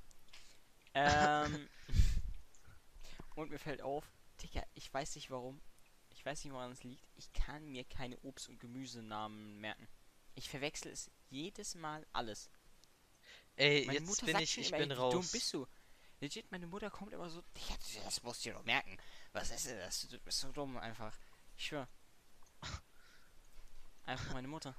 Ähm. 0.96 1.70
und 3.36 3.52
mir 3.52 3.60
fällt 3.60 3.84
auf, 3.84 4.04
Digga, 4.42 4.64
ich 4.74 4.92
weiß 4.92 5.14
nicht 5.14 5.30
warum. 5.30 5.62
Ich 6.10 6.26
weiß 6.26 6.44
nicht, 6.44 6.54
woran 6.54 6.72
es 6.72 6.84
liegt. 6.84 7.06
Ich 7.18 7.32
kann 7.34 7.68
mir 7.70 7.84
keine 7.84 8.18
Obst- 8.24 8.50
und 8.50 8.60
Gemüsenamen 8.60 9.60
merken. 9.60 9.88
Ich 10.34 10.50
verwechsel 10.50 10.92
es 10.92 11.12
jedes 11.30 11.76
Mal 11.76 12.04
alles. 12.14 12.50
Ey, 13.58 13.86
Meine 13.86 14.00
jetzt 14.00 14.08
Mutter 14.08 14.26
bin 14.26 14.40
ich, 14.40 14.58
ich 14.58 14.70
immer, 14.70 14.80
bin 14.80 14.90
ey, 14.90 14.98
wie 14.98 15.00
raus. 15.00 15.14
dumm 15.14 15.28
bist 15.32 15.54
du? 15.54 15.68
Legit, 16.22 16.52
meine 16.52 16.68
Mutter 16.68 16.90
kommt 16.90 17.14
immer 17.14 17.30
so, 17.30 17.42
das- 17.54 18.04
das 18.04 18.24
musst 18.24 18.44
du 18.46 18.50
dir 18.50 18.56
doch 18.56 18.66
merken. 18.66 18.98
Was 19.32 19.52
ist 19.52 19.68
denn 19.68 19.78
das? 19.80 20.02
Du 20.08 20.20
bist 20.20 20.40
so 20.40 20.52
dumm 20.52 20.78
einfach. 20.78 21.16
Ich 21.58 21.68
schwör. 21.68 21.88
Einfach 24.06 24.34
meine 24.34 24.48
Mutter. 24.48 24.76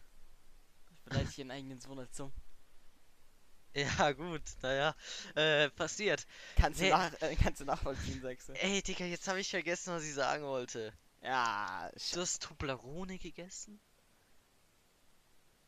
Ich 0.93 1.01
beleidige 1.05 1.41
ihren 1.43 1.51
eigenen 1.51 1.81
Sohn 1.81 1.99
als 1.99 2.17
dumm. 2.17 2.33
Ja, 3.75 4.11
gut, 4.13 4.43
naja, 4.63 4.97
äh, 5.37 5.71
passiert. 5.71 6.27
Kannst, 6.57 6.81
Nee. 6.81 6.91
du, 6.91 6.97
nach, 6.97 7.13
äh, 7.23 7.37
kannst 7.37 7.61
du 7.61 7.65
nachvollziehen, 7.65 8.21
sagst 8.21 8.49
du. 8.49 8.53
Ey, 8.55 8.83
Digga, 8.83 9.05
jetzt 9.05 9.29
habe 9.29 9.39
ich 9.41 9.49
vergessen, 9.49 9.95
was 9.95 10.03
ich 10.03 10.13
sagen 10.15 10.43
wollte. 10.43 10.93
Ja, 11.23 11.89
Du 12.13 12.21
hast 12.21 12.43
Toblerone 12.43 13.19
gegessen? 13.19 13.81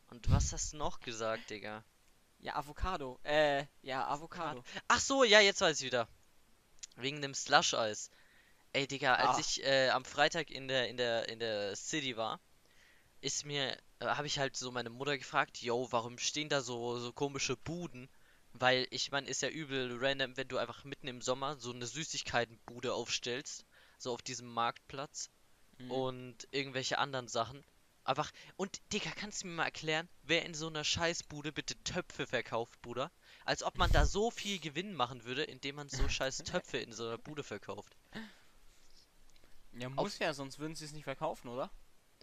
Und 0.09 0.29
was 0.29 0.51
hast 0.51 0.73
du 0.73 0.77
noch 0.77 0.99
gesagt, 0.99 1.49
Digga? 1.49 1.83
Ja, 2.43 2.55
Avocado. 2.55 3.19
Äh, 3.23 3.65
ja, 3.81 4.05
Avocado. 4.07 4.63
Ach 4.87 4.99
so, 4.99 5.23
ja, 5.23 5.39
jetzt 5.39 5.61
weiß 5.61 5.79
ich 5.79 5.85
wieder. 5.85 6.07
Wegen 6.97 7.21
dem 7.21 7.33
Slush-Eis. 7.33 8.09
Ey, 8.73 8.87
Digga, 8.87 9.15
als 9.15 9.37
Ah. 9.37 9.39
ich 9.39 9.63
äh, 9.63 9.89
am 9.89 10.03
Freitag 10.03 10.49
in 10.51 10.67
der 10.67 10.89
in 10.89 10.97
der 10.97 11.29
in 11.29 11.39
der 11.39 11.75
City 11.75 12.17
war, 12.17 12.39
ist 13.21 13.45
mir 13.45 13.77
äh, 13.99 14.05
habe 14.07 14.27
ich 14.27 14.39
halt 14.39 14.57
so 14.57 14.71
meine 14.71 14.89
Mutter 14.89 15.17
gefragt, 15.17 15.61
yo, 15.61 15.87
warum 15.91 16.17
stehen 16.17 16.49
da 16.49 16.61
so 16.61 16.99
so 16.99 17.13
komische 17.13 17.55
Buden? 17.55 18.09
Weil 18.51 18.87
ich 18.91 19.09
meine, 19.11 19.27
ist 19.29 19.41
ja 19.41 19.49
übel 19.49 19.97
random, 19.99 20.35
wenn 20.37 20.47
du 20.47 20.57
einfach 20.57 20.83
mitten 20.83 21.07
im 21.07 21.21
Sommer 21.21 21.55
so 21.57 21.71
eine 21.71 21.87
Süßigkeitenbude 21.87 22.93
aufstellst, 22.93 23.65
so 23.97 24.13
auf 24.13 24.21
diesem 24.21 24.47
Marktplatz 24.47 25.29
Mhm. 25.79 25.91
und 25.91 26.47
irgendwelche 26.51 26.99
anderen 26.99 27.27
Sachen. 27.27 27.63
Einfach, 28.05 28.31
und 28.57 28.81
Digga, 28.93 29.11
kannst 29.15 29.43
du 29.43 29.47
mir 29.47 29.53
mal 29.53 29.65
erklären, 29.65 30.09
wer 30.23 30.45
in 30.45 30.53
so 30.53 30.67
einer 30.67 30.83
Scheißbude 30.83 31.51
bitte 31.51 31.75
Töpfe 31.83 32.27
verkauft, 32.27 32.81
Bruder? 32.81 33.11
Als 33.45 33.63
ob 33.63 33.77
man 33.77 33.91
da 33.91 34.05
so 34.05 34.31
viel 34.31 34.59
Gewinn 34.59 34.93
machen 34.93 35.23
würde, 35.25 35.43
indem 35.43 35.75
man 35.75 35.89
so 35.89 36.07
scheiß 36.09 36.43
Töpfe 36.43 36.77
in 36.77 36.93
so 36.93 37.07
einer 37.07 37.17
Bude 37.17 37.43
verkauft. 37.43 37.95
ja, 39.73 39.89
muss 39.89 40.19
ja, 40.19 40.33
sonst 40.33 40.59
würden 40.59 40.75
sie 40.75 40.85
es 40.85 40.93
nicht 40.93 41.03
verkaufen, 41.03 41.49
oder? 41.49 41.69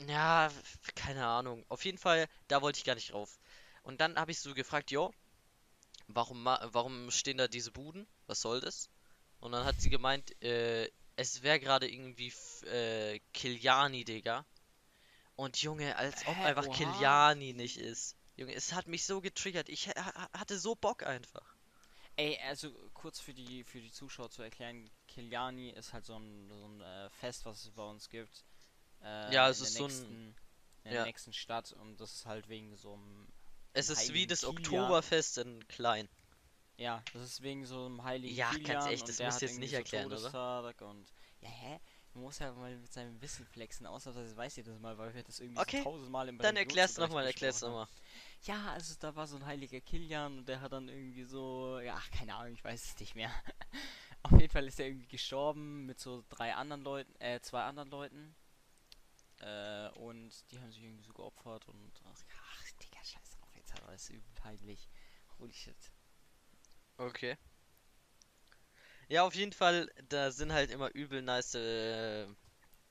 Ja, 0.09 0.51
keine 0.97 1.27
Ahnung. 1.27 1.65
Auf 1.69 1.85
jeden 1.85 1.99
Fall, 1.99 2.29
da 2.49 2.63
wollte 2.63 2.79
ich 2.79 2.85
gar 2.85 2.95
nicht 2.95 3.13
drauf. 3.13 3.39
Und 3.83 4.01
dann 4.01 4.17
habe 4.17 4.31
ich 4.33 4.41
so 4.41 4.55
gefragt, 4.55 4.91
jo, 4.91 5.13
warum, 6.09 6.43
ma- 6.43 6.61
warum 6.73 7.11
stehen 7.11 7.39
da 7.39 7.49
diese 7.49 7.73
Buden? 7.73 8.07
Was 8.27 8.41
soll 8.43 8.61
das? 8.61 8.91
Und 9.41 9.53
dann 9.53 9.65
hat 9.67 9.81
sie 9.81 9.91
gemeint, 9.91 10.41
äh, 10.43 10.91
es 11.17 11.43
wäre 11.43 11.61
gerade 11.61 11.91
irgendwie 11.91 12.29
f- 12.29 12.63
äh, 12.65 13.21
Kiliani, 13.35 14.05
Digga. 14.05 14.47
Und 15.41 15.63
Junge, 15.63 15.97
als 15.97 16.27
ob 16.27 16.37
Hä, 16.37 16.45
einfach 16.45 16.67
oha. 16.67 16.77
Kiliani 16.77 17.55
nicht 17.55 17.79
ist. 17.79 18.15
Junge, 18.37 18.55
es 18.55 18.75
hat 18.75 18.87
mich 18.89 19.05
so 19.07 19.21
getriggert. 19.23 19.69
Ich 19.71 19.89
ha- 19.89 19.95
ha- 19.97 20.29
hatte 20.39 20.59
so 20.59 20.75
Bock 20.75 21.03
einfach. 21.03 21.57
Ey, 22.17 22.39
also 22.47 22.71
kurz 22.93 23.21
für 23.21 23.33
die 23.33 23.65
für 23.65 23.81
die 23.81 23.91
Zuschauer 23.91 24.31
zu 24.31 24.43
erklären, 24.43 24.91
Kiliani 25.09 25.71
ist 25.71 25.95
halt 25.95 26.05
so 26.05 26.17
ein, 26.19 26.47
so 26.49 26.67
ein 26.67 26.81
äh, 26.83 27.09
Fest, 27.11 27.47
was 27.47 27.65
es 27.65 27.71
bei 27.71 27.83
uns 27.83 28.11
gibt. 28.11 28.45
Äh, 29.03 29.33
Ja, 29.33 29.49
es 29.49 29.61
in 29.61 29.65
ist 29.65 29.79
der 29.79 29.79
so 29.79 29.85
ein- 29.87 29.89
nächsten, 29.89 30.37
in 30.85 30.91
der 30.91 30.93
ja. 31.01 31.05
nächsten 31.07 31.33
Stadt 31.33 31.73
und 31.73 31.99
das 32.01 32.13
ist 32.13 32.27
halt 32.27 32.49
wegen 32.51 32.77
so 32.77 32.93
einem 32.93 33.27
Es 33.73 33.89
ist 33.89 34.13
wie 34.13 34.27
das 34.27 34.41
Kilian. 34.41 34.59
Oktoberfest 34.59 35.39
in 35.39 35.67
klein. 35.69 36.07
Ja, 36.77 37.03
das 37.15 37.23
ist 37.23 37.43
wegen 37.43 37.65
so 37.65 37.87
einem 37.87 38.05
heiligen 38.05 38.35
Ja, 38.35 38.51
ganz 38.51 38.59
Kilian 38.63 38.83
ehrlich, 38.85 39.01
und 39.01 39.09
das 39.09 39.19
musst 39.21 39.41
du 39.41 39.47
jetzt 39.47 39.59
nicht 39.59 39.71
so 39.71 39.77
erklären, 39.77 40.13
oder? 40.13 40.75
Und 40.87 41.11
ja, 41.41 41.49
hä? 41.49 41.81
Man 42.15 42.25
muss 42.25 42.41
ja 42.41 42.53
mal 42.53 42.77
mit 42.77 42.93
seinem 42.93 43.21
Wissen 43.23 43.47
flexen, 43.47 43.87
ausnahmsweise 43.87 44.37
weiß 44.37 44.59
ihr 44.59 44.65
das 44.65 44.79
mal, 44.81 44.99
weil 44.99 45.15
wir 45.15 45.23
das 45.23 45.39
irgendwie 45.39 45.61
Okay, 45.61 45.79
so 45.79 45.85
tausendmal 45.85 46.29
im 46.29 46.39
Dann 46.39 46.57
erklär's 46.57 46.97
nochmal, 46.99 47.25
erklär's 47.27 47.61
nochmal. 47.61 47.87
Ja, 48.43 48.73
also 48.73 48.95
da 48.99 49.15
war 49.15 49.27
so 49.27 49.37
ein 49.37 49.47
heiliger 49.47 49.81
Kilian 49.81 50.39
und 50.39 50.49
der 50.49 50.61
hat 50.61 50.73
dann 50.73 50.89
irgendwie 50.89 51.25
so, 51.25 51.79
ja, 51.79 51.95
ach, 51.97 52.11
keine 52.11 52.35
Ahnung, 52.35 52.55
ich 52.55 52.65
weiß 52.65 52.85
es 52.85 52.99
nicht 52.99 53.15
mehr. 53.15 53.31
Auf 54.23 54.33
jeden 54.33 54.51
Fall 54.51 54.67
ist 54.67 54.81
er 54.81 54.87
irgendwie 54.87 55.07
gestorben 55.07 55.87
mit 55.87 56.01
so 56.01 56.25
drei 56.29 56.55
anderen 56.55 56.83
Leuten, 56.83 57.15
äh, 57.21 57.41
zwei 57.41 57.63
anderen 57.63 57.91
Leuten. 57.91 58.35
Äh, 59.41 59.89
und 59.91 60.33
die 60.51 60.61
haben 60.61 60.71
sich 60.73 60.83
irgendwie 60.83 61.05
so 61.05 61.13
geopfert 61.13 61.67
und 61.69 61.93
ach, 62.05 62.23
ach 62.53 62.73
Digga, 62.83 62.99
scheiß 63.03 63.31
drauf, 63.39 63.49
jetzt 63.55 63.81
aber 63.81 63.95
ist 63.95 64.11
übel 64.11 64.33
peinlich. 64.35 64.89
Holy 65.39 65.53
shit. 65.53 65.77
Okay. 66.99 67.39
Ja, 69.11 69.25
auf 69.25 69.35
jeden 69.35 69.53
Fall, 69.53 69.91
da 70.09 70.31
sind 70.31 70.53
halt 70.53 70.71
immer 70.71 70.89
übel 70.95 71.21
nice 71.21 71.55
äh, 71.57 72.27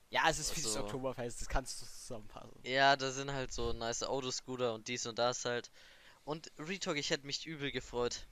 Ja, 0.09 0.27
es 0.29 0.37
ist 0.39 0.55
wie 0.57 0.61
das 0.61 0.75
Also- 0.75 0.83
Oktoberfest, 0.85 1.41
das 1.41 1.47
kannst 1.49 1.81
du 1.81 1.85
zusammenfassen. 1.85 2.59
Ja, 2.63 2.95
da 2.95 3.09
sind 3.11 3.31
halt 3.31 3.51
so 3.53 3.73
nice 3.73 4.03
Autoscooter 4.03 4.73
und 4.73 4.87
dies 4.87 5.05
und 5.05 5.17
das 5.17 5.45
halt. 5.45 5.71
Und 6.25 6.51
Retalk, 6.59 6.97
ich 6.97 7.09
hätte 7.09 7.25
mich 7.25 7.45
übel 7.45 7.71
gefreut. 7.71 8.27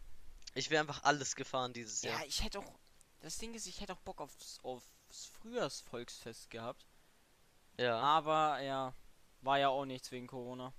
Ich 0.54 0.70
wäre 0.70 0.82
einfach 0.82 1.04
alles 1.04 1.36
gefahren 1.36 1.74
dieses 1.74 2.02
Ja, 2.02 2.12
Jahr. 2.12 2.26
ich 2.26 2.44
hätte 2.44 2.60
auch. 2.60 2.80
Das 3.22 3.38
Ding 3.38 3.54
ist, 3.54 3.66
ich 3.68 3.80
hätte 3.82 3.94
auch 3.94 4.02
Bock 4.02 4.22
aufs, 4.22 4.60
aufs 4.64 5.26
Frühjahrsvolksfest 5.40 6.50
gehabt. 6.50 6.86
Ja, 7.80 7.98
Aber 8.00 8.60
ja, 8.62 8.94
war 9.42 9.60
ja 9.60 9.70
auch 9.70 9.86
nichts 9.86 10.12
wegen 10.12 10.28
Corona. 10.28 10.74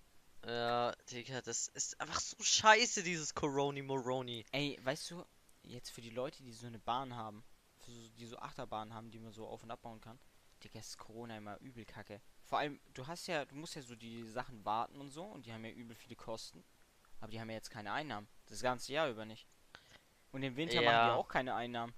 ja, 0.47 0.93
Digga, 1.11 1.41
das 1.43 1.69
ist 1.69 2.01
einfach 2.01 2.21
so 2.21 2.37
scheiße, 2.43 3.03
dieses 3.03 3.35
Coroni 3.35 3.83
Moroni. 3.83 4.45
Ey, 4.53 4.79
weißt 4.83 5.13
du, 5.13 5.25
jetzt 5.63 5.91
für 5.91 6.01
die 6.01 6.11
Leute, 6.11 6.43
die 6.43 6.53
so 6.53 6.67
eine 6.67 6.79
Bahn 6.79 7.15
haben, 7.15 7.45
für 7.79 7.93
so, 7.93 8.09
die 8.11 8.27
so 8.27 8.39
Achterbahnen 8.39 8.95
haben, 8.95 9.11
die 9.11 9.19
man 9.19 9.33
so 9.33 9.47
auf 9.47 9.63
und 9.63 9.71
abbauen 9.71 10.01
kann, 10.01 10.19
Digga, 10.63 10.81
ist 10.81 10.99
Corona 10.99 11.37
immer 11.37 11.59
übel 11.61 11.85
kacke. 11.85 12.21
Vor 12.45 12.59
allem, 12.59 12.81
du 12.95 13.07
hast 13.07 13.27
ja, 13.29 13.45
du 13.45 13.55
musst 13.55 13.77
ja 13.77 13.83
so 13.83 13.95
die 13.95 14.25
Sachen 14.25 14.65
warten 14.65 15.01
und 15.01 15.11
so 15.11 15.25
und 15.25 15.47
die 15.47 15.53
haben 15.53 15.65
ja 15.65 15.71
übel 15.71 15.95
viele 15.95 16.17
Kosten. 16.17 16.65
Aber 17.21 17.31
die 17.31 17.41
haben 17.41 17.49
ja 17.51 17.57
jetzt 17.57 17.71
keine 17.71 17.93
Einnahmen. 17.93 18.29
Das 18.47 18.61
ganze 18.63 18.93
Jahr 18.93 19.09
über 19.09 19.25
nicht. 19.25 19.47
Und 20.33 20.43
im 20.43 20.57
Winter 20.57 20.77
machen 20.77 20.85
Ja. 20.85 21.07
die 21.07 21.13
auch 21.21 21.29
keine 21.29 21.55
Einnahmen. 21.55 21.95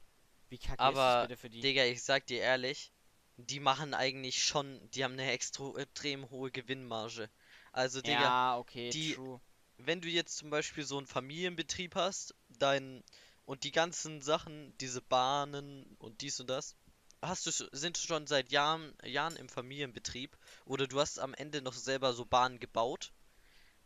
Wie 0.49 0.59
kacke 0.59 0.75
ist 0.75 0.79
Aber, 0.81 1.21
das 1.21 1.29
bitte 1.29 1.37
für 1.41 1.51
die? 1.51 1.61
Digga, 1.61 1.85
ich 1.85 2.03
sag 2.03 2.27
dir 2.27 2.41
ehrlich, 2.41 2.93
die 3.37 3.61
machen 3.61 3.95
eigentlich 3.95 4.43
schon, 4.43 4.91
die 4.91 5.05
haben 5.05 5.13
eine 5.15 5.31
extro 5.31 5.77
extrem 5.79 6.29
hohe 6.31 6.51
Gewinnmarge. 6.51 7.31
Also, 7.73 8.03
Digga, 8.03 8.21
ja, 8.21 8.59
okay, 8.59 8.91
die- 8.91 9.15
true. 9.15 9.41
wenn 9.79 10.01
du 10.01 10.09
jetzt 10.09 10.37
zum 10.37 10.51
Beispiel 10.51 10.85
so 10.85 10.99
einen 10.99 11.07
Familienbetrieb 11.07 11.95
hast, 11.95 12.35
dein 12.49 13.03
und 13.51 13.65
die 13.65 13.73
ganzen 13.73 14.21
Sachen, 14.21 14.79
diese 14.79 15.03
Bahnen 15.03 15.97
und 15.99 16.21
dies 16.21 16.39
und 16.39 16.49
das, 16.49 16.77
hast 17.21 17.47
du 17.47 17.51
sind 17.73 17.99
schon 17.99 18.29
seit 18.29 18.53
Jahren, 18.53 18.95
Jahren 19.05 19.35
im 19.35 19.49
Familienbetrieb 19.49 20.39
oder 20.67 20.87
du 20.87 21.01
hast 21.01 21.19
am 21.19 21.35
Ende 21.35 21.61
noch 21.61 21.73
selber 21.73 22.13
so 22.13 22.25
Bahnen 22.25 22.61
gebaut. 22.61 23.13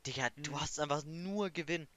Digga, 0.06 0.28
du 0.42 0.52
Mhm. 0.52 0.60
hast 0.60 0.78
einfach 0.78 1.02
nur 1.06 1.48
Gewinn. 1.48 1.88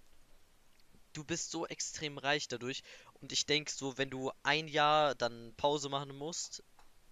Du 1.11 1.25
bist 1.25 1.51
so 1.51 1.67
extrem 1.67 2.17
reich 2.17 2.47
dadurch 2.47 2.83
und 3.15 3.33
ich 3.33 3.45
denk 3.45 3.69
so, 3.69 3.97
wenn 3.97 4.09
du 4.09 4.31
ein 4.43 4.69
Jahr 4.69 5.13
dann 5.13 5.53
Pause 5.57 5.89
machen 5.89 6.15
musst, 6.17 6.63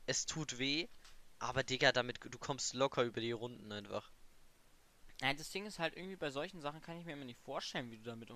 es 0.05 0.25
tut 0.25 0.57
weh, 0.57 0.87
aber 1.39 1.63
Digga, 1.65 1.91
damit 1.91 2.19
du 2.23 2.39
kommst 2.39 2.75
locker 2.75 3.03
über 3.03 3.19
die 3.19 3.33
Runden 3.33 3.73
einfach. 3.73 4.09
Nein, 5.21 5.37
das 5.37 5.49
Ding 5.49 5.65
ist 5.65 5.79
halt 5.79 5.95
irgendwie 5.95 6.17
bei 6.17 6.29
solchen 6.29 6.59
Sachen 6.59 6.81
kann 6.81 6.97
ich 6.97 7.05
mir 7.05 7.13
immer 7.13 7.25
nicht 7.25 7.39
vorstellen, 7.39 7.89
wie 7.89 7.97
du 7.97 8.03
damit 8.03 8.29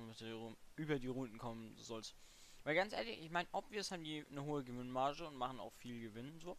über 0.75 0.99
die 0.99 1.07
Runden 1.07 1.37
kommen 1.37 1.75
sollst. 1.77 2.15
Weil 2.63 2.75
ganz 2.75 2.93
ehrlich, 2.93 3.19
ich 3.19 3.29
meine, 3.29 3.49
obvious 3.51 3.91
haben 3.91 4.03
die 4.03 4.25
eine 4.29 4.43
hohe 4.43 4.63
Gewinnmarge 4.63 5.27
und 5.27 5.35
machen 5.35 5.59
auch 5.59 5.73
viel 5.73 5.99
Gewinn 5.99 6.39
so. 6.39 6.57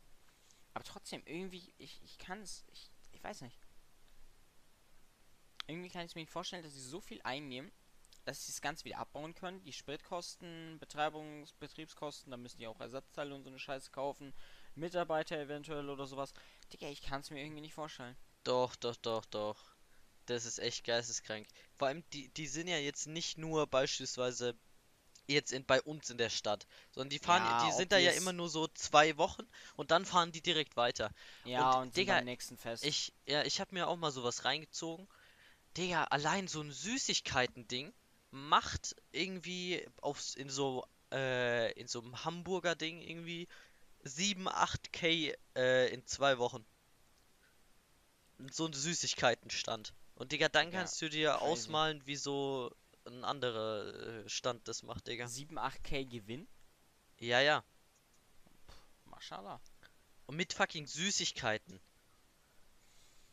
Aber 0.74 0.84
trotzdem, 0.84 1.22
irgendwie, 1.24 1.72
ich, 1.78 2.00
ich 2.02 2.18
kann 2.18 2.40
es, 2.42 2.64
ich, 2.68 2.90
ich 3.12 3.22
weiß 3.22 3.42
nicht. 3.42 3.58
Irgendwie 5.66 5.88
kann 5.88 6.04
ich 6.04 6.14
mir 6.14 6.22
nicht 6.22 6.32
vorstellen, 6.32 6.62
dass 6.62 6.74
sie 6.74 6.80
so 6.80 7.00
viel 7.00 7.20
einnehmen, 7.22 7.70
dass 8.24 8.44
sie 8.44 8.52
das 8.52 8.60
Ganze 8.60 8.84
wieder 8.84 8.98
abbauen 8.98 9.34
können. 9.34 9.62
Die 9.62 9.72
Spritkosten, 9.72 10.78
Betreibungs-, 10.80 11.54
Betriebskosten, 11.58 12.30
da 12.30 12.36
müssen 12.36 12.58
die 12.58 12.66
auch 12.66 12.80
Ersatzteile 12.80 13.34
und 13.34 13.44
so 13.44 13.50
eine 13.50 13.58
Scheiße 13.58 13.90
kaufen. 13.90 14.34
Mitarbeiter 14.74 15.38
eventuell 15.38 15.88
oder 15.88 16.06
sowas. 16.06 16.32
Digga, 16.72 16.88
ich 16.88 17.02
kann 17.02 17.20
es 17.20 17.30
mir 17.30 17.42
irgendwie 17.42 17.62
nicht 17.62 17.74
vorstellen. 17.74 18.16
Doch, 18.44 18.74
doch, 18.76 18.96
doch, 18.96 19.24
doch. 19.26 19.69
Das 20.30 20.44
ist 20.44 20.58
echt 20.58 20.84
geisteskrank. 20.84 21.46
Vor 21.76 21.88
allem, 21.88 22.04
die, 22.12 22.28
die 22.28 22.46
sind 22.46 22.68
ja 22.68 22.78
jetzt 22.78 23.06
nicht 23.06 23.36
nur 23.36 23.66
beispielsweise 23.66 24.54
jetzt 25.26 25.52
in, 25.52 25.64
bei 25.64 25.80
uns 25.82 26.10
in 26.10 26.18
der 26.18 26.30
Stadt, 26.30 26.66
sondern 26.92 27.10
die 27.10 27.18
fahren, 27.18 27.42
Ja, 27.44 27.66
die 27.66 27.76
sind 27.76 27.92
da 27.92 27.98
ja 27.98 28.12
immer 28.12 28.32
nur 28.32 28.48
so 28.48 28.68
zwei 28.68 29.16
Wochen 29.16 29.46
und 29.76 29.90
dann 29.90 30.04
fahren 30.04 30.32
die 30.32 30.40
direkt 30.40 30.76
weiter. 30.76 31.10
Ja, 31.44 31.78
Und, 31.78 31.88
und, 31.88 31.96
Digga, 31.96 32.16
beim 32.16 32.24
nächsten 32.24 32.56
Fest. 32.56 32.84
Ich, 32.84 33.12
ja, 33.26 33.44
ich 33.44 33.60
habe 33.60 33.74
mir 33.74 33.88
auch 33.88 33.96
mal 33.96 34.10
sowas 34.10 34.44
reingezogen. 34.44 35.08
Digga, 35.76 36.04
allein 36.04 36.48
so 36.48 36.60
ein 36.60 36.72
Süßigkeiten-Ding 36.72 37.92
macht 38.30 38.96
irgendwie 39.12 39.86
aufs, 40.00 40.34
in 40.34 40.48
so, 40.48 40.84
äh, 41.12 41.72
in 41.72 41.86
so 41.86 42.00
einem 42.00 42.24
Hamburger 42.24 42.74
Ding 42.74 43.00
irgendwie 43.00 43.48
7, 44.02 44.48
8k 44.48 45.36
äh, 45.56 45.92
in 45.92 46.06
zwei 46.06 46.38
Wochen. 46.38 46.64
So 48.50 48.66
ein 48.66 48.72
Süßigkeitenstand. 48.72 49.92
Und 50.20 50.30
Digga, 50.30 50.48
dann 50.48 50.70
Ja, 50.70 50.70
kannst 50.70 51.02
du 51.02 51.08
dir 51.08 51.40
crazy. 51.40 51.40
ausmalen, 51.40 52.06
wie 52.06 52.14
so 52.14 52.70
ein 53.06 53.24
anderer 53.24 54.22
äh, 54.24 54.28
Stand 54.28 54.68
das 54.68 54.84
macht, 54.84 55.08
Digga. 55.08 55.32
7, 55.32 55.58
8k 55.58 56.04
Gewinn? 56.04 56.46
Ja, 57.18 57.40
ja. 57.40 57.64
Mashallah. 59.04 59.60
Und 60.26 60.36
mit 60.36 60.54
fucking 60.54 60.86
Süßigkeiten. 60.86 61.80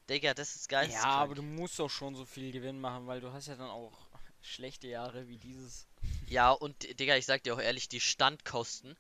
Digga, 0.10 0.34
das 0.34 0.56
ist 0.56 0.70
Ja, 0.80 1.04
geisteskrank. 1.04 1.24
aber 1.24 1.36
du 1.36 1.42
musst 1.44 1.78
doch 1.80 1.90
schon 1.90 2.16
so 2.16 2.26
viel 2.26 2.52
Gewinn 2.52 2.80
machen, 2.80 3.06
weil 3.08 3.22
du 3.22 3.32
hast 3.32 3.48
ja 3.48 3.56
dann 3.56 3.70
auch 3.70 4.10
schlechte 4.42 4.88
Jahre 4.88 5.28
wie 5.28 5.38
dieses. 5.38 5.88
Ja, 6.28 6.52
und 6.52 7.00
Digga, 7.00 7.16
ich 7.18 7.26
sag 7.26 7.42
dir 7.44 7.56
auch 7.56 7.60
ehrlich, 7.60 7.90
die 7.90 8.00
Standkosten, 8.00 8.96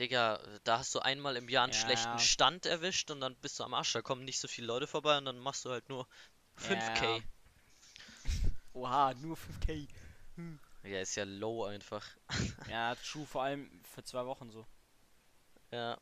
Digga, 0.00 0.40
da 0.64 0.78
hast 0.80 0.94
du 0.94 1.00
einmal 1.00 1.36
im 1.36 1.48
Jahr 1.48 1.64
einen 1.64 1.72
Ja, 1.72 1.74
schlechten 1.74 2.18
ja. 2.18 2.18
Stand 2.18 2.66
erwischt 2.66 3.10
und 3.10 3.20
dann 3.20 3.36
bist 3.36 3.58
du 3.60 3.64
am 3.64 3.74
Arsch. 3.74 3.92
Da 3.92 4.02
kommen 4.02 4.24
nicht 4.24 4.40
so 4.40 4.48
viele 4.48 4.66
Leute 4.68 4.86
vorbei 4.88 5.18
und 5.18 5.24
dann 5.26 5.38
machst 5.40 5.64
du 5.66 5.70
halt 5.70 5.88
nur 5.88 6.06
5k. 6.58 7.16
Ja. 7.16 7.20
Oha, 8.72 9.14
nur 9.14 9.36
5k. 9.36 9.88
Ja, 10.84 11.00
ist 11.00 11.14
ja 11.16 11.24
low 11.24 11.64
einfach. 11.64 12.06
Ja, 12.68 12.94
true, 12.94 13.26
vor 13.26 13.42
allem 13.42 13.82
für 13.84 14.02
zwei 14.04 14.24
Wochen 14.24 14.50
so. 14.50 14.66
Ja. 15.70 15.98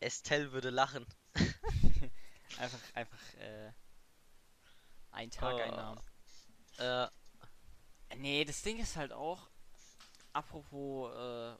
Estelle 0.00 0.52
würde 0.52 0.70
lachen. 0.70 1.06
Einfach, 2.58 2.80
einfach, 2.94 3.34
äh. 3.38 3.72
Ein 5.10 5.30
Tag 5.30 5.54
Oh. 5.54 5.58
Einnahmen. 5.58 6.00
Äh, 6.78 7.08
Nee, 8.16 8.44
das 8.44 8.60
Ding 8.62 8.78
ist 8.78 8.96
halt 8.96 9.10
auch, 9.12 9.48
apropos 10.34 11.14
äh, 11.14 11.56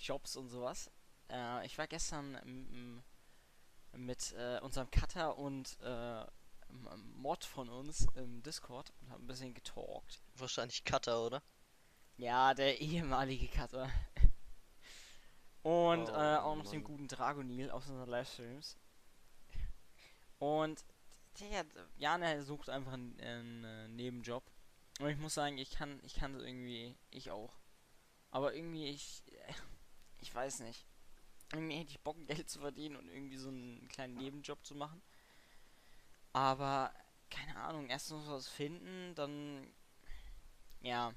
Jobs 0.00 0.36
und 0.36 0.48
sowas. 0.48 0.90
Äh, 1.28 1.66
ich 1.66 1.76
war 1.76 1.86
gestern 1.86 3.02
mit 3.92 4.32
äh, 4.32 4.60
unserem 4.60 4.90
Cutter 4.90 5.36
und 5.36 5.78
äh, 5.80 6.24
Mod 7.16 7.44
von 7.44 7.68
uns 7.68 8.06
im 8.14 8.42
Discord 8.42 8.92
und 9.00 9.10
haben 9.10 9.24
ein 9.24 9.26
bisschen 9.26 9.54
getalkt. 9.54 10.20
wahrscheinlich 10.34 10.84
Cutter, 10.84 11.24
oder? 11.24 11.42
Ja, 12.16 12.54
der 12.54 12.80
ehemalige 12.80 13.48
Cutter. 13.48 13.90
Und 15.62 16.08
Oh, 16.08 16.12
äh, 16.12 16.36
auch 16.38 16.56
noch 16.56 16.66
den 16.70 16.82
Mann. 16.82 16.84
guten 16.84 17.08
Dragonil 17.08 17.70
aus 17.70 17.88
unseren 17.88 18.08
Livestreams. 18.08 18.76
Und 20.38 20.84
der 21.40 21.66
Jana 21.98 22.42
sucht 22.42 22.70
einfach 22.70 22.92
einen, 22.92 23.18
einen 23.20 23.64
äh, 23.64 23.88
Nebenjob. 23.88 24.42
Und 25.00 25.08
ich 25.08 25.18
muss 25.18 25.34
sagen, 25.34 25.58
ich 25.58 25.70
kann, 25.70 26.00
ich 26.02 26.14
kann 26.14 26.38
irgendwie, 26.38 26.96
ich 27.10 27.30
auch. 27.30 27.52
Aber 28.30 28.54
irgendwie, 28.54 28.88
ich, 28.88 29.22
ich 30.20 30.34
weiß 30.34 30.60
nicht. 30.60 30.86
Irgendwie 31.52 31.76
hätte 31.76 31.90
ich 31.90 32.00
Bock, 32.00 32.16
Geld 32.26 32.48
zu 32.48 32.60
verdienen 32.60 32.96
und 32.96 33.08
irgendwie 33.08 33.36
so 33.36 33.48
einen 33.48 33.88
kleinen 33.88 34.16
Nebenjob 34.16 34.64
zu 34.64 34.74
machen. 34.74 35.02
Aber, 36.32 36.92
keine 37.30 37.56
Ahnung, 37.56 37.88
erst 37.88 38.10
muss 38.10 38.28
was 38.28 38.48
finden, 38.48 39.14
dann, 39.14 39.66
ja, 40.80 41.12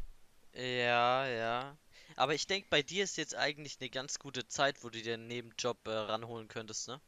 Ja, 0.54 1.28
ja. 1.28 1.78
Aber 2.16 2.36
ich 2.36 2.48
denke, 2.48 2.68
bei 2.70 2.84
dir 2.84 3.04
ist 3.04 3.18
jetzt 3.18 3.36
eigentlich 3.36 3.78
eine 3.80 3.90
ganz 3.90 4.20
gute 4.20 4.48
Zeit, 4.48 4.84
wo 4.84 4.90
du 4.90 5.02
dir 5.02 5.16
einen 5.16 5.28
Nebenjob 5.28 5.88
äh, 5.88 5.92
ranholen 5.92 6.48
könntest, 6.48 6.88
ne? 6.88 7.02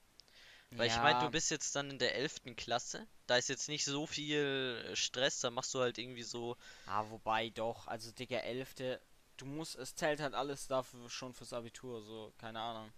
Weil 0.72 0.88
ich 0.88 0.98
meine, 0.98 1.20
ja. 1.20 1.26
du 1.26 1.32
bist 1.32 1.52
jetzt 1.52 1.76
dann 1.76 1.90
in 1.90 2.00
der 2.00 2.16
11. 2.16 2.56
Klasse. 2.58 3.08
Da 3.28 3.38
ist 3.38 3.48
jetzt 3.48 3.70
nicht 3.70 3.86
so 3.86 4.08
viel 4.08 4.84
äh, 4.92 4.96
Stress, 4.96 5.40
da 5.40 5.50
machst 5.50 5.74
du 5.74 5.80
halt 5.80 5.98
irgendwie 5.98 6.24
so. 6.24 6.58
Ah, 6.88 7.06
wobei 7.10 7.50
doch, 7.50 7.88
also 7.88 8.12
Digga, 8.12 8.40
Elfte, 8.40 9.02
du 9.38 9.46
musst, 9.46 9.76
es 9.76 9.96
zählt 9.96 10.20
halt 10.20 10.34
alles 10.34 10.68
dafür 10.68 11.10
schon 11.10 11.34
fürs 11.34 11.54
Abitur, 11.54 12.02
so, 12.02 12.34
keine 12.38 12.60
Ahnung. 12.60 12.92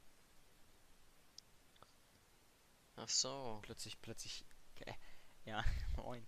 Ach 2.95 3.09
so. 3.09 3.59
Plötzlich, 3.61 4.01
plötzlich, 4.01 4.43
okay. 4.81 4.95
ja, 5.45 5.63
moin. 5.97 6.25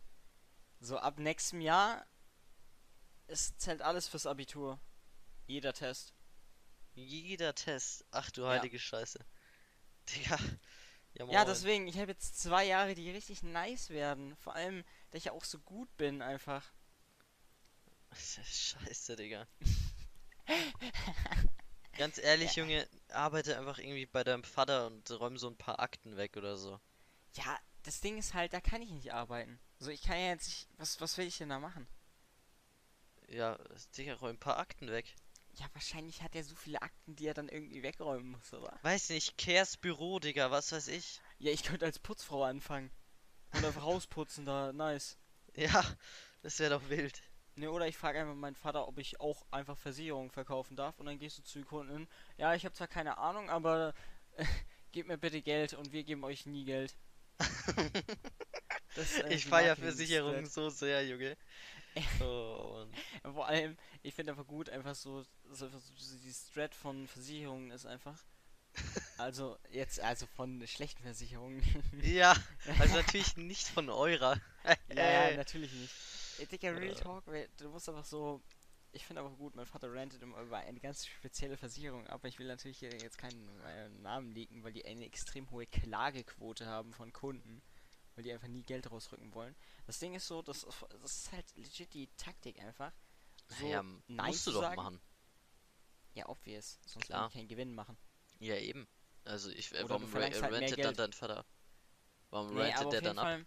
So, 0.80 0.98
ab 0.98 1.20
nächstem 1.20 1.62
Jahr, 1.62 2.06
es 3.28 3.56
zählt 3.58 3.82
alles 3.82 4.08
fürs 4.08 4.26
Abitur. 4.26 4.80
Jeder 5.46 5.74
Test. 5.74 6.14
Jeder 6.94 7.54
Test. 7.56 8.06
Ach 8.12 8.32
du 8.32 8.42
Ja. 8.42 8.50
heilige 8.50 8.80
Scheiße. 8.80 9.20
Digga. 10.10 10.38
Ja, 11.14 11.26
Ja, 11.26 11.46
deswegen, 11.46 11.88
ich 11.88 11.98
habe 11.98 12.12
jetzt 12.12 12.40
zwei 12.40 12.66
Jahre, 12.66 12.96
die 12.96 13.10
richtig 13.12 13.44
nice 13.44 13.90
werden. 13.90 14.36
Vor 14.38 14.56
allem, 14.56 14.84
da 15.12 15.18
ich 15.18 15.26
ja 15.26 15.32
auch 15.32 15.44
so 15.44 15.60
gut 15.60 15.96
bin, 15.98 16.22
einfach. 16.22 16.72
Scheiße, 18.14 19.16
Digga. 19.16 19.48
Ganz 21.98 22.18
ehrlich, 22.18 22.56
Junge, 22.56 22.88
arbeite 23.10 23.58
einfach 23.58 23.78
irgendwie 23.78 24.06
bei 24.06 24.24
deinem 24.24 24.44
Vater 24.44 24.88
und 24.88 25.10
räum 25.12 25.38
so 25.38 25.50
ein 25.50 25.58
paar 25.58 25.80
Akten 25.80 26.16
weg 26.16 26.38
oder 26.38 26.58
so. 26.58 26.80
Ja, 27.34 27.60
das 27.90 28.02
Ding 28.02 28.20
ist 28.20 28.36
halt, 28.36 28.54
da 28.54 28.62
kann 28.62 28.84
ich 28.84 28.92
nicht 28.92 29.14
arbeiten. 29.14 29.60
So, 29.80 29.90
ich 29.90 30.04
kann 30.04 30.20
ja 30.20 30.28
jetzt 30.28 30.48
nicht, 30.48 30.68
was, 30.78 31.02
was 31.02 31.18
will 31.18 31.26
ich 31.26 31.40
denn 31.40 31.50
da 31.50 31.58
machen? 31.58 31.88
Ja, 33.28 33.58
Digga, 33.98 34.14
räum 34.14 34.30
ein 34.30 34.40
paar 34.40 34.60
Akten 34.60 34.92
weg. 34.92 35.16
Ja, 35.54 35.66
wahrscheinlich 35.74 36.22
hat 36.22 36.36
er 36.36 36.44
so 36.44 36.54
viele 36.54 36.84
Akten, 36.84 37.16
die 37.16 37.26
er 37.26 37.34
dann 37.34 37.50
irgendwie 37.50 37.82
wegräumen 37.82 38.30
muss, 38.30 38.54
oder? 38.54 38.78
Weiß 38.84 39.10
nicht, 39.10 39.40
Kehrs 39.40 39.76
Büro, 39.76 40.20
Digga, 40.20 40.52
was 40.52 40.72
weiß 40.72 40.88
ich. 40.90 41.20
Ja, 41.40 41.52
ich 41.52 41.64
könnte 41.64 41.86
als 41.86 41.98
Putzfrau 41.98 42.44
anfangen. 42.44 42.92
Und 43.54 43.66
einfach 43.66 43.84
rausputzen 43.84 44.46
da, 44.46 44.72
nice. 44.72 45.18
Ja, 45.56 45.84
das 46.44 46.60
wäre 46.60 46.78
doch 46.78 46.90
wild. 46.90 47.24
Ne, 47.56 47.72
oder 47.72 47.88
ich 47.88 47.98
frage 47.98 48.20
einfach 48.20 48.36
meinen 48.36 48.56
Vater, 48.56 48.88
ob 48.88 49.00
ich 49.00 49.20
auch 49.20 49.48
einfach 49.50 49.80
Versicherungen 49.80 50.30
verkaufen 50.30 50.76
darf. 50.76 51.00
Und 51.00 51.08
dann 51.08 51.18
gehst 51.18 51.40
du 51.40 51.44
zu 51.44 51.58
den 51.58 51.66
Kunden. 51.66 52.08
Ja, 52.38 52.54
ich 52.54 52.66
habe 52.66 52.76
zwar 52.76 52.88
keine 52.88 53.18
Ahnung, 53.18 53.50
aber 53.50 53.96
äh, 54.36 54.46
gebt 54.92 55.08
mir 55.08 55.18
bitte 55.18 55.42
Geld 55.42 55.74
und 55.74 55.92
wir 55.92 56.04
geben 56.04 56.24
euch 56.24 56.46
nie 56.46 56.66
Geld. 56.66 56.96
Äh, 59.18 59.36
Ich 59.36 59.44
die 59.44 59.50
feier 59.50 59.76
Marketing-Strat. 59.76 59.86
Versicherungen 59.96 60.46
so 60.46 60.70
sehr, 60.70 61.06
Junge. 61.08 61.38
Oh, 62.22 62.86
Mann. 63.24 63.34
Vor 63.34 63.48
allem, 63.48 63.78
ich 64.04 64.14
finde 64.14 64.32
einfach 64.32 64.48
gut, 64.48 64.70
einfach 64.70 64.96
so, 64.96 65.24
so, 65.52 65.68
so 65.70 66.18
die 66.24 66.34
Strat 66.34 66.76
von 66.76 67.08
Versicherungen 67.08 67.72
ist 67.72 67.86
einfach. 67.86 68.18
Also, 69.18 69.58
jetzt, 69.72 70.00
also 70.00 70.26
von 70.28 70.66
schlechten 70.68 71.04
Versicherungen. 71.04 71.62
Ja, 72.04 72.36
also 72.80 72.96
natürlich 72.96 73.36
nicht 73.38 73.68
von 73.68 73.90
eurer. 73.90 74.40
ja, 74.96 75.32
natürlich 75.32 75.72
nicht. 75.74 75.94
Ey, 76.40 76.46
Digga, 76.48 76.70
Real 76.72 76.94
Äh. 76.94 76.96
Talk, 76.96 77.26
du 77.58 77.70
musst 77.70 77.90
einfach 77.90 78.06
so. 78.06 78.42
Ich 78.92 79.06
finde 79.06 79.22
aber 79.22 79.30
gut, 79.36 79.56
mein 79.56 79.68
Vater 79.68 79.94
rantet 79.94 80.22
immer 80.24 80.42
über 80.42 80.58
eine 80.58 80.80
ganz 80.80 81.06
spezielle 81.06 81.58
Versicherung, 81.58 82.08
aber 82.08 82.28
ich 82.28 82.40
will 82.40 82.48
natürlich 82.48 82.80
hier 82.80 82.90
jetzt 82.90 83.18
keinen 83.20 83.48
äh, 83.62 83.90
Namen 83.90 84.32
leaken, 84.32 84.64
weil 84.64 84.74
die 84.74 84.86
eine 84.86 85.06
extrem 85.06 85.50
hohe 85.52 85.68
Klagequote 85.68 86.66
haben 86.66 86.94
von 86.94 87.14
Kunden, 87.14 87.62
weil 88.16 88.24
die 88.24 88.34
einfach 88.34 88.48
nie 88.48 88.64
Geld 88.64 88.90
rausrücken 88.90 89.34
wollen. 89.36 89.56
Das 89.86 90.00
Ding 90.00 90.16
ist 90.16 90.28
so, 90.28 90.42
das, 90.42 90.66
das 91.02 91.12
ist 91.18 91.32
halt 91.32 91.56
legit 91.56 91.94
die 91.94 92.08
Taktik 92.18 92.60
einfach. 92.60 92.92
So, 93.48 93.68
ja, 93.68 93.84
Nein 94.08 94.28
musst 94.28 94.48
du 94.48 94.52
zu 94.52 94.56
doch 94.58 94.64
sagen. 94.64 94.76
machen. 94.76 95.02
Ja, 96.16 96.28
obvious. 96.28 96.80
Sonst 96.86 97.06
Klar. 97.06 97.22
würden 97.22 97.32
die 97.32 97.38
keinen 97.38 97.48
Gewinn 97.48 97.74
machen. 97.74 97.98
Ja, 98.40 98.56
eben. 98.56 98.88
Also 99.24 99.52
ich, 99.52 99.72
äh, 99.74 99.88
warum 99.88 100.12
halt 100.14 100.42
rentet 100.42 100.84
dann 100.84 100.96
dein 100.96 101.14
Vater? 101.14 101.46
Warum 102.32 102.54
Nee, 102.56 102.62
rentet 102.62 102.92
der 102.94 103.02
dann 103.02 103.20
ab? 103.20 103.26
Fall. 103.26 103.46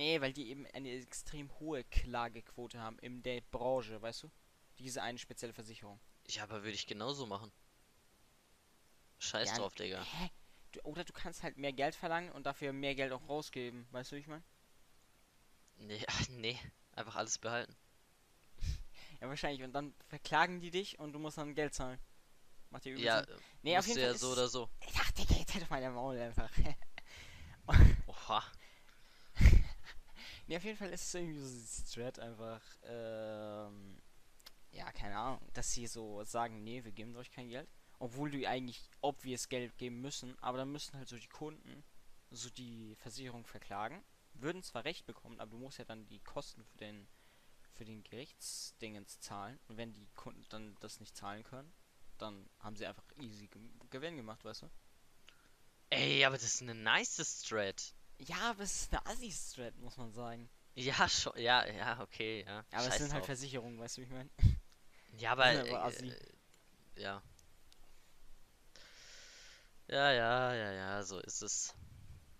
Nee, 0.00 0.18
weil 0.22 0.32
die 0.32 0.48
eben 0.48 0.66
eine 0.68 0.90
extrem 0.92 1.50
hohe 1.60 1.84
Klagequote 1.84 2.80
haben 2.80 2.98
in 3.00 3.22
der 3.22 3.42
Branche, 3.42 4.00
weißt 4.00 4.22
du? 4.22 4.30
Diese 4.78 5.02
eine 5.02 5.18
spezielle 5.18 5.52
Versicherung. 5.52 6.00
Ja, 6.28 6.44
aber 6.44 6.62
würde 6.62 6.70
ich 6.74 6.86
genauso 6.86 7.26
machen. 7.26 7.52
Scheiß 9.18 9.50
Ja, 9.50 9.58
drauf, 9.58 9.74
Digga. 9.74 10.02
Hä? 10.02 10.30
Du, 10.72 10.80
oder 10.84 11.04
du 11.04 11.12
kannst 11.12 11.42
halt 11.42 11.58
mehr 11.58 11.74
Geld 11.74 11.94
verlangen 11.94 12.32
und 12.32 12.46
dafür 12.46 12.72
mehr 12.72 12.94
Geld 12.94 13.12
auch 13.12 13.28
rausgeben, 13.28 13.86
weißt 13.90 14.12
du, 14.12 14.16
wie 14.16 14.20
ich 14.20 14.26
meine? 14.26 14.42
Nee, 15.78 16.04
nee, 16.30 16.58
einfach 16.92 17.16
alles 17.16 17.38
behalten. 17.38 17.76
Ja, 19.20 19.28
wahrscheinlich. 19.28 19.62
Und 19.62 19.72
dann 19.72 19.94
verklagen 20.08 20.60
die 20.60 20.70
dich 20.70 20.98
und 20.98 21.12
du 21.12 21.18
musst 21.18 21.38
dann 21.38 21.54
Geld 21.54 21.74
zahlen. 21.74 21.98
Macht 22.70 22.84
dir 22.84 22.94
übel 22.94 23.04
Ja, 23.04 23.24
Sinn? 23.24 23.26
Nee, 23.62 23.78
auf 23.78 23.86
jeden 23.86 23.98
du 23.98 24.02
Fall 24.02 24.12
ja 24.12 24.18
so 24.18 24.32
oder 24.32 24.48
so. 24.48 24.70
Ja, 24.94 25.02
Digga, 25.18 25.34
jetzt 25.34 25.52
halt 25.54 25.64
auf 25.64 25.70
meiner 25.70 25.90
Maul 25.90 26.18
einfach. 26.18 26.50
Oha. 28.06 28.42
Nee, 30.50 30.56
auf 30.58 30.64
jeden 30.64 30.76
Fall 30.78 30.90
ist 30.90 31.06
es 31.06 31.14
irgendwie 31.14 31.40
so 31.40 31.48
die 31.48 31.88
Strat 31.88 32.18
einfach, 32.18 32.62
ähm, 32.84 34.02
ja, 34.72 34.90
keine 34.92 35.16
Ahnung, 35.16 35.40
dass 35.54 35.72
sie 35.72 35.86
so 35.86 36.24
sagen, 36.24 36.64
nee, 36.64 36.84
wir 36.84 36.92
geben 36.92 37.16
euch 37.16 37.30
kein 37.30 37.48
Geld. 37.48 37.68
Obwohl 38.00 38.30
die 38.30 38.48
eigentlich 38.48 38.90
obvious 39.00 39.48
Geld 39.48 39.78
geben 39.78 40.00
müssen, 40.00 40.38
aber 40.40 40.58
dann 40.58 40.72
müssen 40.72 40.96
halt 40.98 41.08
so 41.08 41.16
die 41.18 41.28
Kunden 41.28 41.84
so 42.30 42.50
die 42.50 42.96
Versicherung 42.96 43.46
verklagen. 43.46 44.04
Würden 44.34 44.62
zwar 44.62 44.84
Recht 44.84 45.06
bekommen, 45.06 45.40
aber 45.40 45.52
du 45.52 45.58
musst 45.58 45.78
ja 45.78 45.84
dann 45.86 46.06
die 46.08 46.20
Kosten 46.20 46.64
für 46.64 46.78
den 46.78 47.08
für 47.74 47.84
den 47.86 48.02
Gerichtsdingens 48.04 49.20
zahlen. 49.20 49.58
Und 49.68 49.76
wenn 49.78 49.92
die 49.94 50.08
Kunden 50.16 50.44
dann 50.50 50.76
das 50.80 51.00
nicht 51.00 51.16
zahlen 51.16 51.44
können, 51.44 51.72
dann 52.18 52.48
haben 52.60 52.76
sie 52.76 52.86
einfach 52.86 53.04
easy 53.20 53.48
Ge- 53.48 53.62
Gewinn 53.90 54.16
gemacht, 54.16 54.44
weißt 54.44 54.62
du? 54.62 54.70
Ey, 55.90 56.24
aber 56.24 56.36
das 56.36 56.44
ist 56.54 56.62
eine 56.62 56.74
nice 56.74 57.20
Strat. 57.44 57.94
Ja, 58.26 58.50
aber 58.50 58.62
es 58.64 58.82
ist 58.82 58.92
eine 58.92 59.04
Assi-Strat, 59.06 59.76
muss 59.78 59.96
man 59.96 60.12
sagen. 60.12 60.48
Ja, 60.74 61.08
schon, 61.08 61.36
ja, 61.38 61.66
ja, 61.66 62.00
okay, 62.00 62.44
ja. 62.46 62.64
Aber 62.72 62.82
es 62.82 62.84
Scheiß 62.86 62.98
sind 62.98 63.12
halt 63.12 63.20
drauf. 63.20 63.26
Versicherungen, 63.26 63.78
weißt 63.78 63.96
du, 63.96 64.00
wie 64.02 64.04
ich 64.04 64.10
meine? 64.10 64.30
Ja, 65.18 65.32
aber, 65.32 65.52
sind 65.52 65.72
aber 65.72 65.92
äh, 65.92 66.08
äh, 66.08 66.32
ja. 66.96 67.22
Ja, 69.88 70.12
ja, 70.12 70.54
ja, 70.54 70.72
ja, 70.72 71.02
so 71.02 71.18
ist 71.20 71.42
es. 71.42 71.74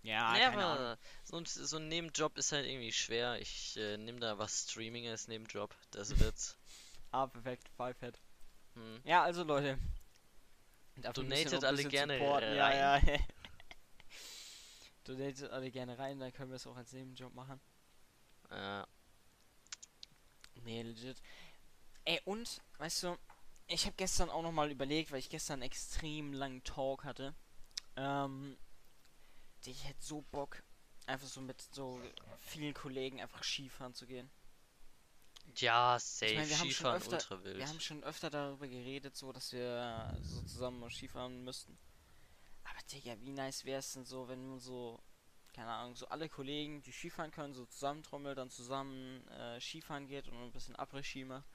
Ja, 0.02 0.36
Ja, 0.38 0.50
keine 0.50 0.64
Ahnung. 0.64 0.78
aber 0.86 0.98
so 1.24 1.36
ein, 1.36 1.44
so 1.46 1.76
ein 1.76 1.88
Nebenjob 1.88 2.38
ist 2.38 2.52
halt 2.52 2.66
irgendwie 2.66 2.92
schwer. 2.92 3.40
Ich 3.40 3.76
äh, 3.76 3.96
nehme 3.96 4.20
da 4.20 4.38
was 4.38 4.62
Streaming 4.70 5.08
als 5.08 5.28
Nebenjob. 5.28 5.74
Das 5.90 6.18
wird's. 6.18 6.56
Ah, 7.12 7.26
perfekt, 7.26 7.68
Fivehead. 7.76 8.20
Hm. 8.74 9.00
Ja, 9.02 9.24
also 9.24 9.42
Leute. 9.42 9.76
Donatet 11.12 11.64
alle 11.64 11.84
gerne 11.84 12.18
supporten. 12.18 12.48
rein. 12.50 12.56
Ja, 12.56 12.98
ja. 12.98 13.18
Donatet 15.10 15.50
alle 15.50 15.70
gerne 15.70 15.98
rein, 15.98 16.20
dann 16.20 16.32
können 16.32 16.50
wir 16.50 16.56
es 16.56 16.66
auch 16.66 16.76
als 16.76 16.92
Nebenjob 16.92 17.34
machen. 17.34 17.60
Äh, 18.50 18.84
Nee, 20.62 20.82
legit. 20.82 21.20
Ey, 22.04 22.20
und, 22.26 22.60
weißt 22.78 23.04
du, 23.04 23.18
ich 23.66 23.86
habe 23.86 23.94
gestern 23.96 24.30
auch 24.30 24.42
nochmal 24.42 24.70
überlegt, 24.70 25.10
weil 25.10 25.18
ich 25.20 25.30
gestern 25.30 25.54
einen 25.54 25.62
extrem 25.62 26.32
langen 26.32 26.62
Talk 26.64 27.04
hatte. 27.04 27.34
Ähm, 27.96 28.56
ich 29.64 29.84
hätte 29.84 30.02
so 30.02 30.22
Bock, 30.30 30.62
einfach 31.06 31.26
so 31.28 31.40
mit 31.40 31.60
so 31.74 32.00
vielen 32.40 32.74
Kollegen 32.74 33.20
einfach 33.20 33.42
Skifahren 33.42 33.94
zu 33.94 34.06
gehen. 34.06 34.30
ja, 35.56 35.98
safe. 35.98 36.34
meine, 36.34 36.48
wir 36.50 36.58
haben 36.58 36.70
schon 36.70 36.72
Skifahren 36.72 36.96
öfter- 36.96 37.12
ultra 37.16 37.44
wild. 37.44 37.58
Wir 37.58 37.68
haben 37.68 37.80
schon 37.80 38.04
öfter 38.04 38.30
darüber 38.30 38.68
geredet, 38.68 39.16
so 39.16 39.32
dass 39.32 39.52
wir 39.52 40.18
so 40.22 40.42
zusammen 40.42 40.88
Skifahren 40.90 41.42
müssten. 41.44 41.78
Digga, 42.92 43.16
wie 43.20 43.32
nice 43.32 43.64
wäre 43.64 43.78
es 43.78 43.92
denn 43.92 44.04
so, 44.04 44.28
wenn 44.28 44.48
man 44.48 44.58
so, 44.58 45.00
keine 45.52 45.70
Ahnung, 45.70 45.94
so 45.94 46.06
alle 46.08 46.28
Kollegen, 46.28 46.82
die 46.82 46.92
Skifahren 46.92 47.30
können, 47.30 47.54
so 47.54 47.66
zusammentrommelt, 47.66 48.38
dann 48.38 48.50
zusammen 48.50 49.26
äh, 49.28 49.60
Skifahren 49.60 50.06
geht 50.06 50.28
und 50.28 50.36
ein 50.36 50.52
bisschen 50.52 50.76
Après-Ski 50.76 51.24
macht. 51.24 51.46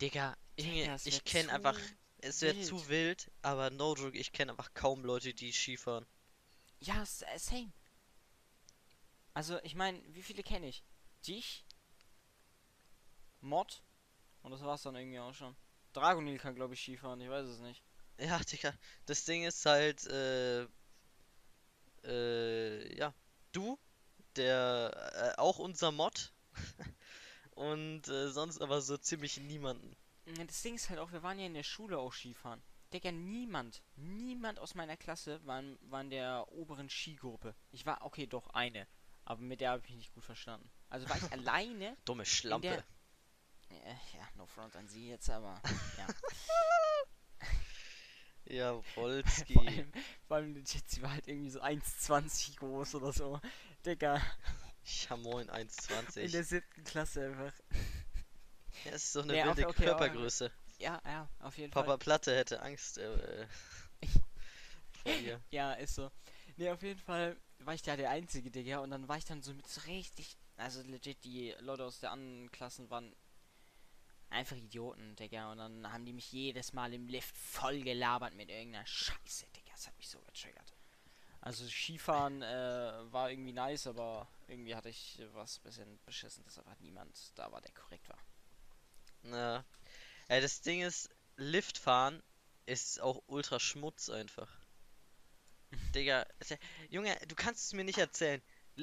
Digga, 0.00 0.36
Digga, 0.58 0.96
ich 1.04 1.14
wär 1.14 1.20
kenne 1.20 1.52
einfach, 1.52 1.78
es 2.18 2.42
wäre 2.42 2.60
zu 2.60 2.88
wild, 2.88 3.30
aber 3.42 3.70
no 3.70 3.94
joke, 3.94 4.16
ich 4.16 4.32
kenne 4.32 4.52
einfach 4.52 4.72
kaum 4.74 5.04
Leute, 5.04 5.34
die 5.34 5.52
Skifahren. 5.52 6.06
Ja, 6.80 7.02
äh, 7.02 7.38
same. 7.38 7.72
Also, 9.32 9.60
ich 9.62 9.74
meine, 9.74 10.00
wie 10.14 10.22
viele 10.22 10.42
kenne 10.42 10.68
ich? 10.68 10.84
Dich? 11.26 11.64
Mod? 13.40 13.82
Und 14.42 14.52
das 14.52 14.62
war's 14.62 14.82
dann 14.82 14.94
irgendwie 14.94 15.18
auch 15.18 15.34
schon. 15.34 15.56
Dragonil 15.92 16.38
kann, 16.38 16.54
glaube 16.54 16.74
ich, 16.74 16.80
Skifahren, 16.80 17.20
ich 17.20 17.28
weiß 17.28 17.46
es 17.46 17.60
nicht. 17.60 17.82
Ja, 18.18 18.38
Digga, 18.52 18.72
das 19.06 19.24
Ding 19.24 19.44
ist 19.44 19.64
halt, 19.66 20.06
äh, 20.06 20.66
äh, 22.04 22.96
ja, 22.96 23.12
du, 23.52 23.78
der, 24.36 25.34
äh, 25.36 25.40
auch 25.40 25.58
unser 25.58 25.90
Mod 25.92 26.32
und 27.52 28.08
äh, 28.08 28.30
sonst 28.30 28.60
aber 28.60 28.80
so 28.80 28.96
ziemlich 28.96 29.38
niemanden. 29.38 29.96
Ja, 30.26 30.44
Das 30.44 30.62
Ding 30.62 30.74
ist 30.74 30.90
halt 30.90 30.98
auch, 31.00 31.12
wir 31.12 31.22
waren 31.22 31.38
ja 31.38 31.46
in 31.46 31.54
der 31.54 31.62
Schule 31.62 31.98
auch 31.98 32.12
Skifahren. 32.12 32.62
Digga, 32.92 33.10
niemand, 33.12 33.82
niemand 33.96 34.58
aus 34.58 34.74
meiner 34.74 34.96
Klasse 34.96 35.44
war 35.44 35.58
in, 35.60 35.78
war 35.90 36.00
in 36.00 36.10
der 36.10 36.46
oberen 36.52 36.88
Skigruppe. 36.88 37.54
Ich 37.72 37.84
war, 37.86 38.02
okay, 38.04 38.26
doch 38.26 38.48
eine. 38.50 38.86
Aber 39.24 39.40
mit 39.40 39.60
der 39.60 39.70
habe 39.70 39.80
ich 39.82 39.88
mich 39.90 39.96
nicht 39.98 40.14
gut 40.14 40.24
verstanden. 40.24 40.70
Also 40.90 41.08
war 41.08 41.16
ich 41.16 41.22
alleine. 41.32 41.96
Dumme 42.04 42.24
Schlampe. 42.24 42.68
der- 42.68 42.84
Äh, 43.70 43.94
ja, 44.16 44.28
no 44.36 44.46
front 44.46 44.76
an 44.76 44.86
sie 44.86 45.08
jetzt, 45.08 45.28
aber. 45.30 45.60
Ja. 45.98 46.06
Ja, 48.46 48.80
vor, 48.94 49.10
Wolski. 49.10 49.58
allem, 49.58 49.92
vor 50.26 50.36
allem 50.36 50.54
legit, 50.54 50.88
sie 50.88 51.02
war 51.02 51.12
halt 51.12 51.26
irgendwie 51.28 51.50
so 51.50 51.60
1,20 51.62 52.56
groß 52.58 52.94
oder 52.96 53.12
so. 53.12 53.40
Digga, 53.84 54.20
Ja, 55.08 55.16
moin, 55.16 55.48
in 56.20 56.30
1,20. 56.30 56.30
der 56.30 56.44
siebten 56.44 56.84
Klasse 56.84 57.26
einfach. 57.26 57.52
Ja, 58.84 58.92
ist 58.92 59.12
so 59.12 59.22
eine 59.22 59.36
okay, 59.36 59.44
wilde 59.44 59.66
okay, 59.68 59.84
Körpergröße. 59.84 60.50
Ja, 60.78 61.00
ja, 61.04 61.28
auf 61.40 61.56
jeden 61.58 61.72
Papa 61.72 61.96
Fall. 61.96 61.98
Platte 61.98 62.34
hätte 62.36 62.60
Angst 62.62 62.98
äh, 62.98 63.46
vor 64.92 65.12
ihr. 65.18 65.40
Ja, 65.50 65.72
ist 65.74 65.94
so. 65.94 66.10
Nee, 66.56 66.70
auf 66.70 66.82
jeden 66.82 67.00
Fall 67.00 67.36
war 67.58 67.74
ich 67.74 67.82
da 67.82 67.96
der 67.96 68.10
Einzige, 68.10 68.50
Digga. 68.50 68.78
Und 68.78 68.90
dann 68.90 69.08
war 69.08 69.16
ich 69.18 69.24
dann 69.24 69.42
so 69.42 69.52
mit 69.54 69.66
so 69.68 69.80
richtig. 69.82 70.36
Also 70.56 70.82
legit, 70.82 71.24
die 71.24 71.54
Leute 71.60 71.84
aus 71.84 72.00
der 72.00 72.12
anderen 72.12 72.50
Klassen 72.52 72.90
waren 72.90 73.14
einfach 74.34 74.56
Idioten, 74.56 75.16
Digga. 75.16 75.50
Und 75.52 75.58
dann 75.58 75.92
haben 75.92 76.04
die 76.04 76.12
mich 76.12 76.30
jedes 76.32 76.72
Mal 76.72 76.92
im 76.94 77.08
Lift 77.08 77.36
voll 77.36 77.80
gelabert 77.82 78.34
mit 78.34 78.50
irgendeiner 78.50 78.86
Scheiße, 78.86 79.46
Digga. 79.56 79.70
Das 79.72 79.86
hat 79.86 79.96
mich 79.96 80.08
so 80.08 80.20
getriggert. 80.20 80.74
Also 81.40 81.66
Skifahren 81.68 82.40
äh, 82.42 83.12
war 83.12 83.30
irgendwie 83.30 83.52
nice, 83.52 83.86
aber 83.86 84.28
irgendwie 84.48 84.74
hatte 84.74 84.88
ich 84.88 85.20
was 85.34 85.58
bisschen 85.58 85.98
beschissen, 86.06 86.42
deshalb 86.46 86.66
hat 86.68 86.80
niemand 86.80 87.18
da 87.38 87.52
war, 87.52 87.60
der 87.60 87.72
korrekt 87.72 88.08
war. 88.08 88.18
Na. 89.22 89.64
Ja, 90.30 90.40
das 90.40 90.62
Ding 90.62 90.82
ist, 90.82 91.10
Liftfahren 91.36 92.22
ist 92.66 93.00
auch 93.00 93.22
ultra 93.26 93.60
Schmutz 93.60 94.08
einfach. 94.08 94.48
Digga, 95.94 96.26
ja- 96.48 96.56
Junge, 96.88 97.16
du 97.28 97.34
kannst 97.34 97.64
es 97.66 97.72
mir 97.72 97.84
nicht 97.84 97.98
erzählen. 97.98 98.42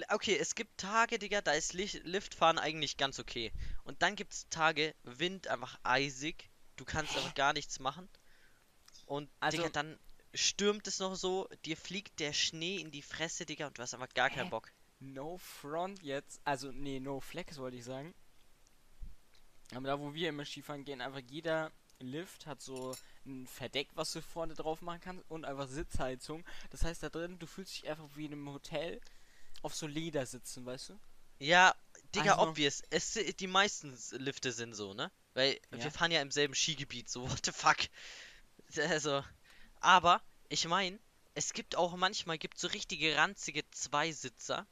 Okay, 0.10 0.38
es 0.38 0.56
gibt 0.56 0.78
Tage, 0.78 1.20
Digga, 1.20 1.42
da 1.42 1.52
ist 1.52 1.74
Licht 1.74 2.06
Liftfahren 2.06 2.58
eigentlich 2.58 2.96
ganz 2.98 3.20
okay. 3.20 3.52
Und 3.84 4.02
dann 4.02 4.16
gibt 4.16 4.34
es 4.34 4.48
Tage, 4.50 4.96
Wind 5.04 5.48
einfach 5.48 5.78
eisig, 5.84 6.50
du 6.78 6.86
kannst 6.86 7.16
einfach 7.18 7.36
gar 7.36 7.52
nichts 7.54 7.80
machen. 7.80 8.08
Und 9.06 9.30
Also- 9.42 9.58
Digga, 9.58 9.70
dann 9.70 10.00
stürmt 10.34 10.88
es 10.88 11.00
noch 11.00 11.16
so, 11.16 11.50
dir 11.66 11.76
fliegt 11.76 12.20
der 12.22 12.32
Schnee 12.32 12.78
in 12.78 12.92
die 12.92 13.02
Fresse, 13.02 13.46
Digga, 13.46 13.68
und 13.68 13.78
du 13.78 13.82
hast 13.82 13.94
einfach 13.94 14.14
gar 14.14 14.30
keinen? 14.30 14.50
Bock. 14.50 14.72
No 15.00 15.38
Front 15.38 16.02
jetzt. 16.04 16.40
Also, 16.46 16.72
nee, 16.72 17.00
No 17.02 17.20
Flex 17.20 17.58
wollte 17.58 17.76
ich 17.78 17.84
sagen. 17.84 18.14
Aber 19.74 19.88
da, 19.88 20.00
wo 20.00 20.14
wir 20.14 20.30
immer 20.30 20.46
Skifahren 20.46 20.86
gehen, 20.86 21.02
einfach 21.02 21.22
jeder 21.30 21.72
Lift 22.00 22.46
hat 22.46 22.62
so 22.62 22.96
ein 23.26 23.46
Verdeck, 23.48 23.90
was 23.96 24.12
du 24.14 24.22
vorne 24.22 24.54
drauf 24.54 24.82
machen 24.82 25.02
kannst 25.02 25.30
und 25.30 25.46
einfach 25.46 25.68
Sitzheizung. 25.68 26.44
Das 26.70 26.84
heißt, 26.84 27.04
da 27.04 27.10
drin, 27.10 27.40
du 27.40 27.46
fühlst 27.48 27.76
dich 27.76 27.90
einfach 27.90 28.08
wie 28.16 28.26
in 28.26 28.34
einem 28.34 28.50
Hotel 28.52 29.00
auf 29.62 29.76
so 29.76 29.88
Leder 29.88 30.26
sitzen, 30.26 30.66
weißt 30.66 30.90
du? 30.90 31.00
Ja, 31.40 31.76
Digga, 32.16 32.34
Also- 32.34 32.50
obvious. 32.50 32.84
Es, 32.90 33.14
die 33.14 33.48
meisten 33.48 33.98
Lifte 34.12 34.52
sind 34.52 34.74
so, 34.74 34.94
ne? 34.94 35.12
Weil 35.34 35.60
Ja. 35.72 35.84
wir 35.86 35.92
fahren 35.92 36.12
ja 36.12 36.22
im 36.22 36.32
selben 36.32 36.54
Skigebiet, 36.56 37.10
so 37.10 37.24
what 37.30 37.46
the 37.46 37.52
fuck. 37.52 37.78
Also, 38.78 39.24
aber 39.80 40.22
ich 40.50 40.68
meine, 40.68 41.00
es 41.34 41.54
gibt 41.54 41.76
auch 41.76 41.96
manchmal 41.96 42.38
gibt 42.38 42.60
so 42.60 42.68
richtige 42.68 43.16
ranzige 43.16 43.64
Zweisitzer 43.72 44.68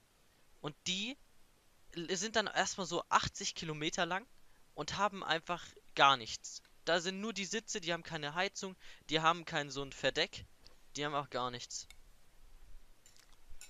und 0.61 0.75
die 0.87 1.17
sind 1.95 2.35
dann 2.35 2.47
erstmal 2.47 2.85
so 2.87 3.03
80 3.09 3.55
Kilometer 3.55 4.05
lang 4.05 4.27
und 4.75 4.97
haben 4.97 5.23
einfach 5.23 5.65
gar 5.95 6.17
nichts. 6.17 6.61
Da 6.85 6.99
sind 7.01 7.19
nur 7.21 7.33
die 7.33 7.45
Sitze, 7.45 7.81
die 7.81 7.93
haben 7.93 8.03
keine 8.03 8.35
Heizung, 8.35 8.75
die 9.09 9.21
haben 9.21 9.45
kein 9.45 9.69
so 9.71 9.81
ein 9.83 9.91
Verdeck, 9.93 10.45
die 10.95 11.05
haben 11.05 11.15
auch 11.15 11.29
gar 11.29 11.51
nichts. 11.51 11.87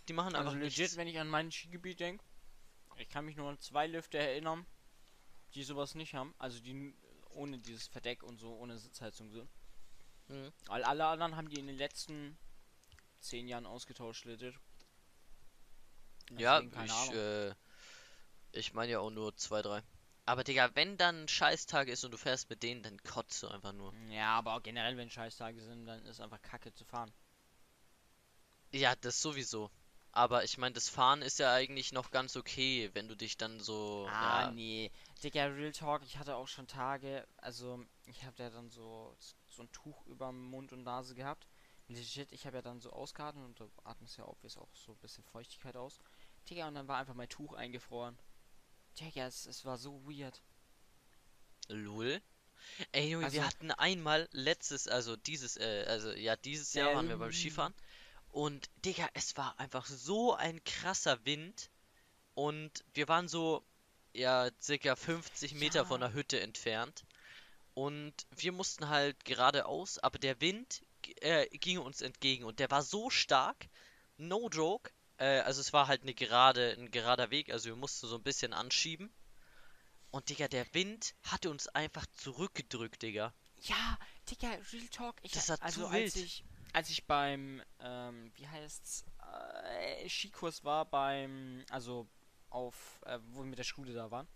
Die 0.09 0.13
machen 0.13 0.35
Also 0.35 0.49
einfach 0.49 0.61
legit, 0.61 0.79
nichts. 0.79 0.97
wenn 0.97 1.07
ich 1.07 1.19
an 1.19 1.29
mein 1.29 1.51
Skigebiet 1.51 1.99
denke, 1.99 2.25
ich 2.97 3.09
kann 3.09 3.25
mich 3.25 3.37
nur 3.37 3.47
an 3.47 3.59
zwei 3.59 3.85
Lifte 3.85 4.17
erinnern, 4.17 4.65
die 5.53 5.63
sowas 5.63 5.95
nicht 5.95 6.15
haben. 6.15 6.33
Also 6.39 6.59
die 6.59 6.93
ohne 7.29 7.59
dieses 7.59 7.87
Verdeck 7.87 8.23
und 8.23 8.39
so, 8.39 8.55
ohne 8.55 8.79
Sitzheizung 8.79 9.31
sind. 9.31 9.47
Mhm. 10.27 10.51
Weil 10.65 10.83
alle 10.83 11.05
anderen 11.05 11.35
haben 11.35 11.47
die 11.47 11.59
in 11.59 11.67
den 11.67 11.77
letzten 11.77 12.37
zehn 13.19 13.47
Jahren 13.47 13.67
ausgetauscht, 13.67 14.25
legit. 14.25 14.55
Ja, 16.31 16.59
Deswegen 16.59 16.71
keine 16.71 16.91
ich, 16.91 17.11
äh, 17.11 17.55
ich 18.51 18.73
meine 18.73 18.91
ja 18.93 18.99
auch 18.99 19.11
nur 19.11 19.35
zwei, 19.35 19.61
drei. 19.61 19.83
Aber 20.25 20.43
Digga, 20.43 20.71
wenn 20.75 20.97
dann 20.97 21.27
Scheißtag 21.27 21.87
ist 21.87 22.03
und 22.03 22.11
du 22.11 22.17
fährst 22.17 22.49
mit 22.49 22.63
denen, 22.63 22.81
dann 22.81 22.97
kotzt 23.03 23.41
du 23.43 23.47
einfach 23.47 23.73
nur. 23.73 23.93
Ja, 24.09 24.37
aber 24.37 24.55
auch 24.55 24.63
generell, 24.63 24.97
wenn 24.97 25.09
Scheißtage 25.09 25.61
sind, 25.61 25.85
dann 25.85 26.03
ist 26.05 26.19
einfach 26.19 26.41
kacke 26.41 26.73
zu 26.73 26.83
fahren. 26.85 27.11
Ja, 28.71 28.95
das 28.95 29.21
sowieso. 29.21 29.71
Aber 30.19 30.43
ich 30.43 30.57
meine, 30.57 30.73
das 30.73 30.89
Fahren 30.89 31.21
ist 31.21 31.39
ja 31.39 31.53
eigentlich 31.53 31.93
noch 31.93 32.11
ganz 32.11 32.35
okay, 32.35 32.89
wenn 32.93 33.07
du 33.07 33.15
dich 33.15 33.37
dann 33.37 33.61
so. 33.61 34.05
Ah, 34.11 34.41
ja, 34.41 34.51
nee. 34.51 34.91
Digga, 35.23 35.45
Real 35.45 35.71
Talk, 35.71 36.01
ich 36.03 36.17
hatte 36.17 36.35
auch 36.35 36.49
schon 36.49 36.67
Tage, 36.67 37.25
also 37.37 37.85
ich 38.05 38.25
habe 38.25 38.43
ja 38.43 38.49
dann 38.49 38.69
so, 38.69 39.15
so 39.47 39.63
ein 39.63 39.71
Tuch 39.71 40.05
über 40.07 40.33
Mund 40.33 40.73
und 40.73 40.83
Nase 40.83 41.15
gehabt. 41.15 41.47
Legit, 41.87 42.33
ich 42.33 42.45
habe 42.45 42.57
ja 42.57 42.61
dann 42.61 42.81
so 42.81 42.91
ausgeatmet 42.91 43.45
und 43.45 43.59
du 43.61 43.71
atmest 43.85 44.17
ja 44.17 44.25
obvious 44.27 44.57
auch 44.57 44.67
so 44.75 44.91
ein 44.91 44.97
bisschen 44.97 45.23
Feuchtigkeit 45.23 45.77
aus. 45.77 46.01
Digga, 46.49 46.67
und 46.67 46.75
dann 46.75 46.89
war 46.89 46.97
einfach 46.97 47.15
mein 47.15 47.29
Tuch 47.29 47.53
eingefroren. 47.53 48.19
Digga, 48.99 49.25
es, 49.25 49.45
es 49.45 49.63
war 49.63 49.77
so 49.77 50.03
weird. 50.05 50.41
Lul. 51.69 52.21
Ey, 52.91 53.09
Junge, 53.11 53.31
wir 53.31 53.41
Also- 53.41 53.55
hatten 53.55 53.71
einmal 53.71 54.27
letztes, 54.33 54.89
also 54.89 55.15
dieses, 55.15 55.55
äh, 55.55 55.85
also 55.87 56.11
ja, 56.11 56.35
dieses 56.35 56.73
Jahr 56.73 56.93
waren 56.93 57.07
wir 57.07 57.15
beim 57.15 57.29
Ähm. 57.29 57.33
Skifahren. 57.33 57.73
Und, 58.31 58.69
Digga, 58.85 59.07
es 59.13 59.35
war 59.37 59.59
einfach 59.59 59.85
so 59.85 60.35
ein 60.35 60.63
krasser 60.63 61.23
Wind. 61.25 61.69
Und 62.35 62.83
wir 62.93 63.07
waren 63.07 63.27
so, 63.27 63.63
ja, 64.13 64.49
circa 64.61 64.95
50 64.95 65.55
Meter 65.55 65.85
von 65.85 66.01
Ja. 66.01 66.07
der 66.07 66.15
Hütte 66.15 66.39
entfernt. 66.39 67.05
Und 67.73 68.13
wir 68.35 68.51
mussten 68.51 68.89
halt 68.89 69.23
geradeaus, 69.25 69.99
aber 69.99 70.19
der 70.19 70.39
Wind 70.41 70.81
äh, 71.21 71.47
ging 71.57 71.77
uns 71.79 72.01
entgegen. 72.01 72.43
Und 72.43 72.59
der 72.59 72.69
war 72.71 72.81
so 72.81 73.09
stark, 73.09 73.67
no 74.17 74.49
joke. 74.49 74.91
Äh, 75.17 75.39
also 75.41 75.61
es 75.61 75.73
war 75.73 75.87
halt 75.87 76.01
eine 76.03 76.13
gerade, 76.13 76.75
ein 76.77 76.91
gerader 76.91 77.29
Weg, 77.31 77.51
also 77.51 77.69
wir 77.69 77.75
mussten 77.75 78.07
so 78.07 78.15
ein 78.15 78.23
bisschen 78.23 78.53
anschieben. 78.53 79.11
Und 80.11 80.29
Digga, 80.29 80.47
der 80.47 80.65
Wind 80.73 81.13
hatte 81.23 81.49
uns 81.49 81.67
einfach 81.67 82.05
zurückgedrückt, 82.17 83.01
Digga. 83.01 83.33
Ja, 83.61 83.99
Digga, 84.29 84.49
Real 84.73 84.87
Talk. 84.91 85.15
Ich, 85.21 85.31
Das 85.33 85.49
war 85.49 85.61
also 85.61 85.81
zu 85.81 85.87
als 85.87 86.15
wild. 86.15 86.25
ich, 86.25 86.43
als 86.73 86.89
ich 86.89 87.05
beim, 87.07 87.61
ähm, 87.79 88.31
wie 88.35 88.47
heißt's, 88.47 89.05
äh, 89.73 90.07
Skikurs 90.09 90.63
war 90.63 90.85
beim, 90.85 91.63
also 91.69 92.07
auf, 92.49 93.01
äh, 93.05 93.19
wo 93.27 93.39
wir 93.39 93.49
mit 93.49 93.59
der 93.59 93.63
Schule 93.63 93.93
da 93.93 94.11
waren. 94.11 94.27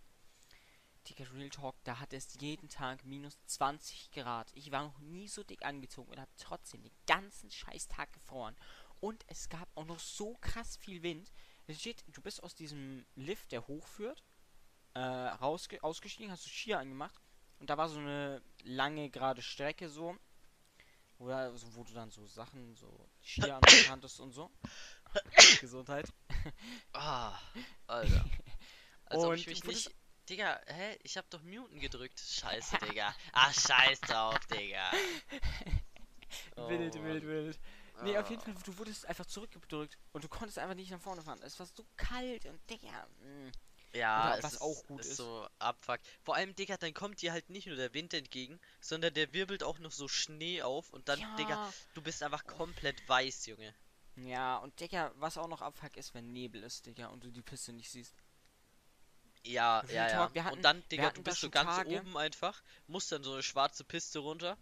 Digga, 1.07 1.25
Real 1.33 1.49
Talk, 1.49 1.75
da 1.83 1.99
hat 1.99 2.13
es 2.13 2.39
jeden 2.39 2.69
Tag 2.69 3.03
minus 3.03 3.37
20 3.45 4.11
Grad. 4.11 4.49
Ich 4.53 4.71
war 4.71 4.83
noch 4.83 4.99
nie 4.99 5.27
so 5.27 5.43
dick 5.43 5.65
angezogen 5.65 6.11
und 6.11 6.19
habe 6.19 6.31
trotzdem 6.37 6.81
den 6.81 6.93
ganzen 7.05 7.51
Scheißtag 7.51 8.13
gefroren. 8.13 8.55
Und 9.01 9.25
es 9.27 9.49
gab 9.49 9.67
auch 9.75 9.85
noch 9.85 9.99
so 9.99 10.37
krass 10.39 10.77
viel 10.77 11.03
Wind. 11.03 11.33
Legit, 11.67 12.05
du 12.07 12.21
bist 12.21 12.41
aus 12.41 12.55
diesem 12.55 13.05
Lift, 13.15 13.51
der 13.51 13.67
hochführt, 13.67 14.23
äh, 14.93 14.99
rausge 14.99 15.83
ausgestiegen, 15.83 16.31
hast 16.31 16.45
du 16.45 16.49
Skier 16.49 16.79
angemacht 16.79 17.21
und 17.59 17.69
da 17.69 17.77
war 17.77 17.89
so 17.89 17.99
eine 17.99 18.41
lange 18.63 19.09
gerade 19.09 19.41
Strecke 19.41 19.89
so, 19.89 20.17
wo, 21.23 21.29
da, 21.29 21.55
so, 21.55 21.73
wo 21.75 21.83
du 21.83 21.93
dann 21.93 22.11
so 22.11 22.25
Sachen, 22.27 22.75
so 22.75 23.07
Skier 23.23 23.59
konntest 23.87 24.19
und 24.19 24.31
so. 24.33 24.51
Gesundheit. 25.61 26.11
Ah, 26.93 27.37
Alter. 27.87 28.25
Als 29.05 29.23
ob 29.23 29.33
ich 29.35 29.47
Und 29.47 29.53
mich 29.53 29.59
das- 29.61 29.67
nicht. 29.69 29.91
Digga, 30.29 30.59
hä? 30.67 30.97
Ich 31.03 31.17
hab 31.17 31.29
doch 31.29 31.41
Muten 31.43 31.79
gedrückt. 31.79 32.19
Scheiße, 32.19 32.77
Digga. 32.89 33.13
Ah, 33.33 33.51
scheiß 33.51 33.99
drauf, 34.01 34.39
Digga. 34.47 34.89
wild, 36.55 36.55
Oh, 36.55 36.69
wild, 36.69 36.95
Mann. 36.95 37.21
wild. 37.23 37.59
Nee, 38.03 38.17
auf 38.17 38.29
jeden 38.29 38.41
Ah. 38.41 38.45
Fall, 38.45 38.55
du 38.65 38.77
wurdest 38.77 39.05
einfach 39.05 39.25
zurückgedrückt 39.25 39.97
und 40.13 40.23
du 40.23 40.27
konntest 40.29 40.57
einfach 40.59 40.75
nicht 40.75 40.91
nach 40.91 40.99
vorne 41.01 41.21
fahren. 41.21 41.41
Es 41.43 41.59
war 41.59 41.65
so 41.67 41.85
kalt 41.97 42.45
und 42.45 42.59
Digga. 42.69 43.05
mm. 43.21 43.51
Ja, 43.93 44.33
Oder 44.33 44.43
was 44.43 44.53
ist, 44.53 44.61
auch 44.61 44.83
gut 44.87 45.01
ist. 45.01 45.17
so 45.17 45.47
abfuck. 45.59 45.99
Vor 46.23 46.35
allem, 46.35 46.55
Digga, 46.55 46.77
dann 46.77 46.93
kommt 46.93 47.21
dir 47.21 47.31
halt 47.31 47.49
nicht 47.49 47.67
nur 47.67 47.75
der 47.75 47.93
Wind 47.93 48.13
entgegen, 48.13 48.59
sondern 48.81 49.13
der 49.13 49.33
wirbelt 49.33 49.63
auch 49.63 49.77
noch 49.79 49.91
so 49.91 50.07
Schnee 50.07 50.61
auf 50.63 50.89
und 50.91 51.07
dann, 51.09 51.19
Digga, 51.37 51.49
Ja. 51.51 51.73
du 51.93 52.01
bist 52.01 52.23
einfach 52.23 52.45
komplett 52.45 53.07
weiß, 53.07 53.45
Junge. 53.45 53.73
Ja, 54.15 54.57
und 54.57 54.79
Digga, 54.79 55.11
was 55.15 55.37
auch 55.37 55.47
noch 55.47 55.61
abfuck 55.61 55.95
ist, 55.97 56.13
wenn 56.13 56.31
Nebel 56.33 56.63
ist, 56.63 56.85
Digga, 56.85 57.07
und 57.07 57.23
du 57.23 57.31
die 57.31 57.41
Piste 57.41 57.71
nicht 57.73 57.89
siehst. 57.91 58.15
Ja, 59.45 59.79
Real 59.81 59.93
ja, 59.93 60.07
ja. 60.07 60.17
Talk, 60.17 60.33
wir 60.35 60.43
hatten- 60.45 60.55
und 60.57 60.61
dann, 60.63 60.83
Digga, 60.89 61.11
du 61.11 61.21
bist 61.21 61.41
so 61.41 61.49
ganz 61.49 61.69
Tage- 61.75 61.99
oben 61.99 62.15
einfach, 62.17 62.63
musst 62.87 63.11
dann 63.11 63.23
so 63.23 63.33
eine 63.33 63.43
schwarze 63.43 63.83
Piste 63.83 64.19
runter 64.19 64.57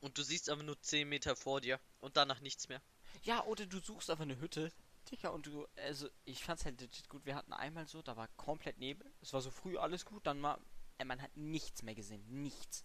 und 0.00 0.16
du 0.16 0.22
siehst 0.22 0.48
aber 0.48 0.62
nur 0.62 0.80
10 0.80 1.08
Meter 1.08 1.34
vor 1.36 1.60
dir 1.60 1.80
und 2.00 2.16
danach 2.16 2.40
nichts 2.40 2.68
mehr. 2.68 2.80
Ja, 3.24 3.42
oder 3.44 3.66
du 3.66 3.80
suchst 3.80 4.08
einfach 4.10 4.22
eine 4.22 4.38
Hütte. 4.38 4.72
Digga, 5.10 5.28
und 5.28 5.46
du, 5.46 5.66
also, 5.76 6.08
ich 6.24 6.42
fand's 6.44 6.64
halt 6.64 6.80
legit 6.80 7.08
gut. 7.08 7.24
Wir 7.24 7.36
hatten 7.36 7.52
einmal 7.52 7.86
so, 7.86 8.02
da 8.02 8.16
war 8.16 8.28
komplett 8.36 8.78
Nebel. 8.78 9.10
Es 9.22 9.32
war 9.32 9.40
so 9.40 9.50
früh 9.50 9.78
alles 9.78 10.04
gut, 10.04 10.26
dann 10.26 10.40
mal, 10.40 10.58
äh, 10.98 11.04
man 11.04 11.22
hat 11.22 11.36
nichts 11.36 11.82
mehr 11.82 11.94
gesehen. 11.94 12.24
Nichts. 12.42 12.84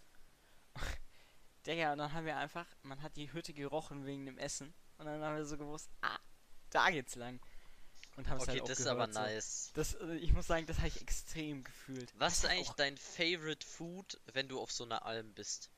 Digga, 1.66 1.92
und 1.92 1.98
dann 1.98 2.12
haben 2.12 2.26
wir 2.26 2.36
einfach, 2.36 2.66
man 2.82 3.02
hat 3.02 3.16
die 3.16 3.32
Hütte 3.32 3.52
gerochen 3.52 4.04
wegen 4.06 4.26
dem 4.26 4.38
Essen. 4.38 4.72
Und 4.98 5.06
dann 5.06 5.22
haben 5.22 5.36
wir 5.36 5.44
so 5.44 5.56
gewusst, 5.56 5.90
ah, 6.00 6.18
da 6.70 6.90
geht's 6.90 7.14
lang. 7.16 7.40
Und 8.16 8.28
haben 8.28 8.36
es 8.36 8.42
Okay, 8.42 8.50
halt 8.52 8.62
auch 8.62 8.66
das 8.68 8.80
ist 8.80 8.86
aber 8.86 9.06
so. 9.12 9.18
nice. 9.20 9.70
Das, 9.74 9.94
äh, 9.94 10.16
ich 10.16 10.32
muss 10.32 10.46
sagen, 10.46 10.66
das 10.66 10.78
habe 10.78 10.88
ich 10.88 11.00
extrem 11.00 11.64
gefühlt. 11.64 12.12
Was 12.18 12.34
ist 12.38 12.46
eigentlich 12.46 12.68
auch- 12.70 12.74
dein 12.76 12.96
Favorite 12.98 13.66
Food, 13.66 14.20
wenn 14.32 14.48
du 14.48 14.60
auf 14.60 14.70
so 14.70 14.84
einer 14.84 15.04
Alm 15.06 15.32
bist? 15.34 15.70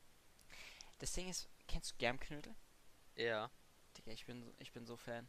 Das 0.99 1.13
Ding 1.13 1.29
ist, 1.29 1.49
kennst 1.69 1.93
du 1.93 1.97
Germknödel? 1.99 2.55
Ja. 3.17 3.51
Digga, 3.97 4.11
ich 4.13 4.27
bin, 4.27 4.43
so- 4.43 4.53
ich 4.59 4.73
bin 4.73 4.85
so 4.87 4.97
Fan. 4.97 5.29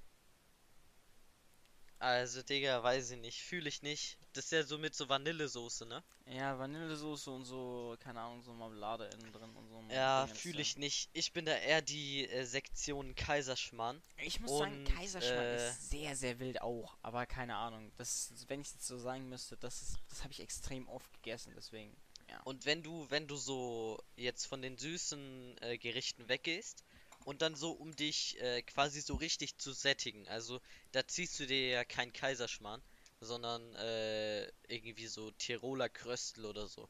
Also, 1.99 2.41
Digga, 2.43 2.83
weiß 2.83 3.11
ich 3.11 3.19
nicht. 3.19 3.41
Fühle 3.41 3.69
ich 3.69 3.81
nicht. 3.81 4.17
Das 4.33 4.45
ist 4.45 4.51
ja 4.51 4.63
so 4.63 4.77
mit 4.77 4.93
so 4.93 5.07
Vanillesoße, 5.07 5.85
ne? 5.85 6.03
Ja, 6.25 6.59
Vanillesoße 6.59 7.31
und 7.31 7.45
so, 7.45 7.95
keine 7.99 8.19
Ahnung, 8.19 8.41
so 8.41 8.53
Marmelade 8.53 9.05
innen 9.05 9.31
drin 9.31 9.49
und 9.55 9.69
so. 9.69 9.81
Ja, 9.89 10.27
fühle 10.27 10.61
ich 10.61 10.77
nicht. 10.77 11.09
Ich 11.13 11.31
bin 11.31 11.45
da 11.45 11.55
eher 11.55 11.81
die 11.81 12.27
äh, 12.27 12.43
Sektion 12.43 13.15
Kaiserschmarrn. 13.15 14.01
Ich 14.17 14.41
muss 14.41 14.57
sagen, 14.57 14.79
Und, 14.79 14.93
Kaiserschmarrn 14.93 15.45
äh, 15.45 15.69
ist 15.69 15.89
sehr, 15.89 16.15
sehr 16.15 16.39
wild 16.39 16.61
auch, 16.61 16.97
aber 17.01 17.25
keine 17.25 17.55
Ahnung. 17.55 17.91
Das, 17.97 18.33
wenn 18.47 18.59
ich 18.59 18.73
jetzt 18.73 18.87
so 18.87 18.97
sagen 18.97 19.29
müsste, 19.29 19.55
das 19.55 19.81
ist, 19.81 19.99
das 20.09 20.23
habe 20.23 20.33
ich 20.33 20.41
extrem 20.41 20.89
oft 20.89 21.11
gegessen, 21.13 21.53
deswegen. 21.55 21.95
Ja. 22.29 22.41
Und 22.43 22.65
wenn 22.65 22.83
du, 22.83 23.09
wenn 23.09 23.27
du 23.27 23.37
so 23.37 24.03
jetzt 24.17 24.45
von 24.47 24.61
den 24.61 24.77
süßen 24.77 25.57
äh, 25.61 25.77
Gerichten 25.77 26.27
weggehst 26.27 26.83
und 27.25 27.41
dann 27.41 27.55
so 27.55 27.71
um 27.71 27.95
dich 27.95 28.39
äh, 28.39 28.61
quasi 28.61 29.01
so 29.01 29.15
richtig 29.15 29.57
zu 29.57 29.73
sättigen, 29.73 30.27
also 30.29 30.61
da 30.91 31.05
ziehst 31.05 31.39
du 31.39 31.47
dir 31.47 31.67
ja 31.69 31.83
kein 31.83 32.13
Kaiserschmarrn, 32.13 32.81
sondern 33.19 33.75
äh, 33.75 34.45
irgendwie 34.67 35.07
so 35.07 35.31
Tiroler 35.31 35.89
Kröstel 35.89 36.45
oder 36.45 36.67
so. 36.67 36.87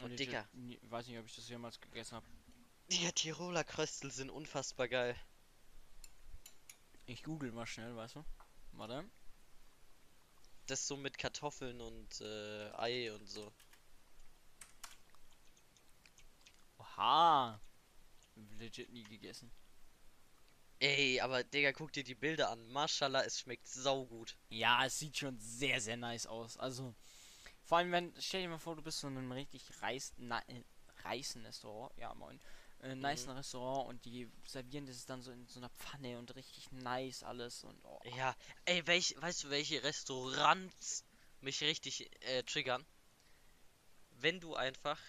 Und. 0.00 0.18
Digga. 0.18 0.46
Nie, 0.52 0.78
weiß 0.82 1.06
nicht, 1.06 1.18
ob 1.18 1.26
ich 1.26 1.34
das 1.34 1.48
jemals 1.48 1.80
gegessen 1.80 2.16
habe. 2.16 2.26
Digga, 2.92 3.10
Tiroler 3.12 3.64
Kröstel 3.64 4.10
sind 4.10 4.30
unfassbar 4.30 4.86
geil. 4.86 5.16
Ich 7.06 7.22
google 7.22 7.52
mal 7.52 7.66
schnell, 7.66 7.96
weißt 7.96 8.16
du? 8.16 8.24
Warte. 8.72 9.04
Das 10.66 10.86
so 10.86 10.96
mit 10.96 11.16
Kartoffeln 11.16 11.80
und 11.80 12.20
äh, 12.20 12.70
Ei 12.74 13.12
und 13.12 13.26
so. 13.26 13.50
Oha! 16.78 17.60
Legit 18.36 18.90
nie 18.92 19.04
gegessen. 19.04 19.50
Ey, 20.78 21.20
aber 21.20 21.42
Digga, 21.42 21.72
guck 21.72 21.92
dir 21.92 22.04
die 22.04 22.14
Bilder 22.14 22.50
an. 22.50 22.66
Mashallah, 22.68 23.24
es 23.24 23.40
schmeckt 23.40 23.66
saugut. 23.66 24.36
Ja, 24.50 24.84
es 24.84 24.98
sieht 24.98 25.16
schon 25.16 25.38
sehr, 25.38 25.80
sehr 25.80 25.96
nice 25.96 26.26
aus. 26.26 26.58
Also, 26.58 26.94
vor 27.64 27.78
allem, 27.78 27.92
wenn, 27.92 28.14
stell 28.20 28.42
dir 28.42 28.48
mal 28.48 28.58
vor, 28.58 28.76
du 28.76 28.82
bist 28.82 29.00
so 29.00 29.08
in 29.08 29.16
einem 29.16 29.32
richtig 29.32 29.62
reiß, 29.80 30.14
na, 30.18 30.40
äh, 30.48 30.62
reißen 31.04 31.44
Restaurant, 31.46 31.96
ja 31.96 32.14
moin, 32.14 32.38
äh, 32.82 32.94
nice 32.94 33.26
Mhm. 33.26 33.32
Restaurant 33.32 33.88
und 33.88 34.04
die 34.04 34.30
servieren 34.46 34.86
das 34.86 35.06
dann 35.06 35.22
so 35.22 35.32
in 35.32 35.46
so 35.48 35.60
einer 35.60 35.70
Pfanne 35.70 36.18
und 36.18 36.34
richtig 36.34 36.70
nice 36.72 37.22
alles 37.22 37.64
und 37.64 37.82
oh. 37.84 37.98
Ja, 38.16 38.36
ey, 38.66 38.86
welch, 38.86 39.14
weißt 39.18 39.44
du, 39.44 39.50
welche 39.50 39.82
Restaurants 39.82 41.04
mich 41.40 41.62
richtig 41.62 42.10
äh, 42.22 42.42
triggern? 42.42 42.84
Wenn 44.10 44.40
du 44.40 44.54
einfach, 44.54 45.00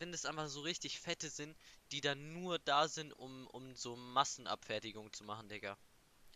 wenn 0.00 0.12
es 0.14 0.24
einfach 0.24 0.48
so 0.48 0.60
richtig 0.60 0.98
fette 1.00 1.30
sind, 1.30 1.56
die 1.90 2.00
dann 2.00 2.32
nur 2.32 2.58
da 2.58 2.88
sind, 2.88 3.12
um, 3.12 3.46
um 3.48 3.74
so 3.74 3.96
Massenabfertigung 3.96 5.12
zu 5.12 5.24
machen, 5.24 5.48
Digga. 5.48 5.76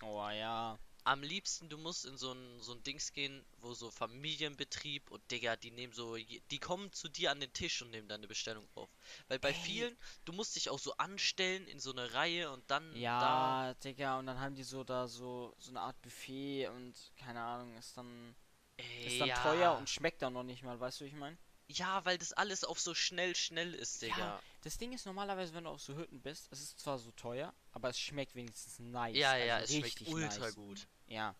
Oh 0.03 0.29
ja. 0.31 0.79
Am 1.05 1.23
liebsten, 1.23 1.69
du 1.69 1.79
musst 1.79 2.05
in 2.05 2.19
so 2.19 2.33
ein, 2.33 2.61
so 2.61 2.73
ein 2.73 2.83
Dings 2.83 3.13
gehen, 3.13 3.45
wo 3.61 3.75
so 3.75 3.93
Familienbetrieb 3.93 5.09
und 5.13 5.23
Digga, 5.31 5.55
die 5.55 5.71
nehmen 5.71 5.93
so, 5.93 6.17
die 6.17 6.59
kommen 6.59 6.93
zu 6.93 7.09
dir 7.09 7.31
an 7.31 7.39
den 7.39 7.53
Tisch 7.53 7.81
und 7.81 7.91
nehmen 7.93 8.09
deine 8.09 8.27
Bestellung 8.27 8.69
auf. 8.75 8.89
Weil 9.29 9.39
bei 9.39 9.51
Ey. 9.51 9.55
vielen, 9.55 9.97
du 10.25 10.33
musst 10.33 10.57
dich 10.57 10.69
auch 10.69 10.81
so 10.81 10.97
anstellen 10.97 11.69
in 11.69 11.79
so 11.79 11.93
eine 11.93 12.13
Reihe 12.13 12.51
und 12.51 12.69
dann 12.69 12.93
da. 12.93 12.99
Ja, 12.99 13.75
Digga, 13.75 14.19
und 14.19 14.27
dann 14.27 14.41
haben 14.41 14.57
die 14.57 14.65
so 14.65 14.83
da 14.83 15.07
so, 15.07 15.55
so 15.59 15.71
eine 15.71 15.81
Art 15.81 16.01
Buffet 16.03 16.69
und 16.69 16.95
keine 17.17 17.41
Ahnung, 17.41 17.77
ist 17.77 17.97
dann, 17.97 18.35
Ey, 18.77 19.07
ist 19.07 19.21
dann 19.21 19.29
ja. 19.29 19.43
teuer 19.43 19.79
und 19.79 19.89
schmeckt 19.89 20.23
dann 20.23 20.33
noch 20.33 20.43
nicht 20.43 20.65
mal, 20.65 20.79
weißt 20.81 21.01
du, 21.01 21.05
wie 21.05 21.09
ich 21.11 21.15
meine? 21.15 21.39
Ja, 21.69 22.05
weil 22.05 22.19
das 22.19 22.33
alles 22.33 22.64
auf 22.64 22.79
so 22.79 22.95
schnell, 22.95 23.35
schnell 23.35 23.75
ist, 23.75 24.01
Digga. 24.03 24.19
Ja, 24.19 24.43
das 24.62 24.79
Ding 24.79 24.93
ist 24.93 25.05
normalerweise, 25.05 25.53
wenn 25.55 25.64
du 25.64 25.71
auf 25.71 25.83
so 25.83 25.97
Hütten 25.97 26.21
bist, 26.21 26.49
es 26.53 26.61
ist 26.61 26.79
zwar 26.79 26.99
so 26.99 27.11
teuer, 27.12 27.53
aber 27.73 27.89
es 27.89 27.99
schmeckt 27.99 28.35
wenigstens 28.35 28.79
nice. 28.79 29.17
Ja, 29.17 29.33
also 29.33 29.47
ja, 29.47 29.61
es 29.61 29.75
schmeckt 29.75 30.07
ultra 30.07 30.39
nice. 30.39 30.55
gut. 30.55 30.87
Ja. 31.09 31.35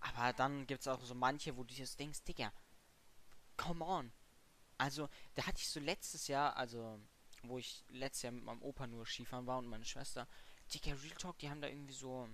Aber 0.00 0.32
dann 0.32 0.66
gibt 0.66 0.80
es 0.80 0.88
auch 0.88 1.02
so 1.04 1.14
manche, 1.14 1.56
wo 1.56 1.64
du 1.64 1.74
dir 1.74 1.86
so 1.86 1.96
denkst, 1.96 2.22
Digga, 2.24 2.52
come 3.56 3.84
on. 3.84 4.12
Also, 4.76 5.08
da 5.34 5.46
hatte 5.46 5.58
ich 5.58 5.68
so 5.68 5.80
letztes 5.80 6.28
Jahr, 6.28 6.56
also, 6.56 7.00
wo 7.42 7.58
ich 7.58 7.84
letztes 7.88 8.22
Jahr 8.22 8.32
mit 8.32 8.44
meinem 8.44 8.62
Opa 8.62 8.86
nur 8.86 9.06
Skifahren 9.06 9.46
war 9.46 9.58
und 9.58 9.66
meine 9.66 9.84
Schwester, 9.84 10.28
Digga, 10.72 10.92
Real 11.02 11.16
Talk, 11.16 11.38
die 11.38 11.50
haben 11.50 11.60
da 11.60 11.68
irgendwie 11.68 11.94
so, 11.94 12.28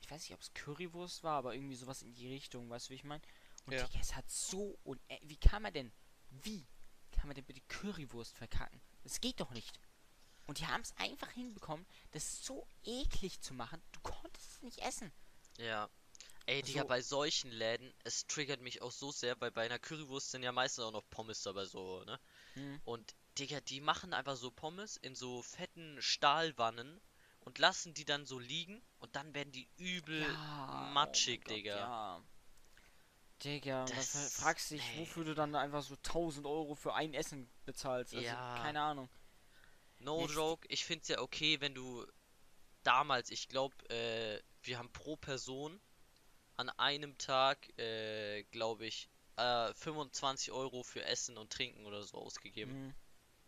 ich 0.00 0.10
weiß 0.10 0.22
nicht, 0.22 0.34
ob 0.34 0.40
es 0.40 0.52
Currywurst 0.54 1.22
war, 1.22 1.38
aber 1.38 1.54
irgendwie 1.54 1.76
sowas 1.76 2.02
in 2.02 2.14
die 2.14 2.28
Richtung, 2.28 2.70
weißt 2.70 2.88
du, 2.88 2.90
wie 2.90 2.96
ich 2.96 3.04
meine? 3.04 3.22
Und 3.66 3.72
Ja. 3.72 3.84
Digga, 3.86 4.00
es 4.00 4.14
hat 4.14 4.28
so, 4.30 4.78
und 4.84 5.00
wie 5.22 5.36
kann 5.36 5.62
man 5.62 5.72
denn, 5.72 5.92
wie 6.30 6.66
kann 7.10 7.26
man 7.28 7.34
denn 7.34 7.44
bitte 7.44 7.60
Currywurst 7.68 8.36
verkacken? 8.36 8.80
Das 9.02 9.20
geht 9.20 9.40
doch 9.40 9.50
nicht. 9.52 9.78
Und 10.46 10.58
die 10.58 10.66
haben 10.66 10.82
es 10.82 10.94
einfach 10.98 11.30
hinbekommen, 11.30 11.86
das 12.10 12.44
so 12.44 12.66
eklig 12.84 13.40
zu 13.40 13.54
machen, 13.54 13.82
du 13.92 14.00
konntest 14.00 14.50
es 14.52 14.62
nicht 14.62 14.78
essen. 14.80 15.12
Ja. 15.58 15.88
Ey, 16.46 16.60
Digga, 16.62 16.82
So. 16.82 16.88
bei 16.88 17.00
solchen 17.00 17.50
Läden, 17.50 17.94
es 18.04 18.26
triggert 18.26 18.60
mich 18.60 18.82
auch 18.82 18.92
so 18.92 19.10
sehr, 19.10 19.40
weil 19.40 19.50
bei 19.50 19.64
einer 19.64 19.78
Currywurst 19.78 20.30
sind 20.32 20.42
ja 20.42 20.52
meistens 20.52 20.84
auch 20.84 20.92
noch 20.92 21.08
Pommes 21.08 21.42
dabei, 21.42 21.64
so, 21.64 22.04
ne? 22.04 22.20
Hm. 22.52 22.80
Und, 22.84 23.14
Digga, 23.38 23.60
die 23.62 23.80
machen 23.80 24.12
einfach 24.12 24.36
so 24.36 24.50
Pommes 24.50 24.98
in 24.98 25.14
so 25.14 25.40
fetten 25.42 25.96
Stahlwannen 26.02 27.00
und 27.40 27.58
lassen 27.58 27.94
die 27.94 28.04
dann 28.04 28.26
so 28.26 28.38
liegen 28.38 28.82
und 28.98 29.16
dann 29.16 29.32
werden 29.34 29.52
die 29.52 29.70
übel 29.78 30.20
Ja, 30.20 30.90
matschig, 30.92 31.40
oh 31.46 31.48
mein 31.48 31.56
Gott, 31.56 31.56
Digga. 31.56 31.76
Ja. 31.76 32.24
Digga, 33.44 33.82
und 33.82 33.90
dann 33.90 33.96
Das- 33.96 34.10
fra- 34.10 34.42
fragst 34.44 34.70
du 34.70 34.76
dich, 34.76 34.84
nee. 34.94 35.00
wofür 35.00 35.24
du 35.24 35.34
dann 35.34 35.54
einfach 35.54 35.82
so 35.82 35.96
1000 35.96 36.46
Euro 36.46 36.74
für 36.74 36.94
ein 36.94 37.14
Essen 37.14 37.48
bezahlst. 37.64 38.14
Also, 38.14 38.24
Ja. 38.26 38.56
keine 38.58 38.80
Ahnung. 38.80 39.08
No 39.98 40.22
Jetzt- 40.22 40.34
joke, 40.34 40.66
ich 40.70 40.84
find's 40.84 41.08
ja 41.08 41.20
okay, 41.20 41.60
wenn 41.60 41.74
du 41.74 42.06
damals, 42.82 43.30
ich 43.30 43.48
glaube, 43.48 43.74
äh, 43.90 44.42
wir 44.62 44.78
haben 44.78 44.90
pro 44.92 45.16
Person 45.16 45.80
an 46.56 46.68
einem 46.70 47.16
Tag, 47.18 47.76
äh, 47.78 48.44
glaube 48.44 48.86
ich, 48.86 49.08
äh, 49.36 49.72
25 49.74 50.52
Euro 50.52 50.82
für 50.82 51.04
Essen 51.04 51.36
und 51.38 51.52
Trinken 51.52 51.86
oder 51.86 52.02
so 52.04 52.18
ausgegeben. 52.18 52.94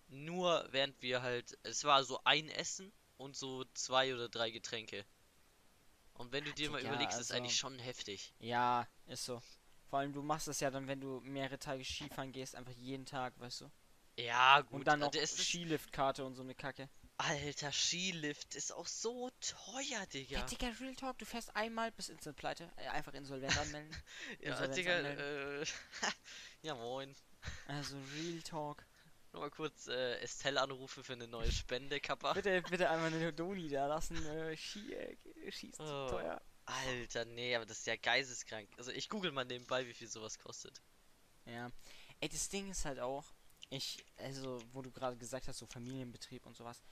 Mhm. 0.09 0.25
Nur 0.25 0.67
während 0.71 1.01
wir 1.03 1.23
halt, 1.23 1.59
es 1.63 1.85
war 1.85 2.03
so 2.05 2.21
ein 2.25 2.49
Essen 2.49 2.93
und 3.17 3.37
so 3.37 3.65
zwei 3.75 4.15
oder 4.15 4.29
drei 4.29 4.51
Getränke. 4.51 5.05
Und 6.15 6.33
wenn 6.33 6.45
du 6.45 6.53
dir 6.55 6.71
mal 6.71 6.79
Digga, 6.81 6.91
überlegst, 6.93 7.19
ist 7.21 7.31
also- 7.31 7.35
eigentlich 7.35 7.57
schon 7.57 7.79
heftig. 7.79 8.33
Ja, 8.39 8.89
ist 9.07 9.25
so. 9.27 9.43
Vor 9.89 10.01
allem, 10.01 10.13
du 10.13 10.23
machst 10.23 10.49
das 10.49 10.61
ja 10.61 10.71
dann, 10.71 10.87
wenn 10.89 11.01
du 11.01 11.21
mehrere 11.21 11.59
Tage 11.59 11.85
Skifahren 11.85 12.33
gehst, 12.33 12.55
einfach 12.57 12.73
jeden 12.73 13.07
Tag, 13.07 13.39
weißt 13.39 13.63
du? 13.63 13.71
Ja, 14.19 14.63
gut, 14.63 14.73
Und 14.73 14.87
dann 14.87 15.01
noch 15.01 15.13
also 15.15 15.43
Skiliftkarte 15.43 16.25
und 16.25 16.35
so 16.35 16.43
eine 16.43 16.55
Kacke. 16.55 16.89
Alter, 17.19 17.71
Skilift 17.73 18.55
ist 18.55 18.73
auch 18.73 18.87
so 18.87 19.31
teuer, 19.41 19.85
Ja. 20.01 20.07
Digga. 20.07 20.43
Digga, 20.43 20.69
Real 20.81 20.95
Talk, 20.97 21.19
du 21.19 21.25
fährst 21.25 21.55
einmal 21.55 21.93
bis 21.93 22.09
instant 22.09 22.37
pleite. 22.37 22.71
Äh, 22.77 22.89
einfach 22.89 23.15
insolvent 23.15 23.57
anmelden. 23.59 23.95
Ja, 24.41 24.51
Insolvenz 24.51 24.75
Digga, 24.77 24.97
anmelden. 24.97 25.63
äh, 25.63 25.67
ja 26.63 26.75
moin. 26.75 27.15
Also, 27.69 27.97
Real 28.15 28.43
Talk. 28.43 28.85
Nochmal 29.33 29.51
kurz 29.51 29.87
äh, 29.87 30.19
Estelle 30.21 30.61
anrufe 30.61 31.05
für 31.05 31.13
eine 31.13 31.29
neue 31.29 31.53
Spende, 31.53 32.01
Kappa. 32.01 32.33
Bitte, 32.33 32.63
bitte 32.63 32.89
einmal 32.91 33.13
eine 33.13 33.33
Doni 33.33 33.69
da 33.69 33.87
lassen. 33.87 34.17
Äh, 34.27 34.57
Ski, 34.57 34.93
äh, 34.95 35.17
Ski 35.51 35.69
ist 35.69 35.77
zu 35.77 35.83
Oh. 35.85 36.09
teuer. 36.09 36.41
Alter, 36.67 37.25
nee, 37.25 37.55
aber 37.55 37.65
das 37.65 37.79
ist 37.79 37.87
ja 37.87 37.97
geisteskrank. 37.97 38.69
Also 38.77 38.91
ich 38.91 39.09
google 39.09 39.33
mal 39.33 39.45
nebenbei, 39.45 39.87
wie 39.87 39.95
viel 39.95 40.09
sowas 40.09 40.39
kostet. 40.39 40.83
Ja. 41.45 41.71
Ey, 42.21 42.29
das 42.29 42.49
Ding 42.49 42.71
ist 42.71 42.85
halt 42.85 42.99
auch, 42.99 43.25
ich, 43.71 44.05
also, 44.19 44.61
wo 44.73 44.83
du 44.83 44.91
gerade 44.91 45.17
gesagt 45.17 45.49
hast, 45.49 45.59
so 45.59 45.67
Familienbetrieb 45.67 46.45
und 46.47 46.57
sowas. 46.57 46.83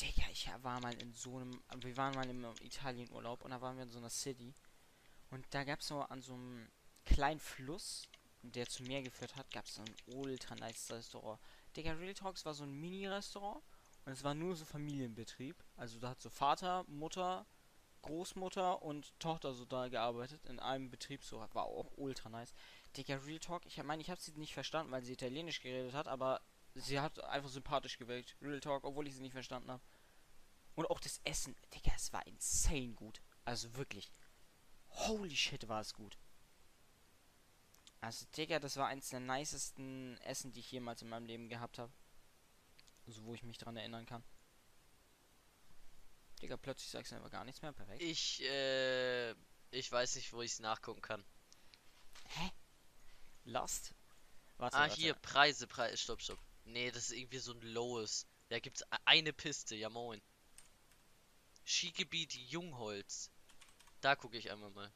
Digga, 0.00 0.22
ich 0.30 0.48
war 0.62 0.80
mal 0.80 0.94
in 0.94 1.12
so 1.12 1.36
einem, 1.36 1.62
wir 1.76 1.96
waren 1.96 2.14
mal 2.14 2.28
im 2.28 2.44
Italienurlaub 2.62 3.44
und 3.44 3.50
da 3.50 3.60
waren 3.60 3.76
wir 3.76 3.84
in 3.84 3.90
so 3.90 3.98
einer 3.98 4.10
City. 4.10 4.54
Und 5.30 5.46
da 5.50 5.64
gab 5.64 5.80
es 5.80 5.88
so 5.88 6.00
an 6.00 6.22
so 6.22 6.34
einem 6.34 6.68
kleinen 7.04 7.40
Fluss, 7.40 8.08
der 8.42 8.68
zu 8.68 8.82
Meer 8.84 9.02
geführt 9.02 9.36
hat, 9.36 9.50
gab 9.50 9.64
es 9.64 9.74
so 9.74 9.82
ein 9.82 9.96
ultra 10.06 10.54
nice 10.54 10.90
Restaurant. 10.90 11.40
Digga, 11.76 11.92
Real 11.92 12.14
Talks 12.14 12.44
war 12.44 12.54
so 12.54 12.64
ein 12.64 12.72
Mini-Restaurant 12.72 13.62
und 14.04 14.12
es 14.12 14.22
war 14.24 14.34
nur 14.34 14.56
so 14.56 14.64
Familienbetrieb. 14.64 15.56
Also 15.76 15.98
da 15.98 16.10
hat 16.10 16.20
so 16.22 16.30
Vater, 16.30 16.84
Mutter, 16.88 17.44
Großmutter 18.02 18.82
und 18.82 19.18
Tochter 19.18 19.54
so 19.54 19.64
da 19.64 19.88
gearbeitet 19.88 20.44
in 20.46 20.60
einem 20.60 20.90
Betrieb, 20.90 21.22
so 21.24 21.38
war 21.40 21.64
auch 21.64 21.92
ultra 21.96 22.28
nice. 22.28 22.54
Digga, 22.96 23.16
Real 23.16 23.38
Talk, 23.38 23.66
ich 23.66 23.82
meine, 23.82 24.02
ich 24.02 24.10
habe 24.10 24.20
sie 24.20 24.32
nicht 24.32 24.54
verstanden, 24.54 24.92
weil 24.92 25.02
sie 25.02 25.12
Italienisch 25.12 25.60
geredet 25.60 25.94
hat, 25.94 26.08
aber 26.08 26.40
sie 26.74 27.00
hat 27.00 27.22
einfach 27.24 27.50
sympathisch 27.50 27.98
gewirkt. 27.98 28.36
Real 28.40 28.60
Talk, 28.60 28.84
obwohl 28.84 29.06
ich 29.06 29.14
sie 29.14 29.22
nicht 29.22 29.32
verstanden 29.32 29.70
habe. 29.70 29.82
Und 30.74 30.88
auch 30.90 31.00
das 31.00 31.20
Essen, 31.24 31.56
Digga, 31.74 31.92
es 31.96 32.12
war 32.12 32.26
insane 32.26 32.94
gut. 32.94 33.20
Also 33.44 33.74
wirklich. 33.76 34.12
Holy 34.90 35.36
shit, 35.36 35.68
war 35.68 35.80
es 35.80 35.92
gut. 35.92 36.18
Also, 38.00 38.26
Digga, 38.36 38.60
das 38.60 38.76
war 38.76 38.86
eins 38.86 39.08
der 39.10 39.20
nicesten 39.20 40.18
Essen, 40.18 40.52
die 40.52 40.60
ich 40.60 40.70
jemals 40.70 41.02
in 41.02 41.08
meinem 41.08 41.26
Leben 41.26 41.48
gehabt 41.48 41.78
habe. 41.78 41.92
So, 43.06 43.24
wo 43.24 43.34
ich 43.34 43.42
mich 43.42 43.58
dran 43.58 43.76
erinnern 43.76 44.06
kann. 44.06 44.22
Digga, 46.40 46.56
plötzlich 46.56 46.90
sagst 46.90 47.12
du 47.12 47.16
einfach 47.16 47.30
gar 47.30 47.44
nichts 47.44 47.62
mehr. 47.62 47.72
Perfekt. 47.72 48.02
Ich, 48.02 48.42
äh, 48.42 49.30
ich 49.70 49.90
weiß 49.90 50.16
nicht, 50.16 50.32
wo 50.32 50.42
ich 50.42 50.52
es 50.52 50.60
nachgucken 50.60 51.02
kann. 51.02 51.24
Lost? 53.44 53.94
Warte, 54.58 54.76
ah, 54.76 54.80
warte. 54.80 54.94
hier, 54.94 55.14
Preise, 55.14 55.66
Preise, 55.66 55.96
stopp, 55.96 56.20
stopp. 56.20 56.38
Nee, 56.64 56.90
das 56.90 57.04
ist 57.04 57.12
irgendwie 57.12 57.38
so 57.38 57.52
ein 57.52 57.60
lowes. 57.62 58.26
Da 58.48 58.58
gibt's 58.58 58.82
e- 58.82 58.96
eine 59.04 59.32
Piste, 59.32 59.74
ja 59.74 59.88
moin. 59.88 60.20
Skigebiet 61.64 62.34
Jungholz. 62.34 63.30
Da 64.00 64.16
gucke 64.16 64.36
ich 64.36 64.50
einmal 64.50 64.70
mal. 64.70 64.92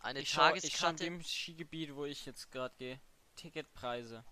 Eine 0.00 0.20
Ich 0.20 0.30
schau, 0.30 0.54
ich 0.54 0.76
schau 0.76 0.92
Tageskarte. 0.92 1.24
Skigebiet, 1.24 1.94
wo 1.94 2.04
ich 2.04 2.24
jetzt 2.26 2.50
gerade 2.50 2.74
gehe. 2.76 3.00
Ticketpreise. 3.36 4.24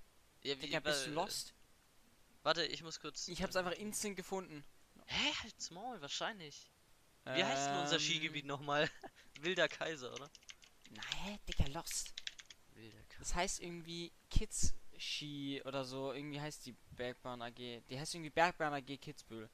Ja, 0.42 0.56
wie, 0.56 0.66
Digga, 0.66 0.80
bist 0.80 1.06
du 1.06 1.10
lost? 1.10 1.54
Warte, 2.42 2.64
ich 2.64 2.82
muss 2.82 3.00
kurz. 3.00 3.28
Ich 3.28 3.42
hab's 3.42 3.56
einfach 3.56 3.72
instant 3.72 4.16
gefunden. 4.16 4.64
Hä? 5.06 5.32
Halt's 5.42 5.70
Maul, 5.70 6.00
wahrscheinlich. 6.00 6.70
Wie 7.24 7.44
heißt 7.44 7.68
denn 7.68 7.78
unser 7.78 7.96
Ähm, 7.96 8.00
Skigebiet 8.00 8.44
nochmal? 8.46 8.88
Wilder 9.40 9.68
Kaiser, 9.68 10.12
oder? 10.14 10.30
Nein, 10.90 11.38
Digga, 11.48 11.66
Lost. 11.68 12.12
Wilder 12.74 13.02
Kaiser. 13.08 13.18
Das 13.18 13.34
heißt 13.34 13.60
irgendwie 13.60 14.12
Kids 14.30 14.74
Ski 14.98 15.60
oder 15.64 15.84
so. 15.84 16.12
Irgendwie 16.12 16.40
heißt 16.40 16.66
die 16.66 16.72
Bergbahn 16.92 17.42
AG. 17.42 17.54
Die 17.56 17.98
heißt 17.98 18.14
irgendwie 18.14 18.30
Bergbahn 18.30 18.72
AG 18.74 18.96
Kitzbühel. 18.98 19.50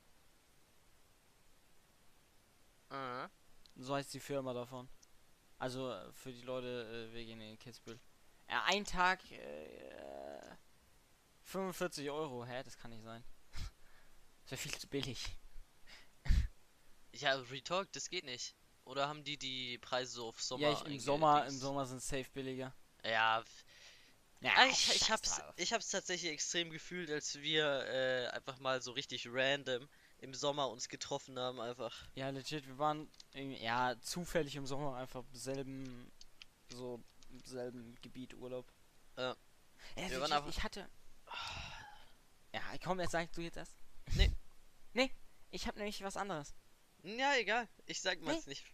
Ah, 2.90 3.28
So 3.76 3.94
heißt 3.94 4.12
die 4.14 4.20
Firma 4.20 4.52
davon. 4.52 4.88
Also 5.58 5.90
äh, 5.92 6.12
für 6.12 6.32
die 6.32 6.42
Leute 6.42 7.08
äh, 7.10 7.14
wegen 7.14 7.40
in 7.40 7.58
Kitzbühel. 7.58 7.98
Ja, 8.48 8.64
ein 8.66 8.84
Tag 8.84 9.18
äh, 9.30 10.56
45 11.44 12.10
Euro. 12.10 12.44
Hä, 12.44 12.62
das 12.62 12.76
kann 12.76 12.90
nicht 12.90 13.02
sein. 13.02 13.24
das 14.42 14.50
wäre 14.52 14.60
viel 14.60 14.78
zu 14.78 14.88
billig. 14.88 15.36
Ja, 17.12 17.34
Retalk, 17.34 17.92
das 17.92 18.08
geht 18.08 18.24
nicht. 18.24 18.54
Oder 18.84 19.08
haben 19.08 19.22
die 19.24 19.36
die 19.38 19.78
Preise 19.78 20.12
so 20.12 20.28
auf 20.28 20.42
Sommer 20.42 20.62
ja, 20.62 20.72
ich, 20.72 20.84
im 20.86 20.98
Sommer, 20.98 21.46
im? 21.46 21.56
Sommer 21.56 21.86
sind 21.86 22.02
safe 22.02 22.26
billiger. 22.32 22.74
Ja, 23.04 23.44
Ja, 24.40 24.52
ah, 24.56 24.66
ich, 24.66 24.94
ich 24.96 25.10
hab's, 25.10 25.36
drauf. 25.36 25.54
ich 25.56 25.72
hab's 25.72 25.88
tatsächlich 25.90 26.32
extrem 26.32 26.70
gefühlt, 26.70 27.10
als 27.10 27.36
wir 27.40 27.64
äh, 27.86 28.26
einfach 28.28 28.58
mal 28.58 28.82
so 28.82 28.92
richtig 28.92 29.28
random 29.30 29.88
im 30.18 30.34
Sommer 30.34 30.68
uns 30.68 30.88
getroffen 30.88 31.38
haben 31.38 31.60
einfach. 31.60 31.94
Ja, 32.14 32.30
legit, 32.30 32.66
wir 32.66 32.78
waren 32.78 33.08
ja, 33.34 33.94
zufällig 34.00 34.56
im 34.56 34.66
Sommer 34.66 34.96
einfach 34.96 35.22
im 35.32 35.36
selben, 35.36 36.12
so, 36.70 37.00
im 37.30 37.40
selben 37.44 37.94
Gebiet 38.02 38.34
Urlaub. 38.34 38.66
Ja. 39.16 39.36
Ja, 39.96 40.10
Wir 40.10 40.20
waren 40.20 40.32
einfach- 40.32 40.48
ich 40.48 40.62
hatte. 40.62 40.88
Ja, 42.52 42.60
komm, 42.82 43.00
jetzt 43.00 43.12
sagst 43.12 43.36
du 43.36 43.40
jetzt 43.42 43.56
erst. 43.56 43.76
Nee. 44.14 44.30
Nee, 44.92 45.10
ich 45.50 45.66
hab 45.66 45.76
nämlich 45.76 46.02
was 46.02 46.16
anderes. 46.16 46.54
Ja, 47.02 47.34
egal. 47.36 47.68
Ich 47.86 48.00
sag 48.00 48.20
mal's 48.20 48.46
Nee. 48.46 48.50
nicht. 48.52 48.64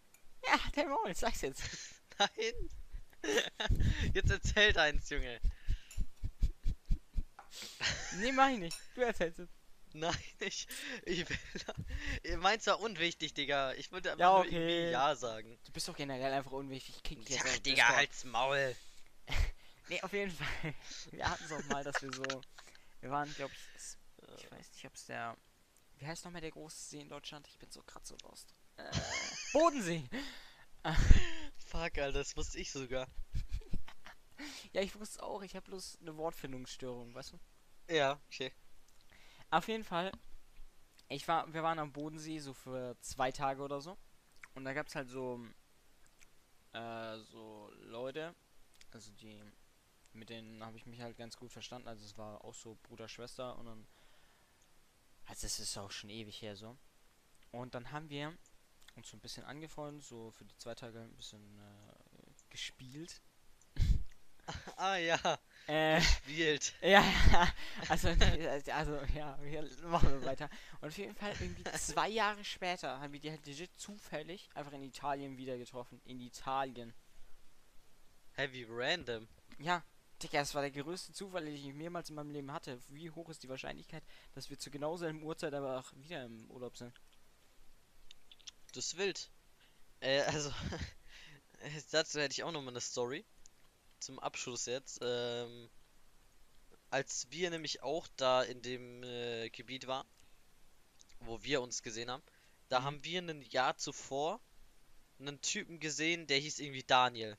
Ja, 0.44 0.58
der 0.76 0.86
Maul, 0.86 1.14
sag's 1.14 1.40
jetzt. 1.42 1.62
Nein. 2.18 2.70
Jetzt 4.14 4.30
erzählt 4.30 4.78
eins, 4.78 5.10
Junge. 5.10 5.40
Nee, 8.18 8.32
mach 8.32 8.48
ich 8.50 8.58
nicht. 8.58 8.78
Du 8.94 9.00
erzählst 9.02 9.40
es. 9.40 9.48
Nein, 9.92 10.14
ich, 10.40 10.68
ich 11.04 11.24
will. 11.28 12.36
Meins 12.38 12.66
war 12.66 12.78
unwichtig, 12.80 13.34
Digga. 13.34 13.72
Ich 13.74 13.90
wollte 13.90 14.12
einfach 14.12 14.20
Ja, 14.20 14.30
nur 14.30 14.40
okay. 14.40 14.50
irgendwie 14.54 14.92
Ja 14.92 15.16
sagen. 15.16 15.58
Du 15.64 15.72
bist 15.72 15.88
doch 15.88 15.96
generell 15.96 16.32
einfach 16.32 16.52
unwichtig. 16.52 16.94
Jetzt 17.28 17.30
Ja, 17.44 17.58
Digga, 17.58 17.88
halt's 17.88 18.24
Maul. 18.24 18.74
Nee, 19.90 20.02
auf 20.02 20.12
jeden 20.12 20.30
Fall. 20.30 20.74
Wir 21.12 21.30
hatten 21.30 21.44
es 21.44 21.50
auch 21.52 21.64
mal, 21.70 21.82
dass 21.82 22.02
wir 22.02 22.12
so. 22.12 22.42
Wir 23.00 23.10
waren, 23.10 23.32
glaube 23.36 23.54
ich, 23.54 23.60
es- 23.74 23.96
ich 24.36 24.50
weiß 24.50 24.70
nicht, 24.74 24.84
ob 24.84 24.94
es 24.94 25.06
der. 25.06 25.34
Wie 25.98 26.06
heißt 26.06 26.24
nochmal 26.24 26.40
der 26.40 26.50
große 26.50 26.90
See 26.90 27.00
in 27.00 27.08
Deutschland? 27.08 27.46
Ich 27.48 27.58
bin 27.58 27.70
so 27.70 27.82
grad 27.82 28.06
so 28.06 28.16
lost. 28.22 28.54
Äh, 28.76 28.90
Bodensee! 29.52 30.08
Fuck, 31.66 31.98
Alter, 31.98 32.12
das 32.12 32.36
wusste 32.36 32.58
ich 32.58 32.70
sogar. 32.70 33.06
Ja, 34.72 34.82
ich 34.82 34.94
wusste 34.94 35.16
es 35.16 35.22
auch. 35.22 35.42
Ich 35.42 35.56
habe 35.56 35.64
bloß 35.64 35.98
eine 36.00 36.16
Wortfindungsstörung, 36.16 37.12
weißt 37.14 37.32
du? 37.32 37.92
Ja, 37.92 38.20
okay. 38.26 38.52
Auf 39.50 39.66
jeden 39.66 39.82
Fall. 39.82 40.12
Ich 41.08 41.26
war, 41.26 41.52
wir 41.52 41.62
waren 41.62 41.78
am 41.78 41.92
Bodensee 41.92 42.38
so 42.38 42.52
für 42.52 42.96
zwei 43.00 43.32
Tage 43.32 43.62
oder 43.62 43.80
so. 43.80 43.96
Und 44.54 44.64
da 44.64 44.74
gab's 44.74 44.94
halt 44.94 45.08
so, 45.08 45.44
äh, 46.72 47.18
so 47.18 47.72
Leute, 47.80 48.34
also 48.92 49.10
die, 49.12 49.42
mit 50.12 50.28
denen 50.28 50.64
habe 50.64 50.76
ich 50.76 50.86
mich 50.86 51.00
halt 51.00 51.16
ganz 51.16 51.36
gut 51.36 51.50
verstanden. 51.50 51.88
Also 51.88 52.04
es 52.04 52.18
war 52.18 52.44
auch 52.44 52.54
so 52.54 52.76
Bruder, 52.82 53.08
Schwester 53.08 53.58
und 53.58 53.66
dann, 53.66 53.86
also 55.28 55.46
es 55.46 55.60
ist 55.60 55.76
auch 55.78 55.90
schon 55.90 56.10
ewig 56.10 56.42
her 56.42 56.56
so. 56.56 56.76
Und 57.52 57.74
dann 57.74 57.92
haben 57.92 58.08
wir 58.10 58.36
uns 58.96 59.08
so 59.08 59.16
ein 59.16 59.20
bisschen 59.20 59.44
angefreundet, 59.44 60.04
so 60.04 60.30
für 60.32 60.44
die 60.44 60.56
zwei 60.56 60.74
Tage 60.74 61.00
ein 61.00 61.16
bisschen 61.16 61.58
äh, 61.58 62.50
gespielt. 62.50 63.20
Ah 64.78 64.96
ja, 64.96 65.38
Äh, 65.68 66.00
ja, 66.80 67.04
ja, 67.32 67.52
also, 67.90 68.08
nee, 68.14 68.48
also, 68.48 68.98
ja, 69.14 69.38
wir 69.42 69.68
machen 69.82 70.08
wir 70.10 70.24
weiter. 70.24 70.48
Und 70.80 70.88
auf 70.88 70.96
jeden 70.96 71.14
Fall, 71.14 71.34
irgendwie 71.38 71.64
zwei 71.64 72.08
Jahre 72.08 72.42
später 72.42 72.98
haben 72.98 73.12
wir 73.12 73.20
die 73.20 73.30
halt 73.30 73.44
legit 73.44 73.70
zufällig 73.76 74.48
einfach 74.54 74.72
in 74.72 74.82
Italien 74.82 75.36
wieder 75.36 75.58
getroffen. 75.58 76.00
In 76.06 76.20
Italien. 76.20 76.94
Heavy 78.32 78.64
random. 78.66 79.28
Ja, 79.58 79.84
Digga, 80.22 80.40
das 80.40 80.54
war 80.54 80.62
der 80.62 80.70
größte 80.70 81.12
Zufall, 81.12 81.44
den 81.44 81.54
ich 81.54 81.72
mehrmals 81.74 82.08
in 82.10 82.16
meinem 82.16 82.30
Leben 82.30 82.52
hatte. 82.52 82.80
Wie 82.88 83.10
hoch 83.10 83.28
ist 83.30 83.42
die 83.42 83.48
Wahrscheinlichkeit, 83.48 84.04
dass 84.34 84.50
wir 84.50 84.58
zu 84.58 84.70
genau 84.70 84.96
selben 84.96 85.22
Uhrzeit 85.22 85.54
aber 85.54 85.78
auch 85.78 85.92
wieder 85.96 86.24
im 86.24 86.48
Urlaub 86.50 86.76
sind? 86.76 86.92
Das 88.72 88.86
ist 88.86 88.96
wild. 88.98 89.30
Äh, 90.00 90.22
also, 90.22 90.52
dazu 91.92 92.20
hätte 92.20 92.32
ich 92.32 92.42
auch 92.44 92.52
nochmal 92.52 92.72
eine 92.72 92.80
Story. 92.80 93.24
Zum 94.00 94.18
Abschluss 94.20 94.66
jetzt. 94.66 95.00
Ähm, 95.02 95.70
als 96.90 97.26
wir 97.30 97.48
nämlich 97.50 97.82
auch 97.82 98.06
da 98.16 98.42
in 98.42 98.60
dem 98.62 99.02
äh, 99.02 99.48
Gebiet 99.50 99.86
waren, 99.86 100.06
wo 101.20 101.42
wir 101.44 101.62
uns 101.62 101.82
gesehen 101.82 102.10
haben, 102.10 102.22
da 102.68 102.80
Mhm. 102.80 102.84
haben 102.84 103.04
wir 103.04 103.22
ein 103.22 103.42
Jahr 103.42 103.76
zuvor 103.76 104.40
einen 105.20 105.40
Typen 105.42 105.80
gesehen, 105.80 106.26
der 106.26 106.38
hieß 106.38 106.58
irgendwie 106.60 106.84
Daniel. 106.84 107.38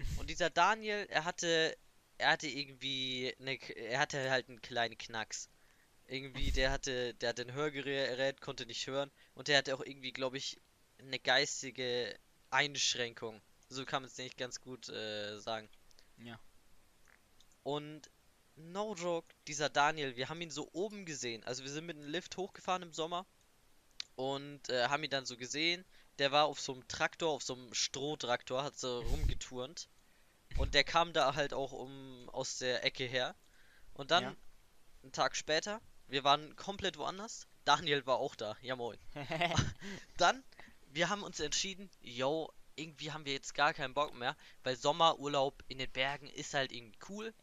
Und 0.16 0.30
dieser 0.30 0.50
Daniel, 0.50 1.06
er 1.10 1.24
hatte, 1.24 1.76
er 2.18 2.30
hatte 2.30 2.48
irgendwie, 2.48 3.34
eine, 3.40 3.56
er 3.76 3.98
hatte 3.98 4.30
halt 4.30 4.48
einen 4.48 4.62
kleinen 4.62 4.96
Knacks. 4.98 5.48
Irgendwie, 6.08 6.52
der 6.52 6.70
hatte, 6.70 7.14
der 7.14 7.30
hatte 7.30 7.42
ein 7.42 7.52
Hörgerät, 7.52 8.40
konnte 8.40 8.66
nicht 8.66 8.86
hören 8.86 9.10
und 9.34 9.48
der 9.48 9.58
hatte 9.58 9.74
auch 9.74 9.80
irgendwie, 9.80 10.12
glaube 10.12 10.36
ich, 10.38 10.60
eine 10.98 11.18
geistige 11.18 12.16
Einschränkung. 12.50 13.42
So 13.68 13.84
kann 13.84 14.02
man 14.02 14.10
es 14.10 14.18
nicht 14.18 14.38
ganz 14.38 14.60
gut 14.60 14.88
äh, 14.88 15.38
sagen. 15.38 15.68
Ja. 16.18 16.38
Und 17.64 18.08
no 18.54 18.94
joke, 18.94 19.26
dieser 19.48 19.68
Daniel, 19.68 20.16
wir 20.16 20.28
haben 20.28 20.40
ihn 20.40 20.50
so 20.50 20.68
oben 20.72 21.04
gesehen. 21.04 21.44
Also 21.44 21.64
wir 21.64 21.70
sind 21.70 21.86
mit 21.86 21.96
dem 21.96 22.06
Lift 22.06 22.36
hochgefahren 22.36 22.82
im 22.82 22.92
Sommer 22.92 23.26
und 24.14 24.68
äh, 24.70 24.88
haben 24.88 25.04
ihn 25.04 25.10
dann 25.10 25.26
so 25.26 25.36
gesehen. 25.36 25.84
Der 26.18 26.32
war 26.32 26.46
auf 26.46 26.60
so 26.60 26.72
einem 26.72 26.86
Traktor, 26.88 27.30
auf 27.30 27.42
so 27.42 27.54
einem 27.54 27.74
Strohtraktor, 27.74 28.62
hat 28.62 28.78
so 28.78 29.00
rumgeturnt. 29.10 29.88
Und 30.58 30.74
der 30.74 30.84
kam 30.84 31.12
da 31.12 31.34
halt 31.34 31.52
auch 31.54 31.72
um 31.72 32.28
aus 32.30 32.58
der 32.58 32.84
Ecke 32.84 33.04
her. 33.04 33.34
Und 33.94 34.10
dann, 34.10 34.24
Ja. 34.24 34.36
einen 35.02 35.12
Tag 35.12 35.36
später, 35.36 35.80
wir 36.08 36.24
waren 36.24 36.54
komplett 36.56 36.96
woanders. 36.98 37.46
Daniel 37.64 38.06
war 38.06 38.18
auch 38.18 38.34
da. 38.36 38.56
Ja 38.62 38.76
moin. 38.76 38.98
Dann, 40.18 40.44
wir 40.88 41.08
haben 41.08 41.22
uns 41.22 41.40
entschieden, 41.40 41.90
yo, 42.00 42.52
irgendwie 42.76 43.10
haben 43.12 43.24
wir 43.24 43.32
jetzt 43.32 43.54
gar 43.54 43.74
keinen 43.74 43.94
Bock 43.94 44.14
mehr, 44.14 44.36
weil 44.62 44.76
Sommerurlaub 44.76 45.62
in 45.68 45.78
den 45.78 45.90
Bergen 45.90 46.28
ist 46.28 46.54
halt 46.54 46.72
irgendwie 46.72 46.98
cool. 47.08 47.34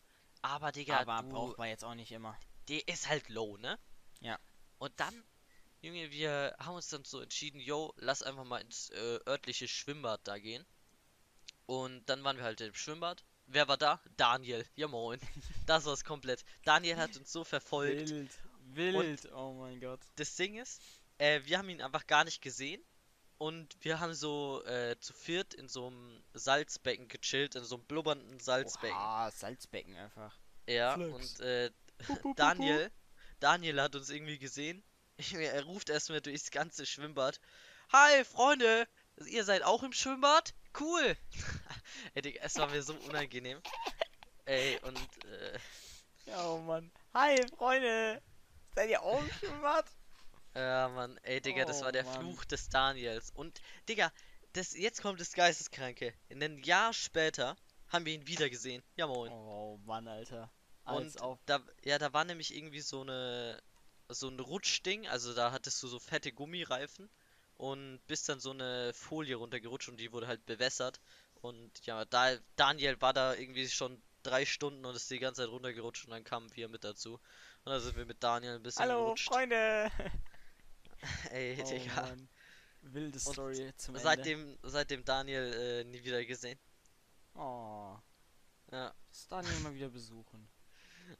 Aber 0.41 0.71
Digga, 0.71 0.99
aber 0.99 1.21
du, 1.23 1.29
braucht 1.29 1.57
man 1.57 1.69
jetzt 1.69 1.83
auch 1.83 1.95
nicht 1.95 2.11
immer. 2.11 2.37
der 2.69 2.87
ist 2.87 3.07
halt 3.09 3.29
low, 3.29 3.57
ne? 3.57 3.77
Ja. 4.21 4.39
Und 4.77 4.97
dann, 4.99 5.23
Junge, 5.81 6.11
wir 6.11 6.55
haben 6.59 6.75
uns 6.75 6.87
dann 6.89 7.03
so 7.03 7.19
entschieden, 7.21 7.59
yo, 7.59 7.93
lass 7.97 8.23
einfach 8.23 8.43
mal 8.45 8.61
ins 8.61 8.89
äh, 8.91 9.19
örtliche 9.27 9.67
Schwimmbad 9.67 10.21
da 10.25 10.37
gehen. 10.37 10.65
Und 11.65 12.07
dann 12.09 12.23
waren 12.23 12.37
wir 12.37 12.43
halt 12.43 12.61
im 12.61 12.73
Schwimmbad. 12.73 13.23
Wer 13.47 13.67
war 13.67 13.77
da? 13.77 14.01
Daniel. 14.17 14.65
Ja 14.75 14.87
moin. 14.87 15.19
Das 15.65 15.85
war's 15.85 16.03
komplett. 16.03 16.43
Daniel 16.63 16.97
hat 16.97 17.15
uns 17.17 17.31
so 17.31 17.43
verfolgt. 17.43 18.09
Wild, 18.09 18.31
wild, 18.73 19.31
oh 19.33 19.53
mein 19.53 19.79
Gott. 19.79 19.99
Das 20.15 20.35
Ding 20.35 20.57
ist, 20.57 20.81
äh, 21.17 21.41
wir 21.45 21.57
haben 21.57 21.69
ihn 21.69 21.81
einfach 21.81 22.07
gar 22.07 22.23
nicht 22.23 22.41
gesehen. 22.41 22.83
Und 23.37 23.75
wir 23.81 23.99
haben 23.99 24.13
so 24.13 24.63
äh, 24.65 24.97
zu 24.99 25.13
viert 25.13 25.53
in 25.53 25.67
so 25.67 25.87
einem 25.87 26.23
Salzbecken 26.33 27.07
gechillt, 27.09 27.55
in 27.55 27.63
so 27.65 27.75
einem 27.75 27.85
blubbernden 27.85 28.39
Salzbecken. 28.39 28.95
Ah, 28.95 29.29
Salzbecken 29.31 29.95
einfach. 29.97 30.37
Ja, 30.67 30.93
Flex. 30.93 31.39
und 31.39 31.45
äh, 31.45 31.71
Daniel, 32.35 32.91
Daniel 33.39 33.81
hat 33.81 33.95
uns 33.95 34.09
irgendwie 34.09 34.39
gesehen. 34.39 34.83
Er 35.33 35.63
ruft 35.65 35.89
erstmal 35.89 36.21
durchs 36.21 36.51
ganze 36.51 36.85
Schwimmbad. 36.85 37.39
Hi, 37.91 38.23
Freunde! 38.23 38.87
Ihr 39.27 39.43
seid 39.43 39.63
auch 39.63 39.83
im 39.83 39.93
Schwimmbad? 39.93 40.53
Cool! 40.79 41.15
Ey, 42.15 42.21
Digga, 42.21 42.41
es 42.43 42.55
war 42.57 42.67
mir 42.69 42.81
so 42.83 42.93
unangenehm. 42.95 43.61
Ey, 44.45 44.79
und 44.81 44.97
äh, 45.25 45.59
Ja, 46.25 46.45
oh 46.45 46.59
Mann. 46.59 46.91
Hi, 47.13 47.45
Freunde! 47.57 48.21
Seid 48.75 48.89
ihr 48.89 48.99
Schwimmbad? 49.39 49.85
ja, 50.55 50.89
Mann, 50.89 51.17
ey, 51.23 51.41
Digga, 51.41 51.65
das 51.65 51.81
Oh, 51.81 51.85
war 51.85 51.91
der 51.91 52.03
Mann. 52.03 52.19
Fluch 52.19 52.45
des 52.45 52.69
Daniels. 52.69 53.31
Und, 53.31 53.61
Digga, 53.89 54.11
das, 54.53 54.73
jetzt 54.73 55.01
kommt 55.01 55.19
das 55.19 55.33
Geisteskranke. 55.33 56.13
In 56.29 56.43
einem 56.43 56.57
Jahr 56.59 56.93
später 56.93 57.55
haben 57.89 58.05
wir 58.05 58.13
ihn 58.13 58.27
wieder 58.27 58.49
gesehen. 58.49 58.83
Ja, 58.95 59.07
moin. 59.07 59.31
Oh 59.31 59.77
Mann, 59.85 60.07
Alter. 60.07 60.51
Als 60.85 61.15
Und 61.15 61.21
auf. 61.21 61.39
da, 61.45 61.59
ja, 61.83 61.97
da 61.97 62.13
war 62.13 62.25
nämlich 62.25 62.55
irgendwie 62.55 62.81
so 62.81 63.01
eine, 63.01 63.61
so 64.09 64.27
ein 64.29 64.39
Rutschding, 64.39 65.07
also 65.07 65.33
da 65.33 65.51
hattest 65.51 65.81
du 65.83 65.87
so 65.87 65.99
fette 65.99 66.31
Gummireifen 66.31 67.09
und 67.57 67.99
bist 68.07 68.27
dann 68.29 68.39
so 68.39 68.51
eine 68.51 68.93
Folie 68.93 69.35
runtergerutscht 69.35 69.89
und 69.89 69.97
die 69.99 70.11
wurde 70.11 70.27
halt 70.27 70.45
bewässert. 70.45 70.99
Und 71.35 71.85
ja, 71.85 72.05
da, 72.05 72.35
Daniel 72.55 72.99
war 73.01 73.13
da 73.13 73.33
irgendwie 73.33 73.67
schon 73.67 74.01
drei 74.23 74.45
Stunden 74.45 74.85
und 74.85 74.95
ist 74.95 75.11
die 75.11 75.19
ganze 75.19 75.41
Zeit 75.41 75.49
runtergerutscht 75.49 76.05
und 76.05 76.11
dann 76.11 76.23
kamen 76.23 76.49
wir 76.55 76.69
mit 76.69 76.83
dazu. 76.83 77.13
Und 77.65 77.71
dann 77.71 77.81
sind 77.81 77.95
wir 77.95 78.05
mit 78.05 78.23
Daniel 78.23 78.55
ein 78.55 78.63
bisschen 78.63 78.83
Hallo, 78.83 79.05
gerutscht. 79.05 79.27
Freunde! 79.27 79.91
Ey, 81.31 81.57
Oh 81.61 81.69
Digga. 81.69 82.01
Mann. 82.01 82.29
Wilde 82.81 83.19
Und 83.25 83.33
Story 83.33 83.73
zum 83.77 83.95
Ende. 83.95 84.03
Seitdem, 84.03 84.57
seitdem 84.63 85.05
Daniel 85.05 85.53
äh, 85.53 85.83
nie 85.85 86.03
wieder 86.03 86.23
gesehen. 86.25 86.59
Oh. 87.35 87.97
Ja. 88.71 88.93
Das 89.09 89.27
Daniel 89.27 89.59
mal 89.59 89.73
wieder 89.73 89.89
besuchen. 89.89 90.49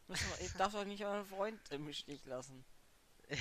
Ich 0.42 0.54
darf 0.54 0.72
doch 0.72 0.86
nicht 0.86 1.04
euren 1.06 1.26
Freund 1.26 1.60
im 1.72 1.92
Stich 1.94 2.24
lassen. 2.26 2.66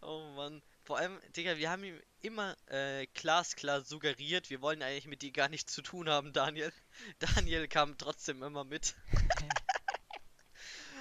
Oh 0.00 0.32
Mann. 0.36 0.62
Vor 0.84 0.98
allem, 0.98 1.18
Digga, 1.36 1.56
wir 1.56 1.70
haben 1.70 1.82
ihm 1.84 2.00
immer 2.20 2.56
äh, 2.66 3.06
glasklar 3.14 3.82
suggeriert, 3.82 4.50
wir 4.50 4.60
wollen 4.60 4.82
eigentlich 4.82 5.06
mit 5.06 5.22
dir 5.22 5.32
gar 5.32 5.48
nichts 5.48 5.72
zu 5.72 5.82
tun 5.82 6.08
haben, 6.08 6.32
Daniel. 6.32 6.72
Daniel 7.18 7.68
kam 7.68 7.96
trotzdem 7.98 8.42
immer 8.42 8.64
mit. 8.64 8.94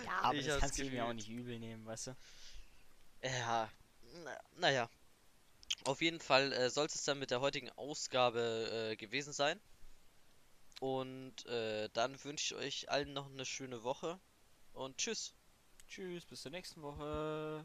Ja, 0.06 0.20
aber 0.22 0.36
Ich 0.38 0.46
das 0.46 0.60
kannst 0.60 0.78
du 0.78 0.84
ihm 0.84 0.94
ja 0.94 1.06
auch 1.06 1.14
nicht 1.14 1.30
übel 1.30 1.60
nehmen, 1.60 1.86
weißt 1.86 2.08
du? 2.08 2.16
Ja, 3.24 3.70
na, 4.24 4.38
naja. 4.58 4.90
Auf 5.86 6.02
jeden 6.02 6.20
Fall 6.20 6.52
äh, 6.54 6.70
soll 6.70 6.86
es 6.88 7.04
dann 7.04 7.20
mit 7.20 7.32
der 7.32 7.42
heutigen 7.42 7.70
Ausgabe 7.72 8.90
äh, 8.92 8.96
gewesen 8.96 9.34
sein. 9.34 9.60
Und 10.80 11.46
äh, 11.46 11.90
dann 11.94 12.22
wünsche 12.24 12.56
ich 12.56 12.62
euch 12.62 12.90
allen 12.92 13.14
noch 13.14 13.28
eine 13.30 13.46
schöne 13.46 13.84
Woche 13.84 14.20
und 14.74 14.98
tschüss. 14.98 15.34
Tschüss, 15.88 16.26
bis 16.26 16.42
zur 16.42 16.52
nächsten 16.52 16.82
Woche. 16.82 17.62